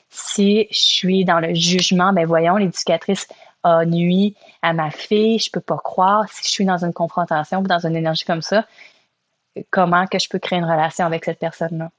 Si 0.08 0.66
je 0.72 0.78
suis 0.78 1.24
dans 1.24 1.38
le 1.38 1.54
jugement, 1.54 2.12
ben 2.12 2.26
voyons, 2.26 2.56
l'éducatrice 2.56 3.28
a 3.62 3.84
nuit 3.84 4.34
à 4.62 4.72
ma 4.72 4.90
fille, 4.90 5.38
je 5.38 5.50
peux 5.50 5.60
pas 5.60 5.78
croire. 5.78 6.28
Si 6.30 6.42
je 6.44 6.48
suis 6.48 6.64
dans 6.64 6.84
une 6.84 6.92
confrontation 6.92 7.60
ou 7.60 7.66
dans 7.66 7.86
une 7.86 7.94
énergie 7.94 8.24
comme 8.24 8.42
ça, 8.42 8.66
comment 9.70 10.06
que 10.06 10.18
je 10.18 10.28
peux 10.28 10.38
créer 10.38 10.58
une 10.58 10.64
relation 10.64 11.06
avec 11.06 11.24
cette 11.24 11.38
personne-là? 11.38 11.90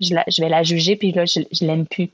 Je, 0.00 0.40
vais 0.40 0.48
la 0.48 0.64
juger, 0.64 0.96
puis 0.96 1.12
là, 1.12 1.24
je, 1.24 1.40
je 1.52 1.64
l'aime 1.64 1.86
plus. 1.86 2.10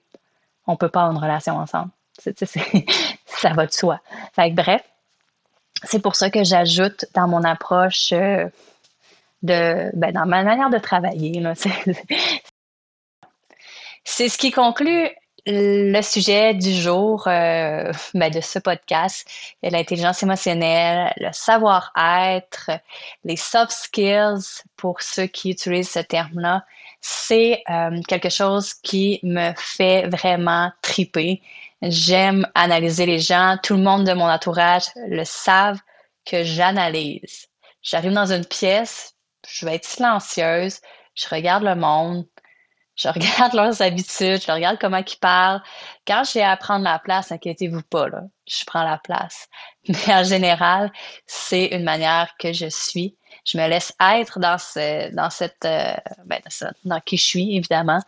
On 0.68 0.76
peut 0.76 0.88
pas 0.88 1.00
avoir 1.00 1.16
une 1.16 1.22
relation 1.22 1.56
ensemble. 1.56 1.90
ça 3.26 3.52
va 3.54 3.66
de 3.66 3.72
soi. 3.72 4.00
Bref, 4.36 4.82
c'est 5.84 6.00
pour 6.00 6.14
ça 6.16 6.30
que 6.30 6.44
j'ajoute 6.44 7.04
dans 7.14 7.28
mon 7.28 7.44
approche 7.44 8.12
euh, 8.12 8.48
de, 9.42 9.90
ben, 9.94 10.12
dans 10.12 10.26
ma 10.26 10.42
manière 10.42 10.70
de 10.70 10.78
travailler. 10.78 11.42
C'est 14.04 14.28
ce 14.28 14.38
qui 14.38 14.50
conclut 14.50 15.10
le 15.46 16.02
sujet 16.02 16.54
du 16.54 16.72
jour 16.72 17.26
euh, 17.26 17.92
ben, 18.14 18.30
de 18.30 18.40
ce 18.40 18.58
podcast, 18.58 19.28
l'intelligence 19.62 20.22
émotionnelle, 20.22 21.12
le 21.16 21.30
savoir-être, 21.32 22.70
les 23.24 23.36
soft 23.36 23.72
skills 23.72 24.62
pour 24.76 25.00
ceux 25.00 25.26
qui 25.26 25.50
utilisent 25.50 25.90
ce 25.90 26.00
terme-là, 26.00 26.64
c'est 27.00 27.62
euh, 27.70 28.00
quelque 28.08 28.30
chose 28.30 28.74
qui 28.74 29.20
me 29.22 29.52
fait 29.56 30.08
vraiment 30.08 30.72
triper. 30.82 31.42
J'aime 31.82 32.46
analyser 32.54 33.06
les 33.06 33.20
gens. 33.20 33.56
Tout 33.62 33.74
le 33.74 33.82
monde 33.82 34.04
de 34.04 34.12
mon 34.12 34.28
entourage 34.28 34.86
le 34.96 35.24
savent 35.24 35.80
que 36.24 36.44
j'analyse. 36.44 37.46
J'arrive 37.82 38.12
dans 38.12 38.32
une 38.32 38.44
pièce, 38.44 39.14
je 39.48 39.64
vais 39.64 39.76
être 39.76 39.86
silencieuse, 39.86 40.80
je 41.14 41.28
regarde 41.28 41.62
le 41.62 41.74
monde, 41.74 42.26
je 42.96 43.08
regarde 43.08 43.54
leurs 43.54 43.80
habitudes, 43.80 44.42
je 44.42 44.52
regarde 44.52 44.78
comment 44.80 44.98
ils 44.98 45.18
parlent. 45.20 45.62
Quand 46.06 46.24
j'ai 46.24 46.42
à 46.42 46.56
prendre 46.56 46.84
la 46.84 46.98
place, 46.98 47.32
inquiétez-vous 47.32 47.82
pas, 47.82 48.08
là, 48.08 48.22
je 48.46 48.64
prends 48.66 48.82
la 48.82 48.98
place. 48.98 49.48
Mais 49.88 50.14
en 50.14 50.24
général, 50.24 50.92
c'est 51.26 51.66
une 51.66 51.84
manière 51.84 52.34
que 52.38 52.52
je 52.52 52.66
suis. 52.66 53.16
Je 53.44 53.58
me 53.58 53.68
laisse 53.68 53.92
être 54.00 54.38
dans 54.38 54.58
ce, 54.58 55.14
dans 55.14 55.30
cette, 55.30 55.64
euh, 55.64 55.94
ben, 56.26 56.40
dans, 56.84 57.00
qui 57.00 57.16
je 57.16 57.24
suis 57.24 57.56
évidemment, 57.56 58.00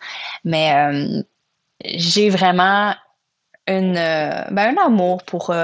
mais 0.45 0.75
euh, 0.75 1.23
j'ai 1.85 2.31
vraiment 2.31 2.95
une, 3.67 3.97
euh, 3.97 4.45
ben, 4.51 4.77
un 4.77 4.87
amour 4.87 5.23
pour, 5.25 5.55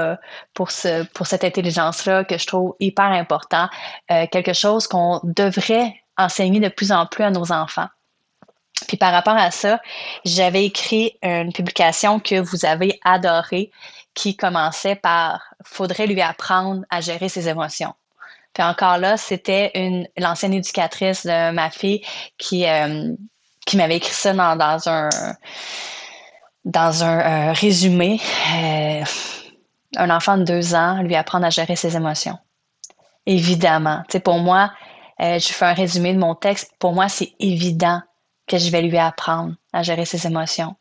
pour, 0.53 0.71
ce, 0.71 1.03
pour 1.13 1.27
cette 1.27 1.43
intelligence-là 1.43 2.23
que 2.23 2.37
je 2.37 2.47
trouve 2.47 2.75
hyper 2.79 3.05
important, 3.05 3.67
quelque 4.07 4.53
chose 4.53 4.87
qu'on 4.87 5.19
devrait 5.23 5.93
enseigner 6.17 6.59
de 6.59 6.69
plus 6.69 6.91
en 6.91 7.05
plus 7.05 7.23
à 7.23 7.29
nos 7.31 7.51
enfants. 7.51 7.87
Puis 8.87 8.97
par 8.97 9.11
rapport 9.11 9.35
à 9.35 9.51
ça, 9.51 9.81
j'avais 10.23 10.65
écrit 10.65 11.17
une 11.21 11.51
publication 11.51 12.19
que 12.19 12.39
vous 12.39 12.65
avez 12.65 12.99
adorée 13.03 13.71
qui 14.13 14.35
commençait 14.35 14.95
par 14.95 15.53
Faudrait 15.63 16.07
lui 16.07 16.21
apprendre 16.21 16.83
à 16.89 17.01
gérer 17.01 17.29
ses 17.29 17.49
émotions. 17.49 17.93
Encore 18.59 18.97
là, 18.97 19.17
c'était 19.17 19.71
l'ancienne 20.17 20.53
éducatrice 20.53 21.25
de 21.25 21.51
ma 21.51 21.69
fille 21.69 22.01
qui, 22.37 22.67
euh, 22.67 23.13
m'avait 23.73 23.97
écrit 23.97 24.13
ça 24.13 24.33
dans, 24.33 24.89
un 24.89 25.09
un, 26.65 27.53
résumé. 27.53 28.19
Euh, 28.55 29.03
un 29.95 30.09
enfant 30.09 30.37
de 30.37 30.43
deux 30.43 30.75
ans, 30.75 31.01
lui 31.01 31.15
apprendre 31.15 31.45
à 31.45 31.49
gérer 31.49 31.75
ses 31.75 31.95
émotions. 31.95 32.37
Évidemment. 33.25 34.03
Tu 34.09 34.19
pour 34.19 34.37
moi, 34.37 34.71
euh, 35.21 35.39
je 35.39 35.47
fais 35.47 35.65
un 35.65 35.73
résumé 35.73 36.13
de 36.13 36.19
mon 36.19 36.35
texte. 36.35 36.71
Pour 36.79 36.93
moi, 36.93 37.09
c'est 37.09 37.33
évident 37.39 38.01
que 38.47 38.57
je 38.57 38.69
vais 38.69 38.81
lui 38.81 38.97
apprendre 38.97 39.55
à 39.73 39.83
gérer 39.83 40.05
ses 40.05 40.25
émotions. 40.25 40.75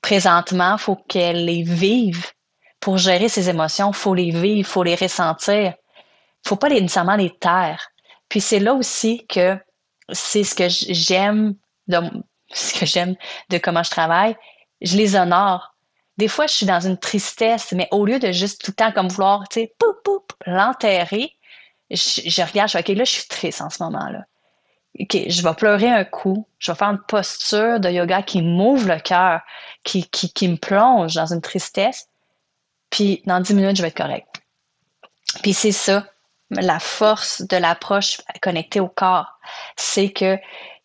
Présentement, 0.00 0.76
il 0.76 0.80
faut 0.80 0.96
qu'elle 1.08 1.44
les 1.44 1.62
vive. 1.62 2.26
Pour 2.80 2.98
gérer 2.98 3.28
ses 3.28 3.48
émotions, 3.48 3.90
il 3.90 3.96
faut 3.96 4.14
les 4.14 4.30
vivre, 4.30 4.58
il 4.58 4.64
faut 4.64 4.82
les 4.82 4.94
ressentir. 4.94 5.74
Faut 6.46 6.56
pas 6.56 6.68
nécessairement 6.68 7.16
les 7.16 7.36
taire. 7.36 7.90
Puis 8.28 8.40
c'est 8.40 8.60
là 8.60 8.74
aussi 8.74 9.26
que 9.26 9.58
c'est 10.12 10.44
ce 10.44 10.54
que 10.54 10.68
j'aime 10.68 11.56
de 11.88 11.98
ce 12.52 12.78
que 12.78 12.86
j'aime 12.86 13.16
comment 13.62 13.82
je 13.82 13.90
travaille. 13.90 14.36
Je 14.80 14.96
les 14.96 15.16
honore. 15.16 15.74
Des 16.18 16.28
fois, 16.28 16.46
je 16.46 16.54
suis 16.54 16.66
dans 16.66 16.80
une 16.80 16.98
tristesse, 16.98 17.72
mais 17.72 17.88
au 17.90 18.06
lieu 18.06 18.18
de 18.18 18.32
juste 18.32 18.64
tout 18.64 18.70
le 18.70 18.76
temps 18.76 18.92
comme 18.92 19.08
vouloir, 19.08 19.48
tu 19.48 19.60
sais, 19.60 19.74
l'enterrer, 20.46 21.32
je, 21.90 22.42
regarde, 22.42 22.70
je 22.70 22.78
suis 22.78 22.92
OK, 22.92 22.96
là, 22.96 23.04
je 23.04 23.10
suis 23.10 23.28
triste 23.28 23.60
en 23.60 23.68
ce 23.68 23.82
moment-là. 23.82 24.24
OK, 24.98 25.28
je 25.28 25.42
vais 25.42 25.54
pleurer 25.54 25.90
un 25.90 26.04
coup, 26.04 26.46
je 26.58 26.72
vais 26.72 26.78
faire 26.78 26.88
une 26.88 27.02
posture 27.06 27.80
de 27.80 27.90
yoga 27.90 28.22
qui 28.22 28.40
m'ouvre 28.40 28.88
le 28.88 28.98
cœur, 28.98 29.40
qui, 29.84 30.08
qui, 30.08 30.32
qui 30.32 30.48
me 30.48 30.56
plonge 30.56 31.14
dans 31.14 31.34
une 31.34 31.42
tristesse, 31.42 32.08
puis 32.88 33.22
dans 33.26 33.40
dix 33.40 33.52
minutes, 33.52 33.76
je 33.76 33.82
vais 33.82 33.88
être 33.88 33.96
correct. 33.96 34.28
Puis 35.42 35.52
c'est 35.52 35.72
ça, 35.72 36.06
la 36.50 36.78
force 36.78 37.42
de 37.42 37.56
l'approche 37.56 38.20
connectée 38.40 38.80
au 38.80 38.88
corps. 38.88 39.38
C'est 39.76 40.10
que 40.10 40.38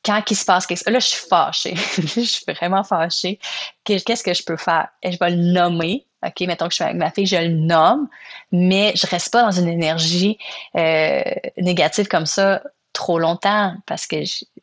quand 0.04 0.22
il 0.30 0.36
se 0.36 0.46
passe 0.46 0.66
quelque 0.66 0.80
chose, 0.80 0.94
là, 0.94 1.00
je 1.00 1.08
suis 1.08 1.28
fâchée. 1.28 1.76
je 1.98 2.22
suis 2.22 2.44
vraiment 2.48 2.84
fâchée. 2.84 3.40
Qu'est-ce 3.84 4.24
que 4.24 4.34
je 4.34 4.44
peux 4.44 4.58
faire? 4.58 4.88
Je 5.04 5.18
vais 5.18 5.30
le 5.30 5.52
nommer. 5.54 6.06
OK, 6.26 6.42
mettons 6.42 6.66
que 6.66 6.72
je 6.72 6.76
suis 6.76 6.84
avec 6.84 6.98
ma 6.98 7.10
fille, 7.10 7.26
je 7.26 7.36
le 7.36 7.48
nomme, 7.48 8.08
mais 8.52 8.94
je 8.96 9.08
reste 9.08 9.32
pas 9.32 9.42
dans 9.42 9.52
une 9.52 9.68
énergie 9.68 10.38
euh, 10.76 11.24
négative 11.58 12.08
comme 12.08 12.28
ça 12.28 12.62
trop 12.94 13.18
longtemps 13.18 13.74
parce 13.88 14.06
que 14.06 14.18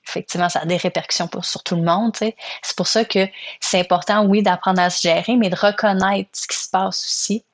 effectivement, 0.06 0.48
ça 0.48 0.60
a 0.60 0.66
des 0.66 0.76
répercussions 0.76 1.26
pour, 1.26 1.44
sur 1.44 1.62
tout 1.64 1.74
le 1.74 1.82
monde. 1.82 2.12
C'est 2.16 2.76
pour 2.76 2.86
ça 2.86 3.04
que 3.04 3.26
c'est 3.60 3.80
important, 3.80 4.24
oui, 4.24 4.42
d'apprendre 4.42 4.80
à 4.80 4.90
se 4.90 5.02
gérer, 5.02 5.36
mais 5.36 5.50
de 5.50 5.56
reconnaître 5.56 6.30
ce 6.32 6.46
qui 6.46 6.56
se 6.56 6.68
passe 6.68 7.04
aussi. 7.04 7.44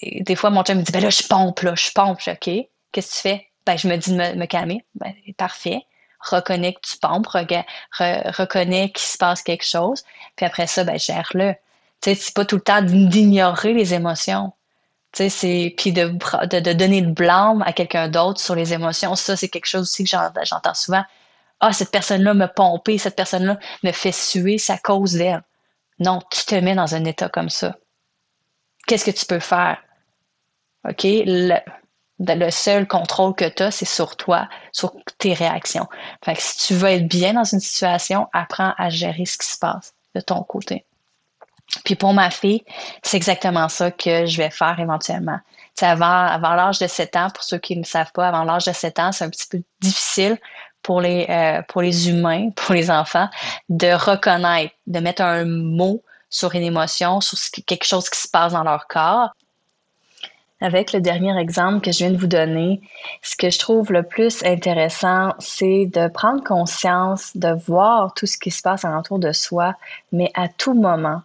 Sais 0.00 0.20
des 0.20 0.36
fois, 0.36 0.50
mon 0.50 0.62
chum 0.62 0.78
me 0.78 0.82
dit, 0.82 0.92
ben 0.92 1.02
là, 1.02 1.10
je 1.10 1.22
pompe, 1.22 1.60
là, 1.60 1.74
je 1.74 1.90
pompe. 1.92 2.20
OK, 2.26 2.50
qu'est-ce 2.92 3.10
que 3.10 3.14
tu 3.14 3.20
fais? 3.20 3.48
Ben, 3.66 3.76
je 3.76 3.88
me 3.88 3.96
dis 3.96 4.10
de 4.10 4.16
me, 4.16 4.46
calmer. 4.46 4.84
Ben, 4.94 5.12
parfait. 5.36 5.82
Reconnais 6.20 6.74
que 6.74 6.80
tu 6.82 6.96
pompes, 6.98 7.26
reconnais 7.26 8.90
qu'il 8.90 9.06
se 9.06 9.18
passe 9.18 9.42
quelque 9.42 9.64
chose. 9.64 10.04
Puis 10.36 10.46
après 10.46 10.66
ça, 10.66 10.84
ben, 10.84 10.98
gère-le. 10.98 11.54
Tu 12.00 12.10
sais, 12.10 12.14
c'est 12.14 12.34
pas 12.34 12.44
tout 12.44 12.56
le 12.56 12.62
temps 12.62 12.82
d'ignorer 12.82 13.74
les 13.74 13.94
émotions 13.94 14.52
c'est 15.28 15.74
puis 15.76 15.92
de, 15.92 16.08
de, 16.08 16.72
donner 16.72 17.00
le 17.00 17.12
blâme 17.12 17.62
à 17.62 17.72
quelqu'un 17.72 18.08
d'autre 18.08 18.40
sur 18.40 18.54
les 18.54 18.72
émotions, 18.72 19.14
ça 19.14 19.36
c'est 19.36 19.48
quelque 19.48 19.66
chose 19.66 19.82
aussi 19.82 20.04
que 20.04 20.10
j'entends 20.10 20.74
souvent. 20.74 21.04
Ah, 21.60 21.72
cette 21.72 21.90
personne-là 21.90 22.34
me 22.34 22.46
pompé, 22.46 22.98
cette 22.98 23.16
personne-là 23.16 23.58
me 23.82 23.92
fait 23.92 24.12
suer, 24.12 24.58
ça 24.58 24.76
cause 24.76 25.12
d'elle. 25.12 25.42
Non, 26.00 26.20
tu 26.30 26.44
te 26.44 26.54
mets 26.56 26.74
dans 26.74 26.94
un 26.94 27.04
état 27.04 27.28
comme 27.28 27.48
ça. 27.48 27.76
Qu'est-ce 28.86 29.04
que 29.04 29.10
tu 29.10 29.26
peux 29.26 29.40
faire? 29.40 29.78
OK? 30.88 31.02
Le, 31.04 31.58
le 32.18 32.50
seul 32.50 32.86
contrôle 32.86 33.34
que 33.34 33.48
tu 33.48 33.62
as, 33.62 33.70
c'est 33.70 33.84
sur 33.84 34.16
toi, 34.16 34.48
sur 34.72 34.92
tes 35.18 35.34
réactions. 35.34 35.86
Fait 36.24 36.34
que 36.34 36.42
si 36.42 36.66
tu 36.66 36.74
veux 36.74 36.90
être 36.90 37.08
bien 37.08 37.34
dans 37.34 37.44
une 37.44 37.60
situation, 37.60 38.28
apprends 38.32 38.74
à 38.76 38.90
gérer 38.90 39.24
ce 39.24 39.38
qui 39.38 39.46
se 39.46 39.58
passe 39.58 39.94
de 40.14 40.20
ton 40.20 40.42
côté. 40.42 40.84
Puis 41.84 41.96
pour 41.96 42.12
ma 42.12 42.30
fille, 42.30 42.62
c'est 43.02 43.16
exactement 43.16 43.68
ça 43.68 43.90
que 43.90 44.26
je 44.26 44.36
vais 44.36 44.50
faire 44.50 44.78
éventuellement. 44.78 45.38
T'sais, 45.74 45.86
avant, 45.86 46.06
avant 46.06 46.54
l'âge 46.54 46.78
de 46.78 46.86
7 46.86 47.16
ans, 47.16 47.30
pour 47.30 47.42
ceux 47.42 47.58
qui 47.58 47.76
ne 47.76 47.84
savent 47.84 48.12
pas, 48.12 48.28
avant 48.28 48.44
l'âge 48.44 48.66
de 48.66 48.72
7 48.72 48.98
ans, 49.00 49.12
c'est 49.12 49.24
un 49.24 49.30
petit 49.30 49.48
peu 49.50 49.60
difficile 49.80 50.38
pour 50.82 51.00
les, 51.00 51.26
euh, 51.28 51.62
pour 51.66 51.82
les 51.82 52.08
humains, 52.08 52.50
pour 52.56 52.74
les 52.74 52.90
enfants, 52.90 53.28
de 53.68 53.92
reconnaître, 53.92 54.74
de 54.86 55.00
mettre 55.00 55.22
un 55.22 55.44
mot 55.44 56.02
sur 56.34 56.52
une 56.56 56.64
émotion, 56.64 57.20
sur 57.20 57.38
quelque 57.64 57.86
chose 57.86 58.10
qui 58.10 58.18
se 58.18 58.28
passe 58.28 58.54
dans 58.54 58.64
leur 58.64 58.88
corps. 58.88 59.30
Avec 60.60 60.92
le 60.92 61.00
dernier 61.00 61.38
exemple 61.38 61.80
que 61.80 61.92
je 61.92 61.98
viens 61.98 62.10
de 62.10 62.16
vous 62.16 62.26
donner, 62.26 62.80
ce 63.22 63.36
que 63.36 63.50
je 63.50 63.58
trouve 63.58 63.92
le 63.92 64.02
plus 64.02 64.42
intéressant, 64.44 65.32
c'est 65.38 65.86
de 65.86 66.08
prendre 66.08 66.42
conscience, 66.42 67.36
de 67.36 67.54
voir 67.66 68.14
tout 68.14 68.26
ce 68.26 68.36
qui 68.36 68.50
se 68.50 68.62
passe 68.62 68.84
alentour 68.84 69.20
de 69.20 69.30
soi, 69.30 69.74
mais 70.10 70.32
à 70.34 70.48
tout 70.48 70.74
moment, 70.74 71.22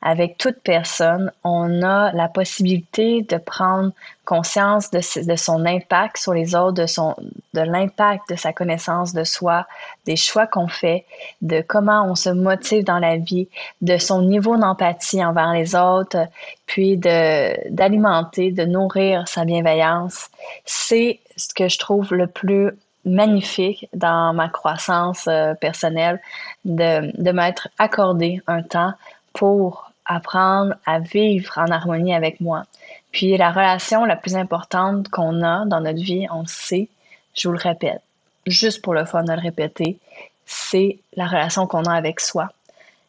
avec 0.00 0.38
toute 0.38 0.60
personne, 0.62 1.32
on 1.42 1.82
a 1.82 2.12
la 2.12 2.28
possibilité 2.28 3.22
de 3.22 3.36
prendre 3.36 3.90
conscience 4.24 4.90
de, 4.90 5.00
son 5.00 5.66
impact 5.66 6.18
sur 6.18 6.34
les 6.34 6.54
autres, 6.54 6.82
de, 6.82 6.86
son, 6.86 7.16
de 7.54 7.60
l'impact 7.60 8.30
de 8.30 8.36
sa 8.36 8.52
connaissance 8.52 9.12
de 9.12 9.24
soi, 9.24 9.66
des 10.06 10.16
choix 10.16 10.46
qu'on 10.46 10.68
fait, 10.68 11.04
de 11.42 11.64
comment 11.66 12.04
on 12.04 12.14
se 12.14 12.30
motive 12.30 12.84
dans 12.84 12.98
la 13.00 13.16
vie, 13.16 13.48
de 13.80 13.96
son 13.96 14.22
niveau 14.22 14.56
d'empathie 14.56 15.24
envers 15.24 15.52
les 15.52 15.74
autres, 15.74 16.28
puis 16.66 16.96
de, 16.96 17.70
d'alimenter, 17.70 18.52
de 18.52 18.64
nourrir 18.64 19.26
sa 19.26 19.44
bienveillance. 19.44 20.28
C'est 20.64 21.18
ce 21.36 21.52
que 21.54 21.68
je 21.68 21.78
trouve 21.78 22.14
le 22.14 22.28
plus 22.28 22.70
magnifique 23.04 23.88
dans 23.94 24.32
ma 24.34 24.48
croissance 24.48 25.26
euh, 25.28 25.54
personnelle 25.54 26.20
de, 26.64 27.10
de 27.20 27.30
m'être 27.32 27.68
accordé 27.78 28.42
un 28.46 28.62
temps 28.62 28.92
pour 29.32 29.87
apprendre 30.08 30.74
à 30.86 30.98
vivre 30.98 31.52
en 31.56 31.70
harmonie 31.70 32.14
avec 32.14 32.40
moi. 32.40 32.64
Puis 33.12 33.36
la 33.36 33.50
relation 33.50 34.04
la 34.04 34.16
plus 34.16 34.34
importante 34.34 35.08
qu'on 35.08 35.42
a 35.42 35.64
dans 35.66 35.80
notre 35.80 36.00
vie, 36.00 36.26
on 36.32 36.46
sait, 36.46 36.88
je 37.34 37.48
vous 37.48 37.52
le 37.52 37.60
répète, 37.60 38.02
juste 38.46 38.82
pour 38.82 38.94
le 38.94 39.04
fun 39.04 39.22
de 39.22 39.32
le 39.32 39.40
répéter, 39.40 39.98
c'est 40.46 40.98
la 41.14 41.26
relation 41.26 41.66
qu'on 41.66 41.84
a 41.84 41.94
avec 41.94 42.20
soi. 42.20 42.48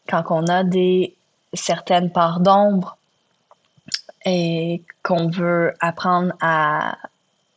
Quand 0.08 0.24
on 0.30 0.46
a 0.46 0.62
des 0.62 1.14
certaines 1.54 2.10
parts 2.10 2.40
d'ombre 2.40 2.96
et 4.24 4.82
qu'on 5.02 5.28
veut 5.28 5.72
apprendre 5.80 6.34
à, 6.40 6.96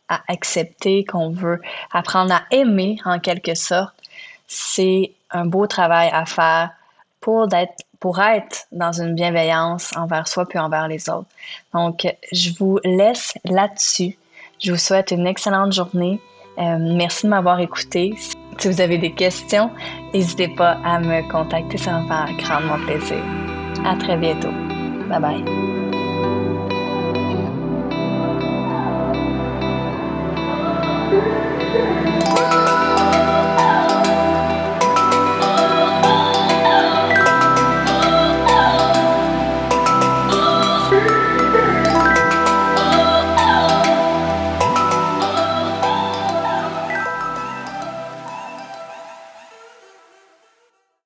à 0.08 0.22
accepter, 0.28 1.04
qu'on 1.04 1.32
veut 1.32 1.62
apprendre 1.92 2.34
à 2.34 2.44
aimer 2.52 2.98
en 3.06 3.20
quelque 3.20 3.56
sorte, 3.56 3.94
c'est 4.48 5.12
un 5.32 5.46
beau 5.46 5.68
travail 5.68 6.10
à 6.14 6.26
faire 6.26 6.72
pour 7.20 7.54
être, 7.54 7.84
pour 8.04 8.20
être 8.20 8.68
dans 8.74 8.92
une 8.92 9.16
bienveillance 9.16 9.96
envers 9.96 10.28
soi 10.28 10.46
puis 10.46 10.60
envers 10.60 10.90
les 10.90 11.10
autres. 11.10 11.30
Donc, 11.74 12.06
je 12.34 12.50
vous 12.60 12.78
laisse 12.84 13.34
là-dessus. 13.46 14.18
Je 14.60 14.74
vous 14.74 14.78
souhaite 14.78 15.12
une 15.12 15.26
excellente 15.26 15.72
journée. 15.72 16.20
Euh, 16.58 16.78
merci 16.98 17.28
de 17.28 17.30
m'avoir 17.30 17.62
écouté. 17.62 18.14
Si 18.58 18.68
vous 18.68 18.82
avez 18.82 18.98
des 18.98 19.14
questions, 19.14 19.72
n'hésitez 20.14 20.50
pas 20.50 20.78
à 20.84 21.00
me 21.00 21.22
contacter, 21.32 21.78
ça 21.78 21.92
va 21.92 22.00
me 22.02 22.08
faire 22.10 22.38
grandement 22.40 22.86
plaisir. 22.86 23.24
À 23.86 23.96
très 23.96 24.18
bientôt. 24.18 24.52
Bye 25.08 25.22
bye. 25.22 25.83